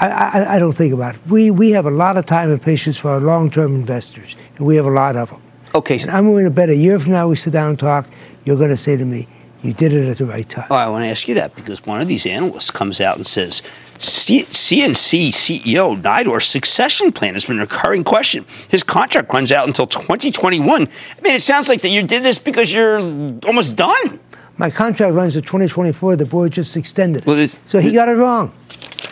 I, 0.00 0.08
I, 0.08 0.54
I, 0.54 0.58
don't 0.58 0.72
think 0.72 0.94
about 0.94 1.16
it. 1.16 1.20
We, 1.26 1.50
we 1.50 1.70
have 1.70 1.84
a 1.84 1.90
lot 1.90 2.16
of 2.16 2.24
time 2.24 2.50
and 2.52 2.62
patience 2.62 2.96
for 2.96 3.10
our 3.10 3.20
long 3.20 3.50
term 3.50 3.74
investors, 3.74 4.36
and 4.56 4.66
we 4.66 4.76
have 4.76 4.86
a 4.86 4.90
lot 4.90 5.16
of 5.16 5.30
them. 5.30 5.42
Okay. 5.74 5.98
And 6.00 6.10
I'm 6.10 6.28
willing 6.28 6.44
to 6.44 6.50
bet 6.50 6.68
a 6.68 6.76
year 6.76 6.98
from 6.98 7.12
now 7.12 7.28
we 7.28 7.36
sit 7.36 7.52
down 7.52 7.70
and 7.70 7.78
talk, 7.78 8.06
you're 8.44 8.56
going 8.56 8.70
to 8.70 8.76
say 8.76 8.96
to 8.96 9.04
me, 9.04 9.26
you 9.62 9.72
did 9.72 9.92
it 9.92 10.08
at 10.08 10.18
the 10.18 10.26
right 10.26 10.48
time. 10.48 10.66
Oh, 10.70 10.76
I 10.76 10.88
want 10.88 11.02
to 11.02 11.08
ask 11.08 11.26
you 11.26 11.34
that 11.34 11.54
because 11.56 11.84
one 11.84 12.00
of 12.00 12.06
these 12.06 12.26
analysts 12.26 12.70
comes 12.70 13.00
out 13.00 13.16
and 13.16 13.26
says, 13.26 13.62
CNC 13.98 15.28
CEO 15.28 16.00
Neidorff's 16.00 16.46
succession 16.46 17.10
plan 17.10 17.34
has 17.34 17.44
been 17.44 17.58
a 17.58 17.62
recurring 17.62 18.04
question. 18.04 18.46
His 18.68 18.84
contract 18.84 19.32
runs 19.34 19.50
out 19.50 19.66
until 19.66 19.88
2021. 19.88 20.82
I 20.82 21.20
mean, 21.22 21.34
it 21.34 21.42
sounds 21.42 21.68
like 21.68 21.80
that 21.82 21.88
you 21.88 22.04
did 22.04 22.22
this 22.22 22.38
because 22.38 22.72
you're 22.72 22.98
almost 23.46 23.74
done. 23.74 24.20
My 24.56 24.70
contract 24.70 25.14
runs 25.14 25.32
to 25.34 25.40
2024. 25.40 26.14
The 26.14 26.24
board 26.24 26.52
just 26.52 26.76
extended 26.76 27.22
it. 27.22 27.26
Well, 27.26 27.48
so 27.66 27.80
he 27.80 27.90
got 27.90 28.08
it 28.08 28.12
wrong. 28.12 28.52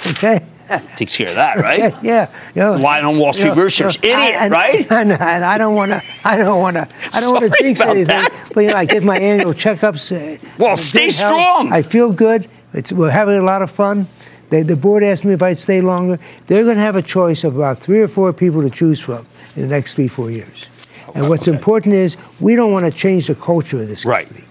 Okay? 0.07 0.46
takes 0.96 1.16
care 1.16 1.29
of 1.29 1.37
that, 1.37 1.59
right? 1.59 1.94
yeah. 2.02 2.31
yeah. 2.55 2.76
Why 2.76 3.00
on 3.02 3.18
Wall 3.18 3.33
Street 3.33 3.57
research? 3.57 3.98
Idiot, 3.98 4.16
and, 4.16 4.52
right? 4.52 4.90
And, 4.90 5.12
and, 5.12 5.44
I 5.44 5.59
don't 5.59 5.74
want 5.74 5.92
to. 5.92 6.02
I 6.24 6.37
don't 6.37 6.61
want 6.61 6.76
to. 6.76 6.88
I 7.12 7.20
don't 7.20 7.33
want 7.33 7.52
to 7.52 7.62
jinx 7.62 7.81
anything. 7.81 8.07
That. 8.07 8.50
But 8.52 8.61
you 8.61 8.68
know, 8.68 8.76
I 8.76 8.85
get 8.85 9.02
my 9.02 9.18
annual 9.18 9.55
checkups. 9.55 10.11
Uh, 10.11 10.38
well, 10.59 10.76
stay 10.76 11.11
strong. 11.11 11.72
I 11.72 11.83
feel 11.83 12.12
good. 12.12 12.48
It's, 12.72 12.92
we're 12.92 13.11
having 13.11 13.37
a 13.37 13.42
lot 13.42 13.62
of 13.62 13.70
fun. 13.70 14.09
They, 14.50 14.62
the 14.62 14.76
board 14.76 15.02
asked 15.02 15.24
me 15.24 15.33
if 15.33 15.42
I'd 15.42 15.59
stay 15.59 15.81
longer. 15.81 16.18
They're 16.46 16.64
going 16.64 16.76
to 16.76 16.83
have 16.83 16.96
a 16.96 17.02
choice 17.02 17.44
of 17.44 17.57
about 17.57 17.81
three 17.81 18.00
or 18.00 18.09
four 18.09 18.33
people 18.33 18.62
to 18.62 18.70
choose 18.70 19.00
from 19.00 19.26
in 19.57 19.62
the 19.62 19.68
next 19.68 19.94
three, 19.94 20.09
four 20.09 20.31
years. 20.31 20.66
And 21.14 21.29
what's 21.29 21.48
okay. 21.48 21.57
important 21.57 21.94
is 21.94 22.16
we 22.40 22.57
don't 22.57 22.72
want 22.72 22.85
to 22.85 22.92
change 22.92 23.29
the 23.29 23.35
culture 23.35 23.81
of 23.81 23.88
this 23.88 24.05
company. 24.05 24.40
right. 24.40 24.46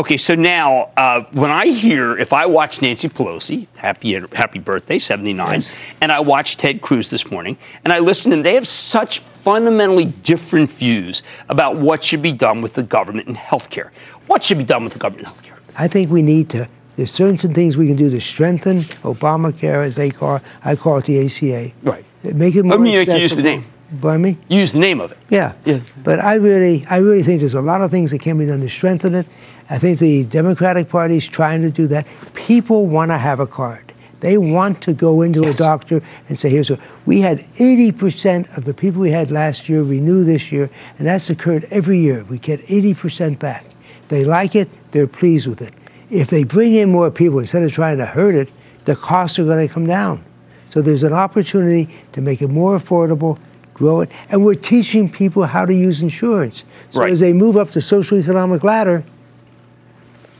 Okay, 0.00 0.16
so 0.16 0.34
now 0.34 0.88
uh, 0.96 1.24
when 1.32 1.50
I 1.50 1.66
hear, 1.66 2.16
if 2.16 2.32
I 2.32 2.46
watch 2.46 2.80
Nancy 2.80 3.06
Pelosi, 3.06 3.66
happy 3.76 4.18
happy 4.32 4.58
birthday, 4.58 4.98
79, 4.98 5.60
yes. 5.60 5.70
and 6.00 6.10
I 6.10 6.20
watch 6.20 6.56
Ted 6.56 6.80
Cruz 6.80 7.10
this 7.10 7.30
morning, 7.30 7.58
and 7.84 7.92
I 7.92 7.98
listen 7.98 8.30
to 8.30 8.36
them, 8.36 8.42
they 8.42 8.54
have 8.54 8.66
such 8.66 9.18
fundamentally 9.18 10.06
different 10.06 10.70
views 10.70 11.22
about 11.50 11.76
what 11.76 12.02
should 12.02 12.22
be 12.22 12.32
done 12.32 12.62
with 12.62 12.72
the 12.72 12.82
government 12.82 13.28
and 13.28 13.36
healthcare. 13.36 13.90
What 14.26 14.42
should 14.42 14.56
be 14.56 14.64
done 14.64 14.84
with 14.84 14.94
the 14.94 14.98
government 14.98 15.28
and 15.28 15.36
healthcare? 15.36 15.58
I 15.76 15.86
think 15.86 16.10
we 16.10 16.22
need 16.22 16.48
to. 16.48 16.66
There's 16.96 17.12
certain 17.12 17.36
things 17.36 17.76
we 17.76 17.86
can 17.86 17.96
do 17.96 18.08
to 18.08 18.22
strengthen 18.22 18.78
Obamacare, 19.04 19.84
as 19.84 19.96
they 19.96 20.08
call. 20.08 20.40
I 20.64 20.76
call 20.76 20.96
it 20.96 21.04
the 21.04 21.26
ACA. 21.26 21.74
Right. 21.82 22.06
Make 22.22 22.56
it 22.56 22.62
more. 22.62 22.72
I 22.72 22.78
mean, 22.78 22.94
accessible. 22.94 23.16
you 23.16 23.22
use 23.22 23.36
the 23.36 23.42
name. 23.42 23.66
By 23.92 24.16
me? 24.18 24.38
Use 24.48 24.72
the 24.72 24.78
name 24.78 25.00
of 25.00 25.10
it. 25.12 25.18
Yeah. 25.30 25.54
Yeah. 25.64 25.80
But 26.04 26.20
I 26.20 26.34
really, 26.34 26.86
I 26.88 26.98
really 26.98 27.22
think 27.22 27.40
there's 27.40 27.54
a 27.54 27.60
lot 27.60 27.80
of 27.80 27.90
things 27.90 28.12
that 28.12 28.20
can 28.20 28.38
be 28.38 28.46
done 28.46 28.60
to 28.60 28.68
strengthen 28.68 29.14
it. 29.14 29.26
I 29.68 29.78
think 29.78 29.98
the 29.98 30.24
Democratic 30.24 30.88
Party 30.88 31.16
is 31.16 31.26
trying 31.26 31.62
to 31.62 31.70
do 31.70 31.86
that. 31.88 32.06
People 32.34 32.86
want 32.86 33.10
to 33.10 33.18
have 33.18 33.40
a 33.40 33.46
card. 33.46 33.92
They 34.20 34.36
want 34.36 34.82
to 34.82 34.92
go 34.92 35.22
into 35.22 35.42
yes. 35.42 35.54
a 35.54 35.58
doctor 35.58 36.02
and 36.28 36.38
say, 36.38 36.50
here's 36.50 36.70
a. 36.70 36.78
We 37.06 37.20
had 37.20 37.38
80% 37.38 38.56
of 38.56 38.64
the 38.64 38.74
people 38.74 39.00
we 39.00 39.10
had 39.10 39.30
last 39.30 39.68
year 39.68 39.82
renew 39.82 40.24
this 40.24 40.52
year, 40.52 40.70
and 40.98 41.08
that's 41.08 41.30
occurred 41.30 41.64
every 41.70 41.98
year. 41.98 42.24
We 42.24 42.38
get 42.38 42.60
80% 42.60 43.38
back. 43.38 43.64
They 44.08 44.24
like 44.24 44.54
it, 44.54 44.68
they're 44.92 45.06
pleased 45.06 45.46
with 45.46 45.62
it. 45.62 45.72
If 46.10 46.28
they 46.28 46.44
bring 46.44 46.74
in 46.74 46.90
more 46.90 47.10
people 47.10 47.38
instead 47.38 47.62
of 47.62 47.72
trying 47.72 47.98
to 47.98 48.06
hurt 48.06 48.34
it, 48.34 48.50
the 48.84 48.96
costs 48.96 49.38
are 49.38 49.44
going 49.44 49.66
to 49.66 49.72
come 49.72 49.86
down. 49.86 50.24
So 50.70 50.82
there's 50.82 51.02
an 51.02 51.12
opportunity 51.12 51.88
to 52.12 52.20
make 52.20 52.42
it 52.42 52.48
more 52.48 52.78
affordable, 52.78 53.38
grow 53.80 54.02
it, 54.02 54.10
and 54.28 54.44
we're 54.44 54.54
teaching 54.54 55.08
people 55.08 55.44
how 55.44 55.64
to 55.64 55.72
use 55.74 56.02
insurance. 56.02 56.64
So 56.90 57.00
right. 57.00 57.10
as 57.10 57.20
they 57.20 57.32
move 57.32 57.56
up 57.56 57.70
the 57.70 57.80
social 57.80 58.18
economic 58.18 58.62
ladder, 58.62 59.02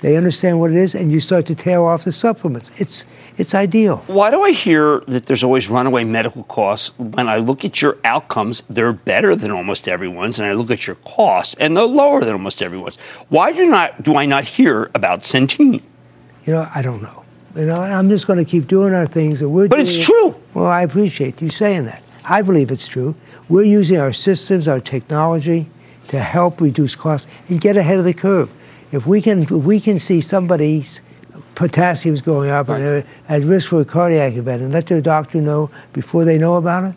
they 0.02 0.14
understand 0.16 0.60
what 0.60 0.70
it 0.70 0.76
is, 0.76 0.94
and 0.94 1.10
you 1.10 1.20
start 1.20 1.46
to 1.46 1.54
tail 1.54 1.84
off 1.84 2.04
the 2.04 2.12
supplements. 2.12 2.70
It's 2.76 3.06
it's 3.38 3.54
ideal. 3.54 4.04
Why 4.06 4.30
do 4.30 4.42
I 4.42 4.50
hear 4.50 5.00
that 5.08 5.24
there's 5.24 5.42
always 5.42 5.70
runaway 5.70 6.04
medical 6.04 6.44
costs? 6.44 6.92
When 6.98 7.28
I 7.28 7.36
look 7.38 7.64
at 7.64 7.80
your 7.80 7.96
outcomes, 8.04 8.62
they're 8.68 8.92
better 8.92 9.34
than 9.34 9.50
almost 9.50 9.88
everyone's, 9.88 10.38
and 10.38 10.46
I 10.46 10.52
look 10.52 10.70
at 10.70 10.86
your 10.86 10.96
costs, 10.96 11.54
and 11.58 11.74
they're 11.74 11.84
lower 11.84 12.20
than 12.20 12.32
almost 12.32 12.62
everyone's. 12.62 12.96
Why 13.30 13.52
do 13.52 13.70
not 13.70 14.02
do 14.02 14.16
I 14.16 14.26
not 14.26 14.44
hear 14.44 14.90
about 14.94 15.20
Centene? 15.20 15.82
You 16.44 16.52
know, 16.52 16.68
I 16.74 16.82
don't 16.82 17.02
know. 17.02 17.24
You 17.56 17.66
know, 17.66 17.80
I'm 17.80 18.10
just 18.10 18.26
going 18.26 18.38
to 18.38 18.44
keep 18.44 18.68
doing 18.68 18.94
our 18.94 19.06
things 19.06 19.40
that 19.40 19.48
we're 19.48 19.66
but 19.68 19.76
doing. 19.76 19.86
But 19.86 19.94
it's 19.94 20.06
true. 20.06 20.36
Well, 20.52 20.66
I 20.66 20.82
appreciate 20.82 21.40
you 21.40 21.48
saying 21.48 21.86
that. 21.86 22.02
I 22.30 22.42
believe 22.42 22.70
it's 22.70 22.86
true. 22.86 23.16
We're 23.48 23.64
using 23.64 23.98
our 23.98 24.12
systems, 24.12 24.68
our 24.68 24.80
technology, 24.80 25.68
to 26.08 26.20
help 26.20 26.60
reduce 26.60 26.94
costs 26.94 27.26
and 27.48 27.60
get 27.60 27.76
ahead 27.76 27.98
of 27.98 28.04
the 28.04 28.14
curve. 28.14 28.50
If 28.92 29.06
we 29.06 29.20
can, 29.20 29.42
if 29.42 29.50
we 29.50 29.80
can 29.80 29.98
see 29.98 30.20
somebody's 30.20 31.02
potassium's 31.56 32.22
going 32.22 32.50
up 32.50 32.68
right. 32.68 32.76
and 32.76 32.84
they're 32.84 33.06
at 33.28 33.42
risk 33.42 33.70
for 33.70 33.80
a 33.80 33.84
cardiac 33.84 34.34
event, 34.34 34.62
and 34.62 34.72
let 34.72 34.86
their 34.86 35.00
doctor 35.00 35.40
know 35.40 35.70
before 35.92 36.24
they 36.24 36.38
know 36.38 36.54
about 36.54 36.84
it, 36.84 36.94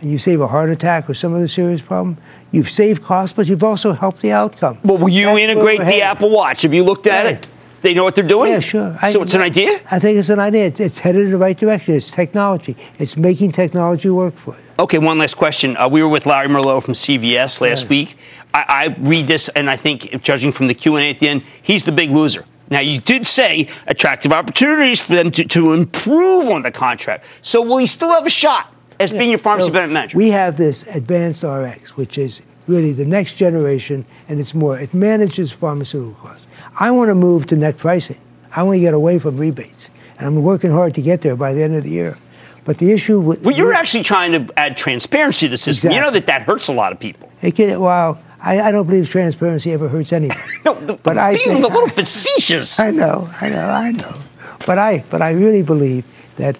and 0.00 0.10
you 0.10 0.18
save 0.18 0.40
a 0.40 0.48
heart 0.48 0.70
attack 0.70 1.08
or 1.08 1.14
some 1.14 1.34
other 1.34 1.46
serious 1.46 1.80
problem, 1.80 2.16
you've 2.50 2.70
saved 2.70 3.02
costs, 3.02 3.34
but 3.34 3.46
you've 3.46 3.62
also 3.62 3.92
helped 3.92 4.20
the 4.22 4.32
outcome. 4.32 4.78
Well, 4.82 4.98
will 4.98 5.10
you 5.10 5.26
That's 5.26 5.38
integrate 5.38 5.80
the 5.80 6.02
Apple 6.02 6.30
Watch? 6.30 6.62
Have 6.62 6.74
you 6.74 6.82
looked 6.82 7.06
at 7.06 7.26
it? 7.26 7.46
They 7.82 7.94
know 7.94 8.04
what 8.04 8.14
they're 8.14 8.24
doing? 8.24 8.52
Yeah, 8.52 8.60
sure. 8.60 8.96
So 9.10 9.20
I, 9.20 9.22
it's 9.24 9.34
an 9.34 9.40
idea? 9.40 9.68
I 9.90 9.98
think 9.98 10.16
it's 10.16 10.28
an 10.28 10.38
idea. 10.38 10.66
It's, 10.66 10.80
it's, 10.80 10.98
headed 11.00 11.26
in 11.26 11.32
the 11.32 11.38
right 11.38 11.58
direction. 11.58 11.96
It's 11.96 12.12
technology. 12.12 12.76
It's 12.98 13.16
making 13.16 13.52
technology 13.52 14.08
work 14.08 14.36
for 14.36 14.54
you. 14.54 14.62
Okay, 14.78 14.98
one 14.98 15.18
last 15.18 15.34
question. 15.34 15.76
Uh, 15.76 15.88
we 15.88 16.00
were 16.02 16.08
with 16.08 16.24
Larry 16.24 16.48
Merlo 16.48 16.82
from 16.82 16.94
CVS 16.94 17.60
last 17.60 17.88
week. 17.88 18.16
I, 18.54 18.64
I, 18.68 18.96
read 19.00 19.26
this, 19.26 19.48
and 19.50 19.68
I 19.68 19.76
think, 19.76 20.22
judging 20.22 20.52
from 20.52 20.68
the 20.68 20.74
Q&A 20.74 21.10
at 21.10 21.18
the 21.18 21.28
end, 21.28 21.42
he's 21.62 21.84
the 21.84 21.92
big 21.92 22.10
loser. 22.10 22.44
Now, 22.70 22.80
you 22.80 23.00
did 23.00 23.26
say 23.26 23.68
attractive 23.86 24.32
opportunities 24.32 25.00
for 25.00 25.14
them 25.14 25.30
to, 25.32 25.44
to 25.44 25.72
improve 25.72 26.48
on 26.48 26.62
the 26.62 26.70
contract. 26.70 27.24
So 27.42 27.62
will 27.62 27.78
he 27.78 27.86
still 27.86 28.10
have 28.10 28.24
a 28.24 28.30
shot 28.30 28.72
as 28.98 29.12
yeah. 29.12 29.18
being 29.18 29.30
your 29.30 29.38
pharmacy 29.38 29.66
so 29.66 29.72
benefit 29.72 29.92
manager? 29.92 30.16
We 30.16 30.30
have 30.30 30.56
this 30.56 30.84
Advanced 30.84 31.42
RX, 31.42 31.96
which 31.96 32.16
is 32.16 32.40
really 32.66 32.92
the 32.92 33.04
next 33.04 33.34
generation, 33.34 34.04
and 34.28 34.40
it's 34.40 34.54
more, 34.54 34.78
it 34.78 34.94
manages 34.94 35.52
pharmaceutical 35.52 36.14
costs. 36.14 36.46
I 36.78 36.90
want 36.90 37.08
to 37.08 37.14
move 37.14 37.46
to 37.46 37.56
net 37.56 37.76
pricing. 37.76 38.20
I 38.54 38.62
want 38.62 38.76
to 38.76 38.80
get 38.80 38.94
away 38.94 39.18
from 39.18 39.36
rebates. 39.36 39.90
And 40.18 40.26
I'm 40.26 40.42
working 40.42 40.70
hard 40.70 40.94
to 40.94 41.02
get 41.02 41.22
there 41.22 41.36
by 41.36 41.52
the 41.54 41.62
end 41.62 41.74
of 41.74 41.84
the 41.84 41.90
year. 41.90 42.18
But 42.64 42.78
the 42.78 42.92
issue 42.92 43.18
with. 43.18 43.42
Well, 43.42 43.56
you're 43.56 43.74
actually 43.74 44.04
trying 44.04 44.32
to 44.32 44.58
add 44.58 44.76
transparency 44.76 45.46
to 45.46 45.50
the 45.50 45.56
system. 45.56 45.90
Exactly. 45.90 45.96
You 45.96 46.00
know 46.00 46.10
that 46.12 46.26
that 46.26 46.42
hurts 46.42 46.68
a 46.68 46.72
lot 46.72 46.92
of 46.92 47.00
people. 47.00 47.30
It 47.40 47.56
can, 47.56 47.80
well, 47.80 48.22
I, 48.40 48.60
I 48.60 48.72
don't 48.72 48.86
believe 48.86 49.08
transparency 49.08 49.72
ever 49.72 49.88
hurts 49.88 50.12
anybody. 50.12 50.40
no, 50.64 50.74
but 51.02 51.18
I 51.18 51.34
being 51.34 51.48
think, 51.48 51.64
a 51.64 51.68
little 51.68 51.88
facetious. 51.88 52.78
I 52.78 52.90
know, 52.90 53.28
I 53.40 53.48
know, 53.48 53.68
I 53.68 53.90
know. 53.92 54.16
But 54.64 54.78
I, 54.78 55.04
but 55.10 55.22
I 55.22 55.32
really 55.32 55.62
believe 55.62 56.04
that 56.36 56.56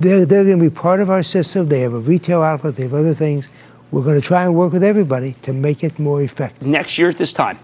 they're, 0.00 0.26
they're 0.26 0.44
going 0.44 0.58
to 0.58 0.64
be 0.64 0.74
part 0.74 1.00
of 1.00 1.08
our 1.08 1.22
system. 1.22 1.68
They 1.68 1.80
have 1.80 1.94
a 1.94 1.98
retail 1.98 2.42
outlet. 2.42 2.76
They 2.76 2.82
have 2.82 2.94
other 2.94 3.14
things. 3.14 3.48
We're 3.90 4.02
going 4.02 4.20
to 4.20 4.26
try 4.26 4.44
and 4.44 4.54
work 4.54 4.72
with 4.72 4.84
everybody 4.84 5.34
to 5.42 5.52
make 5.52 5.84
it 5.84 5.98
more 5.98 6.22
effective. 6.22 6.66
Next 6.66 6.98
year 6.98 7.08
at 7.08 7.18
this 7.18 7.32
time, 7.32 7.58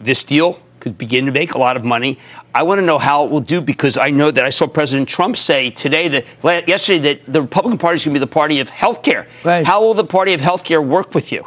this 0.00 0.24
deal 0.24 0.60
could 0.80 0.96
begin 0.96 1.26
to 1.26 1.32
make 1.32 1.54
a 1.54 1.58
lot 1.58 1.76
of 1.76 1.84
money. 1.84 2.18
I 2.54 2.62
want 2.62 2.78
to 2.80 2.84
know 2.84 2.98
how 2.98 3.24
it 3.24 3.30
will 3.30 3.40
do 3.40 3.60
because 3.60 3.96
I 3.96 4.10
know 4.10 4.30
that 4.30 4.44
I 4.44 4.50
saw 4.50 4.66
President 4.66 5.08
Trump 5.08 5.36
say 5.36 5.70
today 5.70 6.08
that 6.08 6.68
yesterday 6.68 7.14
that 7.14 7.32
the 7.32 7.42
Republican 7.42 7.78
Party 7.78 7.96
is 7.96 8.04
going 8.04 8.14
to 8.14 8.20
be 8.20 8.24
the 8.24 8.32
party 8.32 8.60
of 8.60 8.68
health 8.68 9.02
care. 9.02 9.26
Right. 9.44 9.66
How 9.66 9.80
will 9.80 9.94
the 9.94 10.04
party 10.04 10.34
of 10.34 10.40
health 10.40 10.64
care 10.64 10.80
work 10.80 11.14
with 11.14 11.32
you? 11.32 11.46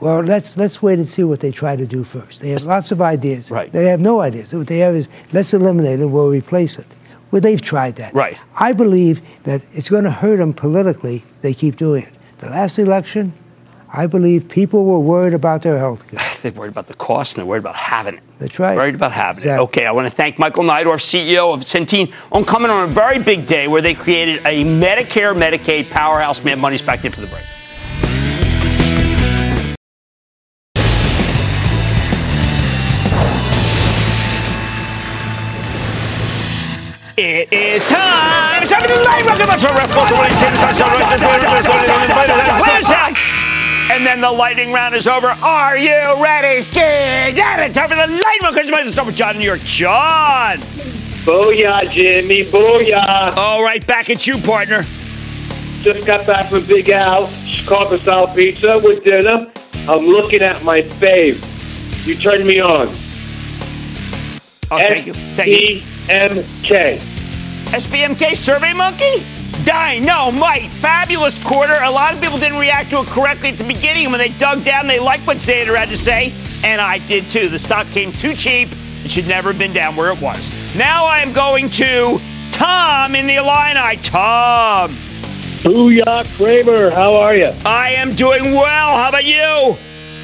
Well, 0.00 0.20
let's 0.20 0.58
let's 0.58 0.82
wait 0.82 0.98
and 0.98 1.08
see 1.08 1.24
what 1.24 1.40
they 1.40 1.50
try 1.50 1.74
to 1.74 1.86
do 1.86 2.04
first. 2.04 2.42
They 2.42 2.50
have 2.50 2.64
lots 2.64 2.90
of 2.90 3.00
ideas. 3.00 3.50
Right. 3.50 3.72
They 3.72 3.86
have 3.86 4.00
no 4.00 4.20
ideas. 4.20 4.52
What 4.52 4.66
they 4.66 4.78
have 4.78 4.94
is 4.94 5.08
let's 5.32 5.54
eliminate 5.54 6.00
it, 6.00 6.06
we'll 6.06 6.28
replace 6.28 6.78
it. 6.78 6.86
Well, 7.30 7.40
they've 7.40 7.60
tried 7.60 7.96
that. 7.96 8.14
Right. 8.14 8.38
I 8.56 8.72
believe 8.72 9.20
that 9.44 9.62
it's 9.72 9.88
going 9.88 10.04
to 10.04 10.10
hurt 10.10 10.36
them 10.36 10.52
politically. 10.52 11.24
They 11.40 11.54
keep 11.54 11.76
doing 11.76 12.04
it. 12.04 12.12
The 12.38 12.50
last 12.50 12.78
election, 12.78 13.32
I 13.90 14.06
believe 14.06 14.46
people 14.48 14.84
were 14.84 14.98
worried 14.98 15.32
about 15.32 15.62
their 15.62 15.78
health 15.78 16.06
care. 16.06 16.20
they're 16.42 16.52
worried 16.52 16.68
about 16.68 16.86
the 16.86 16.94
cost 16.94 17.34
and 17.34 17.40
they're 17.40 17.46
worried 17.46 17.60
about 17.60 17.76
having 17.76 18.16
it. 18.16 18.22
That's 18.38 18.58
right. 18.58 18.76
Worried 18.76 18.94
about 18.94 19.12
having 19.12 19.42
exactly. 19.42 19.62
it. 19.62 19.68
Okay, 19.68 19.86
I 19.86 19.92
want 19.92 20.06
to 20.06 20.14
thank 20.14 20.38
Michael 20.38 20.64
Neidorff, 20.64 21.00
CEO 21.00 21.54
of 21.54 21.60
Centene, 21.60 22.12
on 22.30 22.44
coming 22.44 22.70
on 22.70 22.84
a 22.84 22.92
very 22.92 23.18
big 23.18 23.46
day 23.46 23.68
where 23.68 23.80
they 23.80 23.94
created 23.94 24.40
a 24.44 24.64
Medicare 24.64 25.34
Medicaid 25.34 25.88
powerhouse. 25.88 26.44
Man, 26.44 26.58
money's 26.58 26.82
back 26.82 27.06
into 27.06 27.22
the 27.22 27.26
break. 27.26 27.42
It 37.18 37.50
is 37.50 37.86
time. 37.86 38.45
It's 38.66 38.74
time 38.74 38.82
for 38.82 38.88
the 38.88 39.00
live 39.04 39.26
and 43.92 44.04
then 44.04 44.20
the 44.20 44.32
lightning 44.32 44.72
round 44.72 44.96
is 44.96 45.06
over. 45.06 45.28
Are 45.28 45.78
you 45.78 46.20
ready, 46.20 46.60
Skid? 46.62 47.36
Yeah, 47.36 47.64
it's 47.64 47.76
time 47.76 47.88
for 47.88 47.94
the 47.94 48.08
lightning 48.08 48.42
round. 48.42 48.56
Let's 48.56 48.92
start 48.94 49.06
with 49.06 49.14
John 49.14 49.36
in 49.36 49.40
New 49.40 49.46
York. 49.46 49.60
John. 49.60 50.58
Booyah, 51.22 51.88
Jimmy. 51.92 52.42
Booyah. 52.42 53.36
All 53.36 53.62
right, 53.62 53.86
back 53.86 54.10
at 54.10 54.26
you, 54.26 54.36
partner. 54.38 54.84
Just 55.82 56.04
got 56.04 56.26
back 56.26 56.46
from 56.46 56.66
Big 56.66 56.90
Al, 56.90 57.30
Carpet 57.66 58.00
style 58.00 58.26
pizza 58.34 58.80
with 58.82 59.04
dinner. 59.04 59.48
I'm 59.88 60.06
looking 60.06 60.42
at 60.42 60.64
my 60.64 60.82
fave. 60.82 61.38
You 62.04 62.16
turned 62.16 62.44
me 62.44 62.58
on. 62.58 62.88
Oh, 62.88 64.78
thank 64.78 65.06
you. 65.06 65.14
Thank 65.14 65.60
you. 65.60 65.82
SVMK. 66.08 67.15
SVMK 67.76 68.34
Survey 68.34 68.72
Monkey? 68.72 69.22
Dynamite. 69.66 70.70
Fabulous 70.70 71.42
quarter. 71.44 71.76
A 71.82 71.90
lot 71.90 72.14
of 72.14 72.22
people 72.22 72.38
didn't 72.38 72.58
react 72.58 72.88
to 72.88 73.00
it 73.00 73.06
correctly 73.08 73.50
at 73.50 73.58
the 73.58 73.64
beginning. 73.64 74.10
When 74.10 74.18
they 74.18 74.30
dug 74.30 74.64
down, 74.64 74.86
they 74.86 74.98
liked 74.98 75.26
what 75.26 75.36
Sater 75.36 75.76
had 75.76 75.90
to 75.90 75.96
say, 75.96 76.32
and 76.64 76.80
I 76.80 77.06
did 77.06 77.24
too. 77.24 77.50
The 77.50 77.58
stock 77.58 77.86
came 77.88 78.12
too 78.12 78.34
cheap. 78.34 78.70
It 79.04 79.10
should 79.10 79.28
never 79.28 79.50
have 79.50 79.58
been 79.58 79.74
down 79.74 79.94
where 79.94 80.10
it 80.10 80.18
was. 80.22 80.50
Now 80.74 81.04
I 81.04 81.18
am 81.18 81.34
going 81.34 81.68
to 81.68 82.18
Tom 82.52 83.14
in 83.14 83.26
the 83.26 83.34
Illini. 83.34 83.98
Tom. 83.98 84.88
Booyah, 85.60 86.24
Cramer. 86.38 86.88
How 86.88 87.14
are 87.14 87.34
you? 87.34 87.52
I 87.66 87.90
am 87.90 88.14
doing 88.14 88.54
well. 88.54 88.96
How 88.96 89.10
about 89.10 89.26
you? 89.26 89.76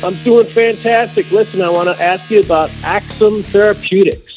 I'm 0.03 0.15
doing 0.25 0.47
fantastic. 0.47 1.31
Listen, 1.31 1.61
I 1.61 1.69
want 1.69 1.95
to 1.95 2.03
ask 2.03 2.31
you 2.31 2.41
about 2.41 2.71
Axsome 2.81 3.45
Therapeutics. 3.45 4.32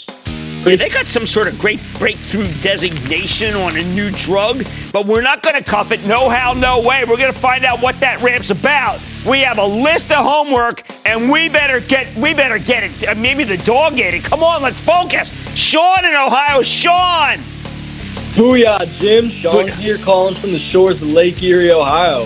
They 0.65 0.89
got 0.89 1.06
some 1.06 1.28
sort 1.28 1.47
of 1.47 1.60
great 1.60 1.80
breakthrough 1.99 2.51
designation 2.62 3.54
on 3.54 3.78
a 3.78 3.84
new 3.93 4.10
drug, 4.10 4.65
but 4.91 5.06
we're 5.06 5.21
not 5.21 5.43
going 5.43 5.56
to 5.56 5.63
cuff 5.63 5.91
it. 5.91 6.04
No 6.06 6.28
how, 6.28 6.54
no 6.54 6.80
way. 6.82 7.04
We're 7.04 7.18
going 7.18 7.32
to 7.32 7.39
find 7.39 7.63
out 7.63 7.84
what 7.84 7.99
that 7.99 8.24
ramp's 8.24 8.49
about. 8.49 8.99
We 9.28 9.41
have 9.41 9.59
a 9.59 9.66
list 9.66 10.11
of 10.11 10.26
homework, 10.26 10.82
and 11.05 11.30
we 11.30 11.49
better 11.49 11.80
get 11.82 12.16
we 12.16 12.34
better 12.34 12.57
get 12.57 12.82
it. 12.84 13.07
Uh, 13.07 13.13
maybe 13.13 13.43
the 13.43 13.57
dog 13.57 13.99
ate 13.99 14.16
it. 14.16 14.24
Come 14.24 14.41
on, 14.41 14.63
let's 14.63 14.82
focus. 14.82 15.32
Sean 15.55 16.03
in 16.03 16.16
Ohio. 16.16 16.63
Sean. 16.63 17.38
Booyah, 18.34 18.88
Jim. 18.97 19.30
Sean 19.30 19.68
here 19.68 19.99
calling 19.99 20.34
from 20.34 20.51
the 20.51 20.59
shores 20.59 20.99
of 20.99 21.09
Lake 21.09 21.43
Erie, 21.43 21.72
Ohio. 21.72 22.22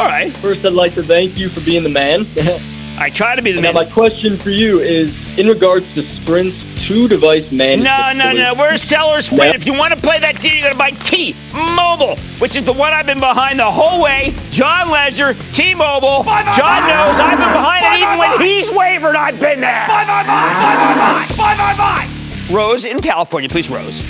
All 0.00 0.08
right. 0.08 0.32
First, 0.38 0.66
I'd 0.66 0.72
like 0.72 0.94
to 0.94 1.02
thank 1.04 1.38
you 1.38 1.48
for 1.48 1.60
being 1.60 1.84
the 1.84 1.90
man. 1.90 2.26
I 2.98 3.10
try 3.10 3.36
to 3.36 3.42
be 3.42 3.52
the 3.52 3.60
now, 3.60 3.72
man. 3.72 3.86
my 3.86 3.90
question 3.90 4.36
for 4.36 4.50
you 4.50 4.80
is 4.80 5.38
in 5.38 5.46
regards 5.46 5.94
to 5.94 6.02
Sprint's 6.02 6.73
two 6.84 7.08
device 7.08 7.50
management. 7.50 8.18
No, 8.18 8.32
no, 8.32 8.32
no. 8.32 8.54
We're 8.54 8.76
sellers. 8.76 9.32
No. 9.32 9.44
If 9.44 9.66
you 9.66 9.72
want 9.72 9.94
to 9.94 10.00
play 10.00 10.18
that 10.20 10.40
deal, 10.40 10.54
you 10.54 10.62
got 10.62 10.72
to 10.72 10.78
buy 10.78 10.90
T-Mobile, 10.90 12.16
which 12.38 12.56
is 12.56 12.64
the 12.64 12.72
one 12.72 12.92
I've 12.92 13.06
been 13.06 13.20
behind 13.20 13.58
the 13.58 13.70
whole 13.70 14.02
way. 14.02 14.34
John 14.50 14.90
Legere, 14.90 15.34
T-Mobile. 15.52 16.24
Bye, 16.24 16.42
John 16.54 16.82
bye, 16.82 16.88
knows 16.92 17.18
I've 17.18 17.38
been 17.38 17.52
behind 17.52 17.86
it 17.86 18.04
even 18.04 18.18
when 18.18 18.40
he's 18.40 18.70
wavered. 18.70 19.16
I've 19.16 19.40
been 19.40 19.60
there. 19.60 19.86
Bye, 19.88 20.04
bye, 20.04 20.24
bye, 20.24 20.54
bye, 20.60 21.36
bye, 21.36 21.56
bye, 21.56 21.56
bye, 21.56 21.76
bye. 21.76 22.54
Rose 22.54 22.84
in 22.84 23.00
California, 23.00 23.48
please, 23.48 23.70
Rose. 23.70 24.02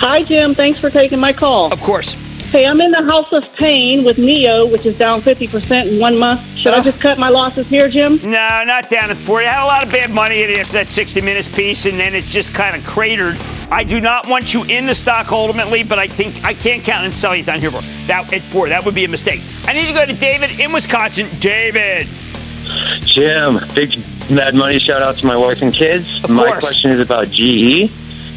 Hi, 0.00 0.22
Jim. 0.22 0.54
Thanks 0.54 0.78
for 0.78 0.90
taking 0.90 1.20
my 1.20 1.32
call. 1.32 1.72
Of 1.72 1.80
course. 1.80 2.16
Hey, 2.54 2.66
I'm 2.66 2.80
in 2.80 2.92
the 2.92 3.02
house 3.02 3.32
of 3.32 3.52
pain 3.56 4.04
with 4.04 4.16
NIO, 4.16 4.70
which 4.70 4.86
is 4.86 4.96
down 4.96 5.20
50% 5.20 5.92
in 5.92 5.98
one 5.98 6.16
month. 6.16 6.40
Should 6.56 6.72
I 6.72 6.82
just 6.82 7.00
cut 7.00 7.18
my 7.18 7.28
losses 7.28 7.66
here, 7.66 7.88
Jim? 7.88 8.14
No, 8.22 8.62
not 8.64 8.88
down 8.88 9.10
at 9.10 9.16
40. 9.16 9.44
I 9.44 9.50
had 9.50 9.64
a 9.64 9.66
lot 9.66 9.84
of 9.84 9.90
bad 9.90 10.12
money 10.12 10.40
in 10.40 10.50
it 10.50 10.58
after 10.60 10.74
that 10.74 10.88
60 10.88 11.20
Minutes 11.20 11.48
piece, 11.48 11.84
and 11.84 11.98
then 11.98 12.14
it's 12.14 12.30
just 12.30 12.54
kind 12.54 12.76
of 12.76 12.86
cratered. 12.86 13.36
I 13.72 13.82
do 13.82 14.00
not 14.00 14.28
want 14.28 14.54
you 14.54 14.62
in 14.66 14.86
the 14.86 14.94
stock 14.94 15.32
ultimately, 15.32 15.82
but 15.82 15.98
I 15.98 16.06
think 16.06 16.44
I 16.44 16.54
can't 16.54 16.84
count 16.84 17.04
and 17.04 17.12
sell 17.12 17.34
you 17.34 17.42
down 17.42 17.58
here 17.58 17.72
for 17.72 17.82
that 18.06 18.32
at 18.32 18.40
four. 18.40 18.68
That 18.68 18.84
would 18.84 18.94
be 18.94 19.04
a 19.04 19.08
mistake. 19.08 19.40
I 19.64 19.72
need 19.72 19.88
to 19.88 19.92
go 19.92 20.06
to 20.06 20.12
David 20.12 20.60
in 20.60 20.70
Wisconsin. 20.70 21.26
David. 21.40 22.06
Jim, 23.00 23.58
big 23.74 23.98
Mad 24.30 24.54
Money 24.54 24.78
shout 24.78 25.02
out 25.02 25.16
to 25.16 25.26
my 25.26 25.36
wife 25.36 25.60
and 25.60 25.74
kids. 25.74 26.22
Of 26.22 26.30
my 26.30 26.46
course. 26.46 26.60
question 26.60 26.92
is 26.92 27.00
about 27.00 27.26
GE. 27.26 27.90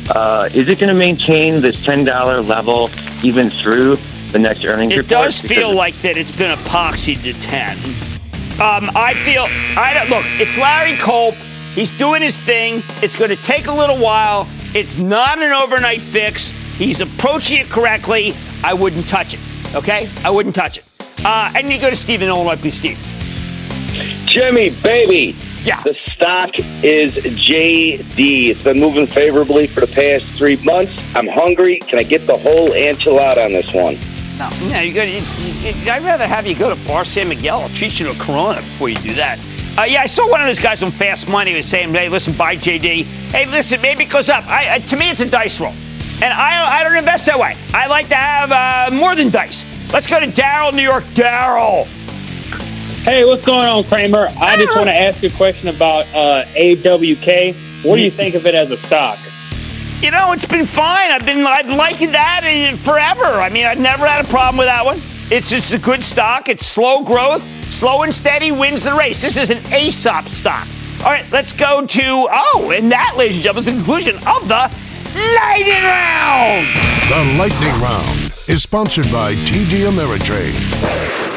Uh, 0.10 0.50
is 0.56 0.70
it 0.70 0.80
going 0.80 0.92
to 0.92 0.98
maintain 0.98 1.62
this 1.62 1.76
$10 1.86 2.48
level 2.48 2.90
even 3.24 3.50
through 3.50 3.98
the 4.32 4.40
next 4.40 4.66
earnings 4.66 4.94
It 4.94 4.98
report? 4.98 5.12
It 5.12 5.24
does 5.26 5.40
feel 5.40 5.74
like 5.74 5.96
that 6.02 6.18
it's 6.18 6.36
been 6.36 6.56
epoxied 6.58 7.22
to 7.24 7.34
10. 7.34 7.78
Um, 8.60 8.90
I 8.96 9.14
feel, 9.14 9.46
I 9.78 9.94
don't, 9.94 10.10
look, 10.10 10.26
it's 10.40 10.58
Larry 10.58 10.96
Culp. 10.98 11.36
He's 11.76 11.92
doing 11.98 12.22
his 12.22 12.40
thing. 12.42 12.82
It's 13.04 13.16
going 13.16 13.30
to 13.30 13.36
take 13.36 13.68
a 13.68 13.72
little 13.72 13.98
while. 13.98 14.48
It's 14.74 14.98
not 14.98 15.40
an 15.40 15.52
overnight 15.52 16.02
fix. 16.02 16.50
He's 16.50 17.02
approaching 17.02 17.60
it 17.60 17.68
correctly. 17.70 18.34
I 18.64 18.74
wouldn't 18.74 19.08
touch 19.08 19.34
it, 19.36 19.40
okay? 19.76 20.10
I 20.24 20.30
wouldn't 20.32 20.56
touch 20.56 20.80
it. 20.80 20.86
Uh, 21.24 21.52
and 21.56 21.72
you 21.72 21.80
go 21.80 21.90
to 21.90 21.96
Steve 21.96 22.22
in 22.22 22.30
Illinois, 22.30 22.56
please, 22.56 22.76
Steve. 22.76 22.98
Jimmy, 24.26 24.72
baby. 24.82 25.36
Yeah. 25.64 25.82
The 25.84 25.94
stock 25.94 26.58
is 26.84 27.16
JD. 27.16 28.50
It's 28.50 28.64
been 28.64 28.80
moving 28.80 29.08
favorably 29.08 29.68
for 29.68 29.82
the 29.82 29.88
past 29.88 30.26
three 30.38 30.56
months. 30.64 30.94
I'm 31.16 31.28
hungry. 31.28 31.80
Can 31.80 32.00
I 32.00 32.04
get 32.04 32.26
the 32.26 32.38
whole 32.38 32.70
enchilada 32.70 33.44
on 33.46 33.52
this 33.52 33.74
one? 33.74 33.98
No, 34.38 34.50
no, 34.70 34.80
you 34.82 34.94
go. 34.94 35.04
You, 35.04 35.22
you, 35.62 35.92
I'd 35.92 36.04
rather 36.04 36.28
have 36.28 36.46
you 36.46 36.56
go 36.56 36.74
to 36.74 36.88
Bar 36.88 37.06
San 37.06 37.28
Miguel. 37.28 37.60
I'll 37.62 37.70
treat 37.70 38.00
you 38.00 38.06
to 38.06 38.12
a 38.12 38.24
Corona 38.24 38.58
before 38.58 38.90
you 38.90 38.96
do 38.98 39.14
that. 39.16 39.40
Uh, 39.78 39.84
yeah, 39.84 40.02
I 40.02 40.06
saw 40.06 40.30
one 40.30 40.42
of 40.42 40.48
those 40.48 40.60
guys 40.60 40.82
on 40.84 40.92
Fast 40.92 41.28
Money 41.28 41.56
was 41.56 41.68
saying, 41.68 41.92
"Hey, 41.94 42.08
listen, 42.10 42.34
buy 42.34 42.56
JD. 42.56 43.04
Hey, 43.32 43.46
listen, 43.46 43.82
maybe 43.82 44.04
it 44.04 44.10
goes 44.10 44.30
up." 44.30 44.48
I, 44.48 44.78
uh, 44.78 44.80
to 44.80 44.96
me, 44.96 45.10
it's 45.10 45.22
a 45.22 45.30
dice 45.30 45.60
roll, 45.60 45.74
and 46.22 46.34
I, 46.34 46.80
I 46.80 46.84
don't 46.84 46.96
invest 46.96 47.26
that 47.26 47.40
way. 47.40 47.56
I 47.74 47.88
like 47.88 48.08
to 48.10 48.16
have 48.16 48.52
uh, 48.52 48.96
more 48.96 49.16
than 49.16 49.30
dice. 49.30 49.66
Let's 49.92 50.08
go 50.08 50.20
to 50.20 50.28
Daryl, 50.28 50.74
New 50.74 50.82
York. 50.84 51.04
Daryl. 51.14 51.88
Hey, 53.08 53.24
what's 53.24 53.46
going 53.46 53.66
on, 53.66 53.86
Cramer? 53.86 54.28
I 54.38 54.58
just 54.58 54.76
want 54.76 54.90
to 54.90 54.94
ask 54.94 55.24
you 55.24 55.30
a 55.30 55.32
question 55.32 55.70
about 55.70 56.06
uh, 56.08 56.44
AWK. 56.48 57.86
What 57.86 57.96
do 57.96 58.02
you 58.02 58.12
think 58.12 58.36
of 58.36 58.46
it 58.46 58.54
as 58.54 58.70
a 58.70 58.76
stock? 58.76 59.18
You 60.02 60.12
know, 60.12 60.34
it's 60.34 60.44
been 60.44 60.66
fine. 60.66 61.10
I've 61.10 61.26
been 61.26 61.48
I've 61.48 61.70
liked 61.70 62.00
that 62.00 62.42
uh, 62.44 62.76
forever. 62.76 63.24
I 63.24 63.48
mean, 63.48 63.66
I've 63.66 63.80
never 63.80 64.06
had 64.06 64.26
a 64.26 64.28
problem 64.28 64.58
with 64.58 64.68
that 64.68 64.84
one. 64.84 64.98
It's 65.32 65.50
just 65.50 65.72
a 65.72 65.80
good 65.80 66.04
stock. 66.04 66.50
It's 66.50 66.66
slow 66.66 67.02
growth, 67.06 67.42
slow 67.72 68.04
and 68.04 68.14
steady 68.14 68.52
wins 68.52 68.84
the 68.84 68.94
race. 68.94 69.22
This 69.22 69.38
is 69.38 69.52
an 69.52 69.60
ASOP 69.60 70.28
stock. 70.28 70.68
All 71.06 71.12
right, 71.14 71.26
let's 71.32 71.54
go 71.54 71.88
to 71.88 72.02
oh, 72.04 72.74
and 72.76 72.92
that, 72.92 73.14
ladies 73.16 73.38
and 73.38 73.44
gentlemen, 73.44 73.60
is 73.60 73.66
the 73.68 73.72
conclusion 73.72 74.16
of 74.28 74.50
the 74.50 74.70
lightning 75.16 75.82
round. 75.82 76.68
The 77.08 77.38
Lightning 77.40 77.82
Round 77.82 78.20
is 78.50 78.64
sponsored 78.64 79.10
by 79.14 79.34
TD 79.46 79.90
Ameritrade. 79.90 81.37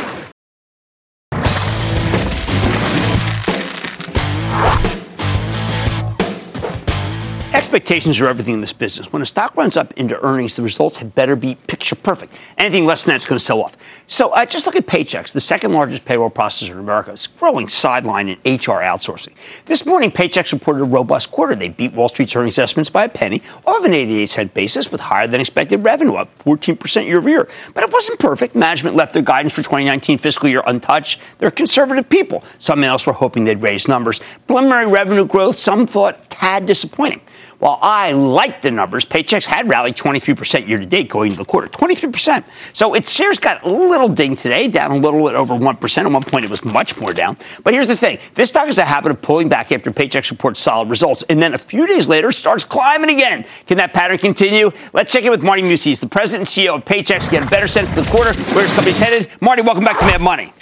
Expectations 7.61 8.19
are 8.23 8.27
everything 8.27 8.55
in 8.55 8.63
this 8.63 8.73
business. 8.73 9.13
When 9.13 9.21
a 9.21 9.27
stock 9.27 9.55
runs 9.55 9.77
up 9.77 9.93
into 9.99 10.19
earnings, 10.25 10.57
the 10.57 10.63
results 10.63 10.97
had 10.97 11.15
better 11.15 11.37
be 11.37 11.57
picture 11.67 11.95
perfect. 11.95 12.35
Anything 12.57 12.87
less 12.87 13.05
than 13.05 13.13
that's 13.13 13.27
going 13.27 13.39
to 13.39 13.45
sell 13.45 13.63
off. 13.63 13.77
So 14.07 14.31
uh, 14.31 14.47
just 14.47 14.65
look 14.65 14.77
at 14.77 14.87
Paychex, 14.87 15.33
the 15.33 15.41
second 15.41 15.75
largest 15.75 16.07
payroll 16.07 16.31
processor 16.31 16.71
in 16.71 16.79
America. 16.79 17.13
It's 17.13 17.27
growing 17.27 17.69
sideline 17.69 18.31
in 18.31 18.39
HR 18.51 18.81
outsourcing. 18.81 19.35
This 19.67 19.85
morning, 19.85 20.11
Paychex 20.11 20.55
reported 20.55 20.81
a 20.81 20.85
robust 20.87 21.33
quarter. 21.33 21.55
They 21.55 21.69
beat 21.69 21.93
Wall 21.93 22.09
Street's 22.09 22.35
earnings 22.35 22.59
estimates 22.59 22.89
by 22.89 23.05
a 23.05 23.09
penny, 23.11 23.43
off 23.67 23.85
an 23.85 23.93
88 23.93 24.31
cent 24.31 24.55
basis, 24.55 24.91
with 24.91 25.03
higher 25.03 25.29
than 25.29 25.43
expected 25.43 25.85
revenue 25.85 26.15
up 26.15 26.31
14% 26.39 27.05
year 27.05 27.19
over 27.19 27.29
year. 27.29 27.47
But 27.75 27.85
it 27.85 27.93
wasn't 27.93 28.19
perfect. 28.21 28.55
Management 28.55 28.97
left 28.97 29.13
their 29.13 29.23
guidance 29.23 29.53
for 29.53 29.61
2019 29.61 30.17
fiscal 30.17 30.49
year 30.49 30.63
untouched. 30.67 31.21
They're 31.37 31.51
conservative 31.51 32.09
people. 32.09 32.43
Some 32.57 32.83
else 32.83 33.07
were 33.07 33.13
hoping 33.13 33.45
they'd 33.45 33.61
raise 33.61 33.87
numbers. 33.87 34.19
Preliminary 34.47 34.87
revenue 34.87 35.27
growth, 35.27 35.59
some 35.59 35.87
thought 35.87 36.31
tad 36.31 36.65
disappointing. 36.65 37.21
While 37.61 37.79
I 37.83 38.13
like 38.13 38.63
the 38.63 38.71
numbers, 38.71 39.05
Paychex 39.05 39.45
had 39.45 39.69
rallied 39.69 39.95
23% 39.95 40.67
year 40.67 40.79
to 40.79 40.87
date 40.87 41.11
going 41.11 41.31
into 41.31 41.39
the 41.39 41.45
quarter. 41.45 41.69
23%. 41.69 42.43
So 42.73 42.95
its 42.95 43.13
shares 43.13 43.39
got 43.39 43.63
a 43.65 43.69
little 43.71 44.09
ding 44.09 44.35
today, 44.35 44.67
down 44.67 44.91
a 44.91 44.97
little 44.97 45.23
bit 45.27 45.37
over 45.37 45.53
1%. 45.53 45.99
At 45.99 46.11
one 46.11 46.23
point, 46.23 46.47
it 46.47 46.51
was 46.51 46.65
much 46.65 46.99
more 46.99 47.13
down. 47.13 47.37
But 47.63 47.75
here's 47.75 47.87
the 47.87 47.97
thing 47.97 48.19
this 48.35 48.49
stock 48.49 48.65
has 48.65 48.79
a 48.79 48.85
habit 48.87 49.13
of 49.13 49.21
pulling 49.21 49.51
back 49.51 49.73
after 49.73 49.91
Paychex 49.91 50.31
reports 50.31 50.59
solid 50.59 50.89
results, 50.89 51.23
and 51.29 51.41
then 51.43 51.53
a 51.53 51.59
few 51.59 51.87
days 51.87 52.09
later 52.09 52.33
starts 52.33 52.65
climbing 52.65 53.11
again. 53.11 53.45
Can 53.67 53.77
that 53.77 53.93
pattern 53.93 54.17
continue? 54.17 54.71
Let's 54.95 55.13
check 55.13 55.25
in 55.25 55.31
with 55.31 55.43
Marty 55.43 55.63
Mucci. 55.63 55.85
He's 55.85 56.01
the 56.01 56.09
president 56.09 56.49
and 56.49 56.67
CEO 56.67 56.77
of 56.77 56.87
Paychex. 56.87 57.31
Get 57.31 57.47
a 57.47 57.51
better 57.51 57.69
sense 57.69 57.91
of 57.91 58.07
the 58.07 58.11
quarter, 58.11 58.33
where 58.55 58.63
his 58.63 58.73
company's 58.73 58.99
headed. 58.99 59.29
Marty, 59.43 59.61
welcome 59.61 59.85
back 59.85 59.99
to 59.99 60.07
Mad 60.07 60.23
Money. 60.23 60.55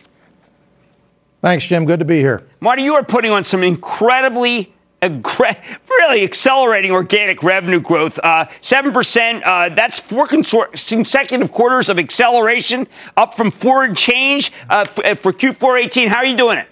Thanks, 1.43 1.65
Jim. 1.65 1.85
Good 1.85 2.01
to 2.01 2.05
be 2.05 2.19
here. 2.19 2.49
Marty, 2.59 2.83
you 2.83 2.95
are 2.95 3.05
putting 3.05 3.31
on 3.31 3.45
some 3.45 3.63
incredibly 3.63 4.75
really 5.03 6.25
accelerating 6.25 6.91
organic 6.91 7.43
revenue 7.43 7.81
growth. 7.81 8.19
Uh, 8.23 8.47
7%, 8.61 9.43
uh, 9.45 9.69
that's 9.75 10.01
four 10.01 10.27
consecutive 10.27 11.53
quarters 11.53 11.89
of 11.89 11.99
acceleration, 11.99 12.87
up 13.17 13.35
from 13.35 13.51
four 13.51 13.85
and 13.85 13.97
change 13.97 14.53
uh, 14.71 14.87
f- 14.97 15.19
for 15.19 15.33
Q4 15.33 15.85
18. 15.85 16.09
How 16.09 16.19
are 16.19 16.25
you 16.25 16.37
doing 16.37 16.59
it? 16.59 16.69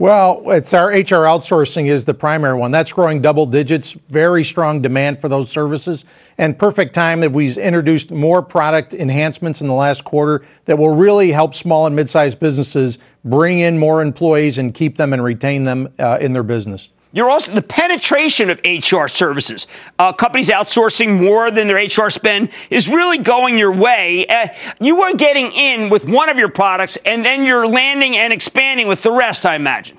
Well, 0.00 0.42
it's 0.46 0.72
our 0.72 0.88
HR 0.88 1.28
outsourcing 1.28 1.88
is 1.88 2.06
the 2.06 2.14
primary 2.14 2.56
one. 2.56 2.70
That's 2.70 2.90
growing 2.90 3.20
double 3.20 3.44
digits, 3.44 3.92
very 4.08 4.44
strong 4.44 4.80
demand 4.80 5.20
for 5.20 5.28
those 5.28 5.50
services, 5.50 6.06
and 6.38 6.58
perfect 6.58 6.94
time 6.94 7.20
that 7.20 7.30
we've 7.30 7.58
introduced 7.58 8.10
more 8.10 8.40
product 8.40 8.94
enhancements 8.94 9.60
in 9.60 9.66
the 9.66 9.74
last 9.74 10.02
quarter 10.02 10.42
that 10.64 10.78
will 10.78 10.94
really 10.94 11.32
help 11.32 11.54
small 11.54 11.84
and 11.84 11.94
mid-sized 11.94 12.40
businesses 12.40 12.96
bring 13.26 13.58
in 13.58 13.78
more 13.78 14.00
employees 14.00 14.56
and 14.56 14.72
keep 14.72 14.96
them 14.96 15.12
and 15.12 15.22
retain 15.22 15.64
them 15.64 15.92
uh, 15.98 16.16
in 16.18 16.32
their 16.32 16.44
business. 16.44 16.88
You're 17.12 17.28
also 17.28 17.52
the 17.52 17.62
penetration 17.62 18.50
of 18.50 18.60
HR 18.64 19.08
services. 19.08 19.66
Uh, 19.98 20.12
companies 20.12 20.48
outsourcing 20.48 21.20
more 21.20 21.50
than 21.50 21.66
their 21.66 21.84
HR 21.84 22.08
spend 22.08 22.50
is 22.70 22.88
really 22.88 23.18
going 23.18 23.58
your 23.58 23.72
way. 23.72 24.26
Uh, 24.26 24.48
you 24.80 25.00
are 25.02 25.14
getting 25.14 25.50
in 25.50 25.90
with 25.90 26.08
one 26.08 26.28
of 26.28 26.38
your 26.38 26.50
products, 26.50 26.96
and 27.04 27.24
then 27.24 27.44
you're 27.44 27.66
landing 27.66 28.16
and 28.16 28.32
expanding 28.32 28.86
with 28.86 29.02
the 29.02 29.10
rest. 29.10 29.44
I 29.44 29.56
imagine. 29.56 29.98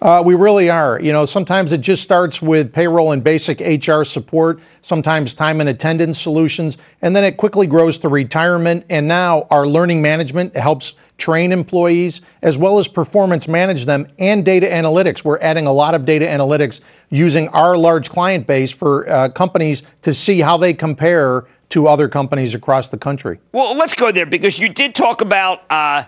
Uh, 0.00 0.20
we 0.24 0.34
really 0.34 0.68
are. 0.68 1.00
You 1.00 1.12
know, 1.12 1.26
sometimes 1.26 1.70
it 1.70 1.80
just 1.80 2.02
starts 2.02 2.42
with 2.42 2.72
payroll 2.72 3.12
and 3.12 3.22
basic 3.22 3.60
HR 3.60 4.02
support, 4.02 4.58
sometimes 4.80 5.32
time 5.32 5.60
and 5.60 5.68
attendance 5.68 6.18
solutions, 6.18 6.76
and 7.02 7.14
then 7.14 7.22
it 7.22 7.36
quickly 7.36 7.68
grows 7.68 7.98
to 7.98 8.08
retirement. 8.08 8.84
And 8.90 9.06
now 9.06 9.46
our 9.50 9.64
learning 9.64 10.02
management 10.02 10.56
helps 10.56 10.94
train 11.18 11.52
employees 11.52 12.20
as 12.42 12.58
well 12.58 12.78
as 12.78 12.88
performance 12.88 13.46
manage 13.46 13.84
them 13.84 14.06
and 14.18 14.44
data 14.44 14.66
analytics. 14.66 15.24
We're 15.24 15.38
adding 15.40 15.66
a 15.66 15.72
lot 15.72 15.94
of 15.94 16.04
data 16.04 16.26
analytics 16.26 16.80
using 17.10 17.48
our 17.48 17.76
large 17.76 18.10
client 18.10 18.46
base 18.46 18.70
for 18.70 19.08
uh, 19.08 19.28
companies 19.28 19.82
to 20.02 20.14
see 20.14 20.40
how 20.40 20.56
they 20.56 20.74
compare 20.74 21.46
to 21.70 21.88
other 21.88 22.08
companies 22.08 22.54
across 22.54 22.88
the 22.88 22.98
country. 22.98 23.38
Well, 23.52 23.74
let's 23.76 23.94
go 23.94 24.12
there 24.12 24.26
because 24.26 24.58
you 24.58 24.68
did 24.68 24.94
talk 24.94 25.20
about. 25.20 25.70
Uh, 25.70 26.04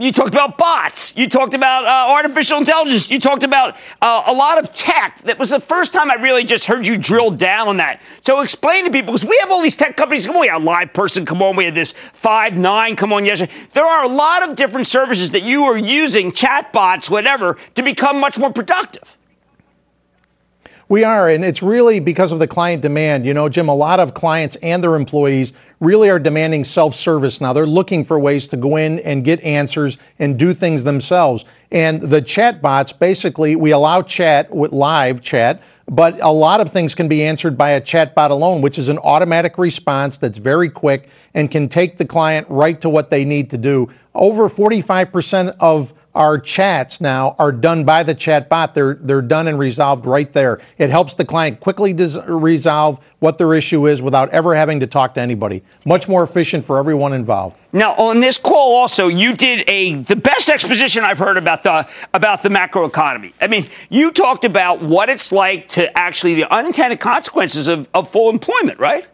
you 0.00 0.12
talked 0.12 0.34
about 0.34 0.56
bots. 0.56 1.14
You 1.16 1.28
talked 1.28 1.52
about 1.52 1.84
uh, 1.84 2.12
artificial 2.12 2.58
intelligence. 2.58 3.10
You 3.10 3.20
talked 3.20 3.42
about 3.42 3.76
uh, 4.00 4.24
a 4.26 4.32
lot 4.32 4.58
of 4.58 4.72
tech. 4.72 5.20
That 5.22 5.38
was 5.38 5.50
the 5.50 5.60
first 5.60 5.92
time 5.92 6.10
I 6.10 6.14
really 6.14 6.42
just 6.42 6.64
heard 6.64 6.86
you 6.86 6.96
drill 6.96 7.30
down 7.30 7.68
on 7.68 7.76
that. 7.76 8.00
So 8.24 8.40
explain 8.40 8.86
to 8.86 8.90
people 8.90 9.12
because 9.12 9.26
we 9.26 9.36
have 9.42 9.50
all 9.50 9.62
these 9.62 9.76
tech 9.76 9.96
companies. 9.96 10.26
Come 10.26 10.36
on, 10.36 10.40
we 10.40 10.48
had 10.48 10.62
Live 10.62 10.94
Person. 10.94 11.26
Come 11.26 11.42
on, 11.42 11.54
we 11.54 11.66
had 11.66 11.74
this 11.74 11.94
Five9. 12.22 12.96
Come 12.96 13.12
on, 13.12 13.26
yesterday. 13.26 13.52
There 13.72 13.84
are 13.84 14.04
a 14.04 14.08
lot 14.08 14.48
of 14.48 14.56
different 14.56 14.86
services 14.86 15.32
that 15.32 15.42
you 15.42 15.64
are 15.64 15.76
using, 15.76 16.32
chatbots, 16.32 17.10
whatever, 17.10 17.58
to 17.74 17.82
become 17.82 18.18
much 18.18 18.38
more 18.38 18.52
productive. 18.52 19.18
We 20.90 21.04
are, 21.04 21.28
and 21.28 21.44
it's 21.44 21.62
really 21.62 22.00
because 22.00 22.32
of 22.32 22.40
the 22.40 22.48
client 22.48 22.82
demand. 22.82 23.24
You 23.24 23.32
know, 23.32 23.48
Jim, 23.48 23.68
a 23.68 23.74
lot 23.74 24.00
of 24.00 24.12
clients 24.12 24.56
and 24.56 24.82
their 24.82 24.96
employees 24.96 25.52
really 25.78 26.10
are 26.10 26.18
demanding 26.18 26.64
self 26.64 26.96
service 26.96 27.40
now. 27.40 27.52
They're 27.52 27.64
looking 27.64 28.04
for 28.04 28.18
ways 28.18 28.48
to 28.48 28.56
go 28.56 28.74
in 28.74 28.98
and 28.98 29.24
get 29.24 29.40
answers 29.44 29.98
and 30.18 30.36
do 30.36 30.52
things 30.52 30.82
themselves. 30.82 31.44
And 31.70 32.00
the 32.00 32.20
chat 32.20 32.60
bots 32.60 32.92
basically, 32.92 33.54
we 33.54 33.70
allow 33.70 34.02
chat 34.02 34.52
with 34.52 34.72
live 34.72 35.22
chat. 35.22 35.62
But 35.86 36.18
a 36.22 36.32
lot 36.32 36.60
of 36.60 36.72
things 36.72 36.96
can 36.96 37.06
be 37.06 37.22
answered 37.22 37.56
by 37.56 37.70
a 37.70 37.80
chatbot 37.80 38.30
alone, 38.30 38.60
which 38.60 38.76
is 38.76 38.88
an 38.88 38.98
automatic 38.98 39.58
response 39.58 40.18
that's 40.18 40.38
very 40.38 40.68
quick 40.68 41.08
and 41.34 41.48
can 41.48 41.68
take 41.68 41.98
the 41.98 42.04
client 42.04 42.48
right 42.50 42.80
to 42.80 42.90
what 42.90 43.10
they 43.10 43.24
need 43.24 43.48
to 43.50 43.58
do. 43.58 43.88
Over 44.12 44.48
45% 44.48 45.56
of 45.60 45.92
our 46.14 46.38
chats 46.38 47.00
now 47.00 47.36
are 47.38 47.52
done 47.52 47.84
by 47.84 48.02
the 48.02 48.14
chat 48.14 48.48
bot. 48.48 48.74
They're, 48.74 48.94
they're 48.94 49.22
done 49.22 49.48
and 49.48 49.58
resolved 49.58 50.06
right 50.06 50.32
there. 50.32 50.60
It 50.78 50.90
helps 50.90 51.14
the 51.14 51.24
client 51.24 51.60
quickly 51.60 51.92
dis- 51.92 52.18
resolve 52.26 52.98
what 53.20 53.38
their 53.38 53.54
issue 53.54 53.86
is 53.86 54.02
without 54.02 54.30
ever 54.30 54.54
having 54.54 54.80
to 54.80 54.86
talk 54.86 55.14
to 55.14 55.20
anybody. 55.20 55.62
Much 55.84 56.08
more 56.08 56.24
efficient 56.24 56.64
for 56.64 56.78
everyone 56.78 57.12
involved. 57.12 57.58
Now, 57.72 57.94
on 57.94 58.20
this 58.20 58.38
call, 58.38 58.74
also, 58.74 59.08
you 59.08 59.34
did 59.34 59.68
a 59.68 59.94
the 59.94 60.16
best 60.16 60.48
exposition 60.48 61.04
I've 61.04 61.18
heard 61.18 61.36
about 61.36 61.62
the 61.62 61.88
about 62.12 62.42
the 62.42 62.50
macro 62.50 62.84
economy. 62.84 63.32
I 63.40 63.46
mean, 63.46 63.68
you 63.90 64.10
talked 64.10 64.44
about 64.44 64.82
what 64.82 65.08
it's 65.08 65.30
like 65.30 65.68
to 65.70 65.96
actually 65.96 66.34
the 66.34 66.52
unintended 66.52 66.98
consequences 66.98 67.68
of, 67.68 67.88
of 67.94 68.08
full 68.08 68.30
employment, 68.30 68.80
right? 68.80 69.06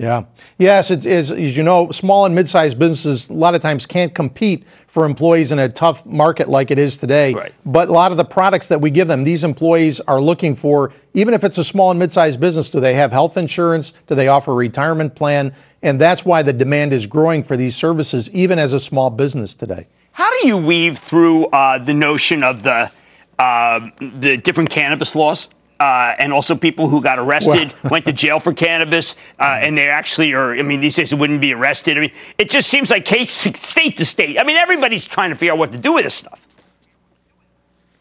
Yeah. 0.00 0.24
Yes, 0.56 0.90
it's, 0.90 1.04
it's, 1.04 1.30
as 1.30 1.54
you 1.54 1.62
know, 1.62 1.90
small 1.90 2.24
and 2.24 2.34
mid-sized 2.34 2.78
businesses 2.78 3.28
a 3.28 3.34
lot 3.34 3.54
of 3.54 3.60
times 3.60 3.84
can't 3.84 4.14
compete 4.14 4.64
for 4.86 5.04
employees 5.04 5.52
in 5.52 5.58
a 5.58 5.68
tough 5.68 6.06
market 6.06 6.48
like 6.48 6.70
it 6.70 6.78
is 6.78 6.96
today. 6.96 7.34
Right. 7.34 7.54
But 7.66 7.90
a 7.90 7.92
lot 7.92 8.10
of 8.10 8.16
the 8.16 8.24
products 8.24 8.66
that 8.68 8.80
we 8.80 8.90
give 8.90 9.08
them, 9.08 9.24
these 9.24 9.44
employees 9.44 10.00
are 10.00 10.18
looking 10.18 10.56
for, 10.56 10.94
even 11.12 11.34
if 11.34 11.44
it's 11.44 11.58
a 11.58 11.64
small 11.64 11.90
and 11.90 11.98
mid-sized 11.98 12.40
business, 12.40 12.70
do 12.70 12.80
they 12.80 12.94
have 12.94 13.12
health 13.12 13.36
insurance? 13.36 13.92
Do 14.06 14.14
they 14.14 14.28
offer 14.28 14.52
a 14.52 14.54
retirement 14.54 15.14
plan? 15.14 15.54
And 15.82 16.00
that's 16.00 16.24
why 16.24 16.42
the 16.42 16.54
demand 16.54 16.94
is 16.94 17.06
growing 17.06 17.44
for 17.44 17.58
these 17.58 17.76
services, 17.76 18.30
even 18.30 18.58
as 18.58 18.72
a 18.72 18.80
small 18.80 19.10
business 19.10 19.52
today. 19.52 19.86
How 20.12 20.30
do 20.30 20.48
you 20.48 20.56
weave 20.56 20.96
through 20.96 21.48
uh, 21.48 21.76
the 21.76 21.94
notion 21.94 22.42
of 22.42 22.62
the 22.62 22.90
uh, 23.38 23.90
the 24.00 24.38
different 24.38 24.70
cannabis 24.70 25.14
laws? 25.14 25.48
Uh, 25.80 26.14
and 26.18 26.30
also 26.30 26.54
people 26.54 26.90
who 26.90 27.00
got 27.00 27.18
arrested, 27.18 27.72
well, 27.82 27.90
went 27.92 28.04
to 28.04 28.12
jail 28.12 28.38
for 28.38 28.52
cannabis, 28.52 29.16
uh, 29.38 29.44
and 29.62 29.78
they 29.78 29.88
actually 29.88 30.34
are, 30.34 30.54
I 30.54 30.60
mean, 30.60 30.80
these 30.80 30.94
days 30.94 31.14
wouldn't 31.14 31.40
be 31.40 31.54
arrested. 31.54 31.96
I 31.96 32.00
mean, 32.02 32.12
it 32.36 32.50
just 32.50 32.68
seems 32.68 32.90
like 32.90 33.06
case, 33.06 33.32
state 33.32 33.96
to 33.96 34.04
state. 34.04 34.38
I 34.38 34.44
mean, 34.44 34.56
everybody's 34.56 35.06
trying 35.06 35.30
to 35.30 35.36
figure 35.36 35.54
out 35.54 35.58
what 35.58 35.72
to 35.72 35.78
do 35.78 35.94
with 35.94 36.04
this 36.04 36.14
stuff. 36.14 36.46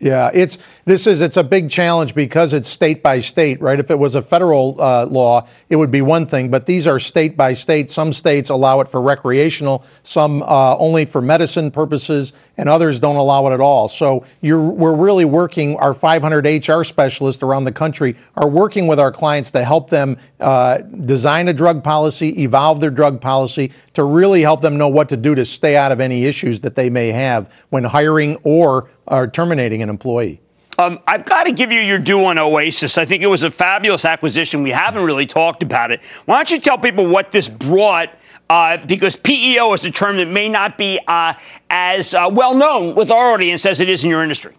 Yeah, 0.01 0.31
it's 0.33 0.57
this 0.85 1.05
is 1.07 1.19
it's 1.19 1.35
a 1.35 1.43
big 1.43 1.69
challenge 1.69 2.15
because 2.15 2.53
it's 2.53 2.69
state 2.69 3.03
by 3.03 3.19
state, 3.19 3.59
right? 3.59 3.77
If 3.77 3.91
it 3.91 3.99
was 3.99 4.15
a 4.15 4.21
federal 4.21 4.79
uh, 4.79 5.05
law, 5.05 5.45
it 5.67 5.75
would 5.75 5.91
be 5.91 6.01
one 6.01 6.25
thing, 6.25 6.49
but 6.49 6.65
these 6.65 6.87
are 6.87 6.99
state 6.99 7.35
by 7.35 7.51
state. 7.51 7.91
Some 7.91 8.13
states 8.13 8.49
allow 8.49 8.79
it 8.79 8.87
for 8.87 9.01
recreational, 9.01 9.83
some 10.03 10.41
uh, 10.43 10.77
only 10.77 11.03
for 11.03 11.21
medicine 11.21 11.69
purposes, 11.69 12.31
and 12.55 12.69
others 12.69 13.01
don't 13.01 13.17
allow 13.17 13.47
it 13.47 13.53
at 13.53 13.59
all. 13.59 13.89
So 13.89 14.25
we're 14.41 14.95
really 14.95 15.25
working. 15.25 15.75
Our 15.75 15.93
500 15.93 16.67
HR 16.67 16.83
specialists 16.85 17.43
around 17.43 17.65
the 17.65 17.71
country 17.73 18.15
are 18.37 18.49
working 18.49 18.87
with 18.87 19.01
our 19.01 19.11
clients 19.11 19.51
to 19.51 19.65
help 19.65 19.89
them 19.89 20.17
uh, 20.39 20.77
design 20.77 21.49
a 21.49 21.53
drug 21.53 21.83
policy, 21.83 22.41
evolve 22.41 22.79
their 22.79 22.89
drug 22.89 23.19
policy, 23.19 23.71
to 23.93 24.05
really 24.05 24.41
help 24.41 24.61
them 24.61 24.77
know 24.77 24.87
what 24.87 25.09
to 25.09 25.17
do 25.17 25.35
to 25.35 25.43
stay 25.43 25.75
out 25.75 25.91
of 25.91 25.99
any 25.99 26.25
issues 26.25 26.61
that 26.61 26.75
they 26.75 26.89
may 26.89 27.09
have 27.09 27.51
when 27.69 27.83
hiring 27.83 28.37
or 28.43 28.89
are 29.09 29.27
terminating 29.27 29.81
an 29.81 29.89
employee. 29.89 30.41
Um, 30.77 30.99
I've 31.07 31.25
got 31.25 31.43
to 31.43 31.51
give 31.51 31.73
you 31.73 31.81
your 31.81 31.99
due 31.99 32.23
on 32.23 32.39
Oasis. 32.39 32.97
I 32.97 33.03
think 33.03 33.21
it 33.21 33.27
was 33.27 33.43
a 33.43 33.51
fabulous 33.51 34.05
acquisition. 34.05 34.63
We 34.63 34.71
haven't 34.71 35.03
really 35.03 35.25
talked 35.25 35.61
about 35.61 35.91
it. 35.91 35.99
Why 36.25 36.37
don't 36.37 36.51
you 36.51 36.59
tell 36.59 36.77
people 36.77 37.05
what 37.05 37.33
this 37.33 37.49
brought? 37.49 38.13
Uh, 38.49 38.77
because 38.85 39.15
PEO 39.15 39.73
is 39.73 39.83
a 39.85 39.91
term 39.91 40.17
that 40.17 40.27
may 40.27 40.47
not 40.47 40.77
be 40.77 40.99
uh, 41.07 41.33
as 41.69 42.13
uh, 42.13 42.29
well 42.31 42.55
known 42.55 42.95
with 42.95 43.11
our 43.11 43.33
audience 43.33 43.65
as 43.65 43.79
it 43.79 43.89
is 43.89 44.03
in 44.03 44.09
your 44.09 44.23
industry. 44.23 44.55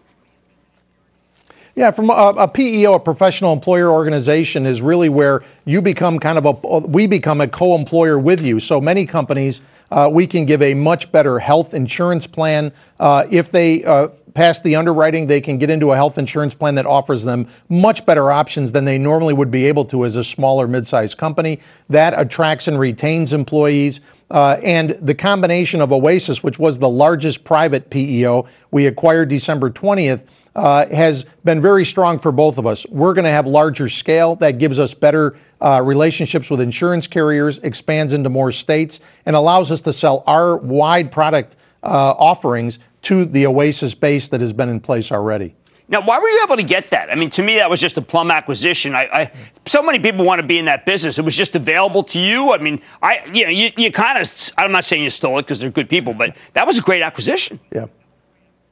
Yeah, 1.75 1.91
from 1.91 2.11
a, 2.11 2.35
a, 2.37 2.47
PEO, 2.47 2.95
a 2.95 3.01
professional 3.01 3.53
employer 3.53 3.89
organization, 3.89 4.67
is 4.67 4.83
really 4.83 5.09
where 5.09 5.43
you 5.65 5.81
become 5.81 6.19
kind 6.19 6.37
of 6.37 6.45
a, 6.45 6.79
we 6.81 7.07
become 7.07 7.41
a 7.41 7.49
co 7.49 7.75
employer 7.75 8.19
with 8.19 8.43
you. 8.43 8.61
So 8.61 8.81
many 8.81 9.07
companies 9.07 9.63
uh, 9.91 10.09
we 10.13 10.27
can 10.27 10.45
give 10.45 10.63
a 10.63 10.75
much 10.75 11.11
better 11.11 11.39
health 11.39 11.75
insurance 11.75 12.27
plan. 12.27 12.73
Uh, 12.99 13.27
if 13.31 13.51
they 13.51 13.85
uh, 13.85 14.09
pass 14.35 14.61
the 14.61 14.77
underwriting, 14.77 15.27
they 15.27 15.41
can 15.41 15.59
get 15.59 15.71
into 15.71 15.93
a 15.93 15.97
health 15.97 16.19
insurance 16.19 16.55
plan 16.55 16.75
that 16.77 16.87
offers 16.87 17.25
them 17.25 17.49
much 17.69 18.07
better 18.07 18.31
options 18.31 18.73
than 18.73 18.85
they 18.85 18.99
normally 18.99 19.35
would 19.35 19.51
be 19.51 19.67
able 19.67 19.85
to 19.85 20.05
as 20.05 20.17
a 20.17 20.25
smaller 20.25 20.69
mid-sized 20.69 21.19
company. 21.19 21.61
That 21.89 22.19
attracts 22.19 22.69
and 22.69 22.79
retains 22.79 23.33
employees. 23.33 24.01
Uh, 24.31 24.59
and 24.63 24.91
the 24.91 25.15
combination 25.15 25.81
of 25.81 25.93
Oasis, 25.93 26.43
which 26.43 26.59
was 26.59 26.79
the 26.79 26.89
largest 26.89 27.43
private 27.43 27.91
PEO 27.91 28.47
we 28.71 28.87
acquired 28.87 29.29
December 29.29 29.71
20th, 29.71 30.23
uh, 30.55 30.87
has 30.87 31.25
been 31.45 31.61
very 31.61 31.85
strong 31.85 32.19
for 32.19 32.31
both 32.33 32.59
of 32.59 32.67
us. 32.67 32.87
We're 32.87 33.15
going 33.15 33.25
to 33.25 33.31
have 33.31 33.47
larger 33.47 33.89
scale. 33.89 34.37
That 34.37 34.59
gives 34.59 34.79
us 34.79 34.95
better 34.95 35.37
uh, 35.61 35.83
relationships 35.85 36.51
with 36.51 36.61
insurance 36.61 37.07
carriers, 37.07 37.59
expands 37.59 38.13
into 38.13 38.31
more 38.31 38.53
states, 38.53 39.01
and 39.27 39.37
allows 39.37 39.71
us 39.71 39.81
to 39.83 39.93
sell 39.93 40.25
our 40.27 40.57
wide 40.57 41.13
product 41.13 41.57
uh, 41.83 42.15
offerings 42.19 42.79
to 43.03 43.25
the 43.25 43.47
Oasis 43.47 43.95
base 43.95 44.29
that 44.29 44.41
has 44.41 44.53
been 44.53 44.69
in 44.69 44.81
place 44.81 45.13
already. 45.13 45.55
Now, 45.89 46.01
why 46.01 46.21
were 46.21 46.29
you 46.29 46.45
able 46.45 46.57
to 46.57 46.63
get 46.63 46.91
that? 46.91 47.11
I 47.11 47.17
mean, 47.17 47.31
to 47.31 47.43
me, 47.43 47.57
that 47.57 47.69
was 47.69 47.81
just 47.81 47.99
a 47.99 48.03
plum 48.03 48.31
acquisition. 48.31 48.95
I, 48.95 49.09
I 49.13 49.33
so 49.67 49.83
many 49.83 49.99
people 49.99 50.25
want 50.25 50.41
to 50.41 50.47
be 50.47 50.57
in 50.57 50.67
that 50.67 50.87
business. 50.87 51.19
It 51.19 51.25
was 51.25 51.37
just 51.37 51.57
available 51.57 52.05
to 52.05 52.21
you. 52.21 52.53
I 52.53 52.59
mean, 52.59 52.81
I, 53.03 53.25
you 53.33 53.45
know, 53.45 53.51
you, 53.51 53.71
you 53.77 53.91
kind 53.91 54.17
of. 54.17 54.53
I'm 54.57 54.71
not 54.71 54.85
saying 54.85 55.03
you 55.03 55.11
stole 55.11 55.39
it 55.39 55.43
because 55.43 55.59
they're 55.59 55.71
good 55.71 55.91
people, 55.91 56.15
but 56.15 56.37
that 56.53 56.65
was 56.65 56.79
a 56.79 56.83
great 56.83 57.03
acquisition. 57.03 57.59
Yeah. 57.75 57.87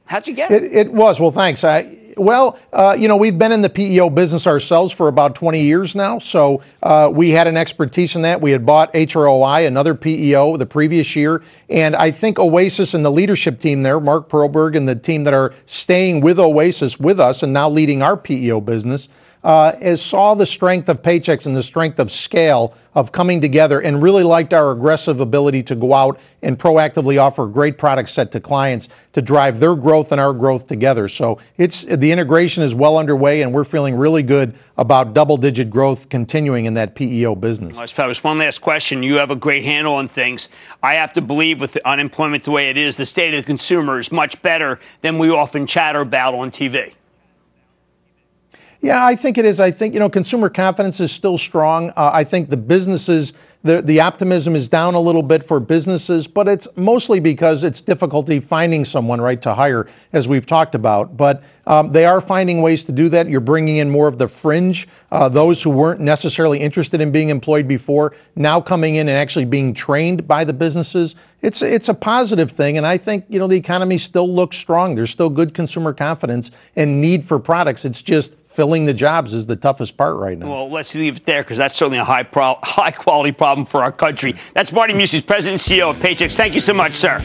How'd 0.05 0.29
you 0.29 0.33
get 0.33 0.49
it? 0.49 0.63
It, 0.63 0.73
it 0.73 0.93
was. 0.93 1.19
Well, 1.19 1.31
thanks. 1.31 1.65
I, 1.65 1.98
well, 2.19 2.59
uh, 2.73 2.95
you 2.99 3.07
know, 3.07 3.17
we've 3.17 3.37
been 3.37 3.51
in 3.51 3.61
the 3.61 3.69
PEO 3.69 4.09
business 4.09 4.45
ourselves 4.45 4.91
for 4.91 5.07
about 5.07 5.35
20 5.35 5.61
years 5.61 5.95
now. 5.95 6.19
So 6.19 6.61
uh, 6.83 7.09
we 7.13 7.29
had 7.31 7.47
an 7.47 7.57
expertise 7.57 8.15
in 8.15 8.21
that. 8.23 8.41
We 8.41 8.51
had 8.51 8.65
bought 8.65 8.93
HROI, 8.93 9.65
another 9.65 9.95
PEO, 9.95 10.57
the 10.57 10.65
previous 10.65 11.15
year. 11.15 11.41
And 11.69 11.95
I 11.95 12.11
think 12.11 12.37
Oasis 12.37 12.93
and 12.93 13.03
the 13.03 13.11
leadership 13.11 13.59
team 13.59 13.83
there, 13.83 13.99
Mark 13.99 14.29
Perlberg 14.29 14.75
and 14.75 14.87
the 14.87 14.95
team 14.95 15.23
that 15.23 15.33
are 15.33 15.53
staying 15.65 16.21
with 16.21 16.39
Oasis 16.39 16.99
with 16.99 17.19
us 17.19 17.41
and 17.41 17.53
now 17.53 17.69
leading 17.69 18.01
our 18.01 18.17
PEO 18.17 18.61
business, 18.61 19.07
uh, 19.43 19.95
saw 19.95 20.33
the 20.33 20.45
strength 20.45 20.89
of 20.89 21.01
Paychex 21.01 21.45
and 21.45 21.55
the 21.55 21.63
strength 21.63 21.99
of 21.99 22.11
scale 22.11 22.75
of 22.95 23.11
coming 23.11 23.39
together 23.39 23.79
and 23.81 24.01
really 24.01 24.23
liked 24.23 24.53
our 24.53 24.71
aggressive 24.71 25.19
ability 25.19 25.63
to 25.63 25.75
go 25.75 25.93
out 25.93 26.19
and 26.41 26.57
proactively 26.57 27.21
offer 27.21 27.45
great 27.45 27.77
product 27.77 28.09
set 28.09 28.31
to 28.31 28.39
clients 28.39 28.87
to 29.13 29.21
drive 29.21 29.59
their 29.59 29.75
growth 29.75 30.11
and 30.11 30.21
our 30.21 30.33
growth 30.33 30.67
together. 30.67 31.07
So 31.07 31.39
it's 31.57 31.83
the 31.83 32.11
integration 32.11 32.63
is 32.63 32.73
well 32.73 32.97
underway 32.97 33.41
and 33.41 33.53
we're 33.53 33.63
feeling 33.63 33.95
really 33.95 34.23
good 34.23 34.55
about 34.77 35.13
double 35.13 35.37
digit 35.37 35.69
growth 35.69 36.09
continuing 36.09 36.65
in 36.65 36.73
that 36.75 36.95
PEO 36.95 37.35
business. 37.35 37.73
That's 37.75 37.91
fabulous. 37.91 38.23
One 38.23 38.37
last 38.37 38.59
question. 38.59 39.03
You 39.03 39.15
have 39.15 39.31
a 39.31 39.35
great 39.35 39.63
handle 39.63 39.95
on 39.95 40.07
things. 40.07 40.49
I 40.81 40.95
have 40.95 41.13
to 41.13 41.21
believe 41.21 41.59
with 41.61 41.77
unemployment 41.85 42.43
the 42.43 42.51
way 42.51 42.69
it 42.69 42.77
is, 42.77 42.95
the 42.95 43.05
state 43.05 43.33
of 43.33 43.41
the 43.41 43.45
consumer 43.45 43.99
is 43.99 44.11
much 44.11 44.41
better 44.41 44.79
than 45.01 45.17
we 45.17 45.29
often 45.29 45.67
chatter 45.67 46.01
about 46.01 46.33
on 46.33 46.51
TV. 46.51 46.93
Yeah, 48.81 49.05
I 49.05 49.15
think 49.15 49.37
it 49.37 49.43
is. 49.43 49.59
I 49.59 49.71
think, 49.71 49.93
you 49.93 49.99
know, 49.99 50.09
consumer 50.09 50.49
confidence 50.49 50.99
is 51.01 51.11
still 51.11 51.37
strong. 51.37 51.89
Uh, 51.91 52.11
I 52.13 52.23
think 52.23 52.49
the 52.49 52.55
businesses, 52.55 53.33
the, 53.61 53.81
the 53.81 53.99
optimism 53.99 54.55
is 54.55 54.69
down 54.69 54.93
a 54.93 54.99
little 55.01 55.21
bit 55.21 55.45
for 55.45 55.59
businesses, 55.59 56.27
but 56.27 56.47
it's 56.47 56.65
mostly 56.77 57.19
because 57.19 57.65
it's 57.65 57.81
difficulty 57.81 58.39
finding 58.39 58.85
someone, 58.85 59.19
right, 59.19 59.41
to 59.41 59.53
hire, 59.53 59.89
as 60.13 60.29
we've 60.29 60.45
talked 60.45 60.75
about. 60.75 61.17
But 61.17 61.43
um, 61.67 61.91
they 61.91 62.05
are 62.05 62.21
finding 62.21 62.61
ways 62.61 62.81
to 62.83 62.93
do 62.93 63.09
that. 63.09 63.27
You're 63.27 63.41
bringing 63.41 63.77
in 63.77 63.89
more 63.89 64.07
of 64.07 64.17
the 64.17 64.29
fringe, 64.29 64.87
uh, 65.11 65.27
those 65.27 65.61
who 65.61 65.71
weren't 65.71 65.99
necessarily 65.99 66.59
interested 66.59 67.01
in 67.01 67.11
being 67.11 67.27
employed 67.27 67.67
before, 67.67 68.15
now 68.37 68.61
coming 68.61 68.95
in 68.95 69.09
and 69.09 69.17
actually 69.17 69.45
being 69.45 69.73
trained 69.73 70.25
by 70.25 70.45
the 70.45 70.53
businesses. 70.53 71.15
It's, 71.41 71.61
it's 71.61 71.89
a 71.89 71.93
positive 71.93 72.51
thing, 72.51 72.77
and 72.77 72.87
I 72.87 72.97
think, 72.97 73.25
you 73.27 73.39
know, 73.39 73.47
the 73.47 73.57
economy 73.57 73.97
still 73.97 74.33
looks 74.33 74.55
strong. 74.55 74.95
There's 74.95 75.11
still 75.11 75.29
good 75.29 75.53
consumer 75.53 75.91
confidence 75.91 76.49
and 76.77 77.01
need 77.01 77.25
for 77.25 77.39
products. 77.39 77.83
It's 77.83 78.01
just 78.01 78.35
filling 78.59 78.85
the 78.85 78.93
jobs 78.93 79.33
is 79.33 79.45
the 79.45 79.55
toughest 79.55 79.95
part 79.95 80.17
right 80.17 80.37
now. 80.37 80.49
Well, 80.49 80.69
let's 80.69 80.93
leave 80.93 81.15
it 81.15 81.25
there 81.25 81.43
because 81.43 81.57
that's 81.57 81.73
certainly 81.73 81.97
a 81.97 82.03
high 82.03 82.23
pro- 82.23 82.59
high 82.63 82.91
quality 82.91 83.31
problem 83.31 83.65
for 83.65 83.81
our 83.81 83.91
country. 83.93 84.35
That's 84.53 84.73
Marty 84.73 84.93
Mucci, 84.93 85.25
President 85.25 85.65
and 85.65 85.79
CEO 85.79 85.91
of 85.91 85.95
Paychex. 85.95 86.35
Thank 86.35 86.55
you 86.55 86.59
so 86.59 86.73
much, 86.73 86.91
sir. 86.91 87.19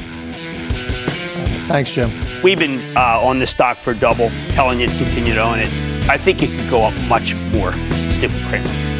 Thanks, 1.66 1.90
Jim. 1.90 2.12
We've 2.44 2.56
been 2.56 2.96
uh, 2.96 3.20
on 3.20 3.40
the 3.40 3.48
stock 3.48 3.78
for 3.78 3.94
double, 3.94 4.30
telling 4.50 4.78
you 4.78 4.86
to 4.86 4.96
continue 4.96 5.34
to 5.34 5.42
own 5.42 5.58
it. 5.58 5.68
I 6.08 6.18
think 6.18 6.40
it 6.40 6.50
could 6.50 6.70
go 6.70 6.84
up 6.84 6.94
much 7.08 7.34
more. 7.34 7.72
Stick 8.10 8.30
with 8.30 8.44
Cramer. 8.44 8.93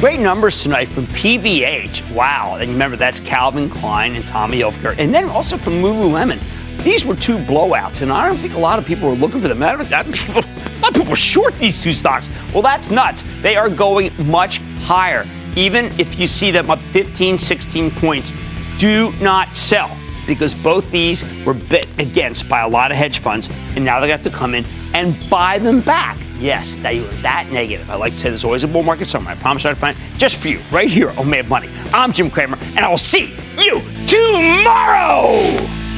Great 0.00 0.18
numbers 0.18 0.62
tonight 0.62 0.88
from 0.88 1.06
PVH. 1.08 2.10
Wow. 2.14 2.54
And 2.54 2.72
remember, 2.72 2.96
that's 2.96 3.20
Calvin 3.20 3.68
Klein 3.68 4.16
and 4.16 4.26
Tommy 4.26 4.60
Hilfiger. 4.60 4.96
And 4.96 5.14
then 5.14 5.28
also 5.28 5.58
from 5.58 5.82
Lululemon. 5.82 6.40
These 6.82 7.04
were 7.04 7.14
two 7.14 7.36
blowouts, 7.36 8.00
and 8.00 8.10
I 8.10 8.26
don't 8.26 8.38
think 8.38 8.54
a 8.54 8.58
lot 8.58 8.78
of 8.78 8.86
people 8.86 9.10
were 9.10 9.14
looking 9.14 9.42
for 9.42 9.48
them. 9.48 9.62
I 9.62 9.76
don't, 9.76 9.92
I, 9.92 10.02
people, 10.04 10.42
a 10.42 10.80
lot 10.80 10.92
of 10.92 10.94
people 10.94 11.14
short 11.14 11.54
these 11.58 11.82
two 11.82 11.92
stocks. 11.92 12.26
Well, 12.54 12.62
that's 12.62 12.90
nuts. 12.90 13.24
They 13.42 13.56
are 13.56 13.68
going 13.68 14.10
much 14.26 14.56
higher. 14.84 15.28
Even 15.54 15.92
if 16.00 16.18
you 16.18 16.26
see 16.26 16.50
them 16.50 16.70
up 16.70 16.78
15, 16.92 17.36
16 17.36 17.90
points, 17.90 18.32
do 18.78 19.12
not 19.20 19.54
sell 19.54 19.94
because 20.30 20.54
both 20.54 20.88
these 20.92 21.24
were 21.44 21.54
bet 21.54 21.88
against 21.98 22.48
by 22.48 22.60
a 22.60 22.68
lot 22.68 22.92
of 22.92 22.96
hedge 22.96 23.18
funds, 23.18 23.50
and 23.74 23.84
now 23.84 23.98
they 23.98 24.08
have 24.08 24.22
to 24.22 24.30
come 24.30 24.54
in 24.54 24.64
and 24.94 25.16
buy 25.28 25.58
them 25.58 25.80
back. 25.80 26.16
Yes, 26.38 26.76
they 26.76 27.00
were 27.00 27.08
that 27.22 27.48
negative. 27.50 27.90
I 27.90 27.96
like 27.96 28.12
to 28.12 28.18
say 28.18 28.28
there's 28.28 28.44
always 28.44 28.62
a 28.62 28.68
bull 28.68 28.84
market 28.84 29.08
somewhere. 29.08 29.34
I 29.34 29.38
promise 29.38 29.64
I'll 29.66 29.74
find 29.74 29.96
just 30.16 30.36
for 30.36 30.46
you, 30.46 30.60
right 30.70 30.88
here 30.88 31.10
on 31.18 31.28
Mad 31.28 31.48
Money. 31.48 31.68
I'm 31.92 32.12
Jim 32.12 32.30
Cramer, 32.30 32.58
and 32.76 32.78
I 32.78 32.88
will 32.88 32.96
see 32.96 33.36
you 33.58 33.82
tomorrow. 34.06 35.89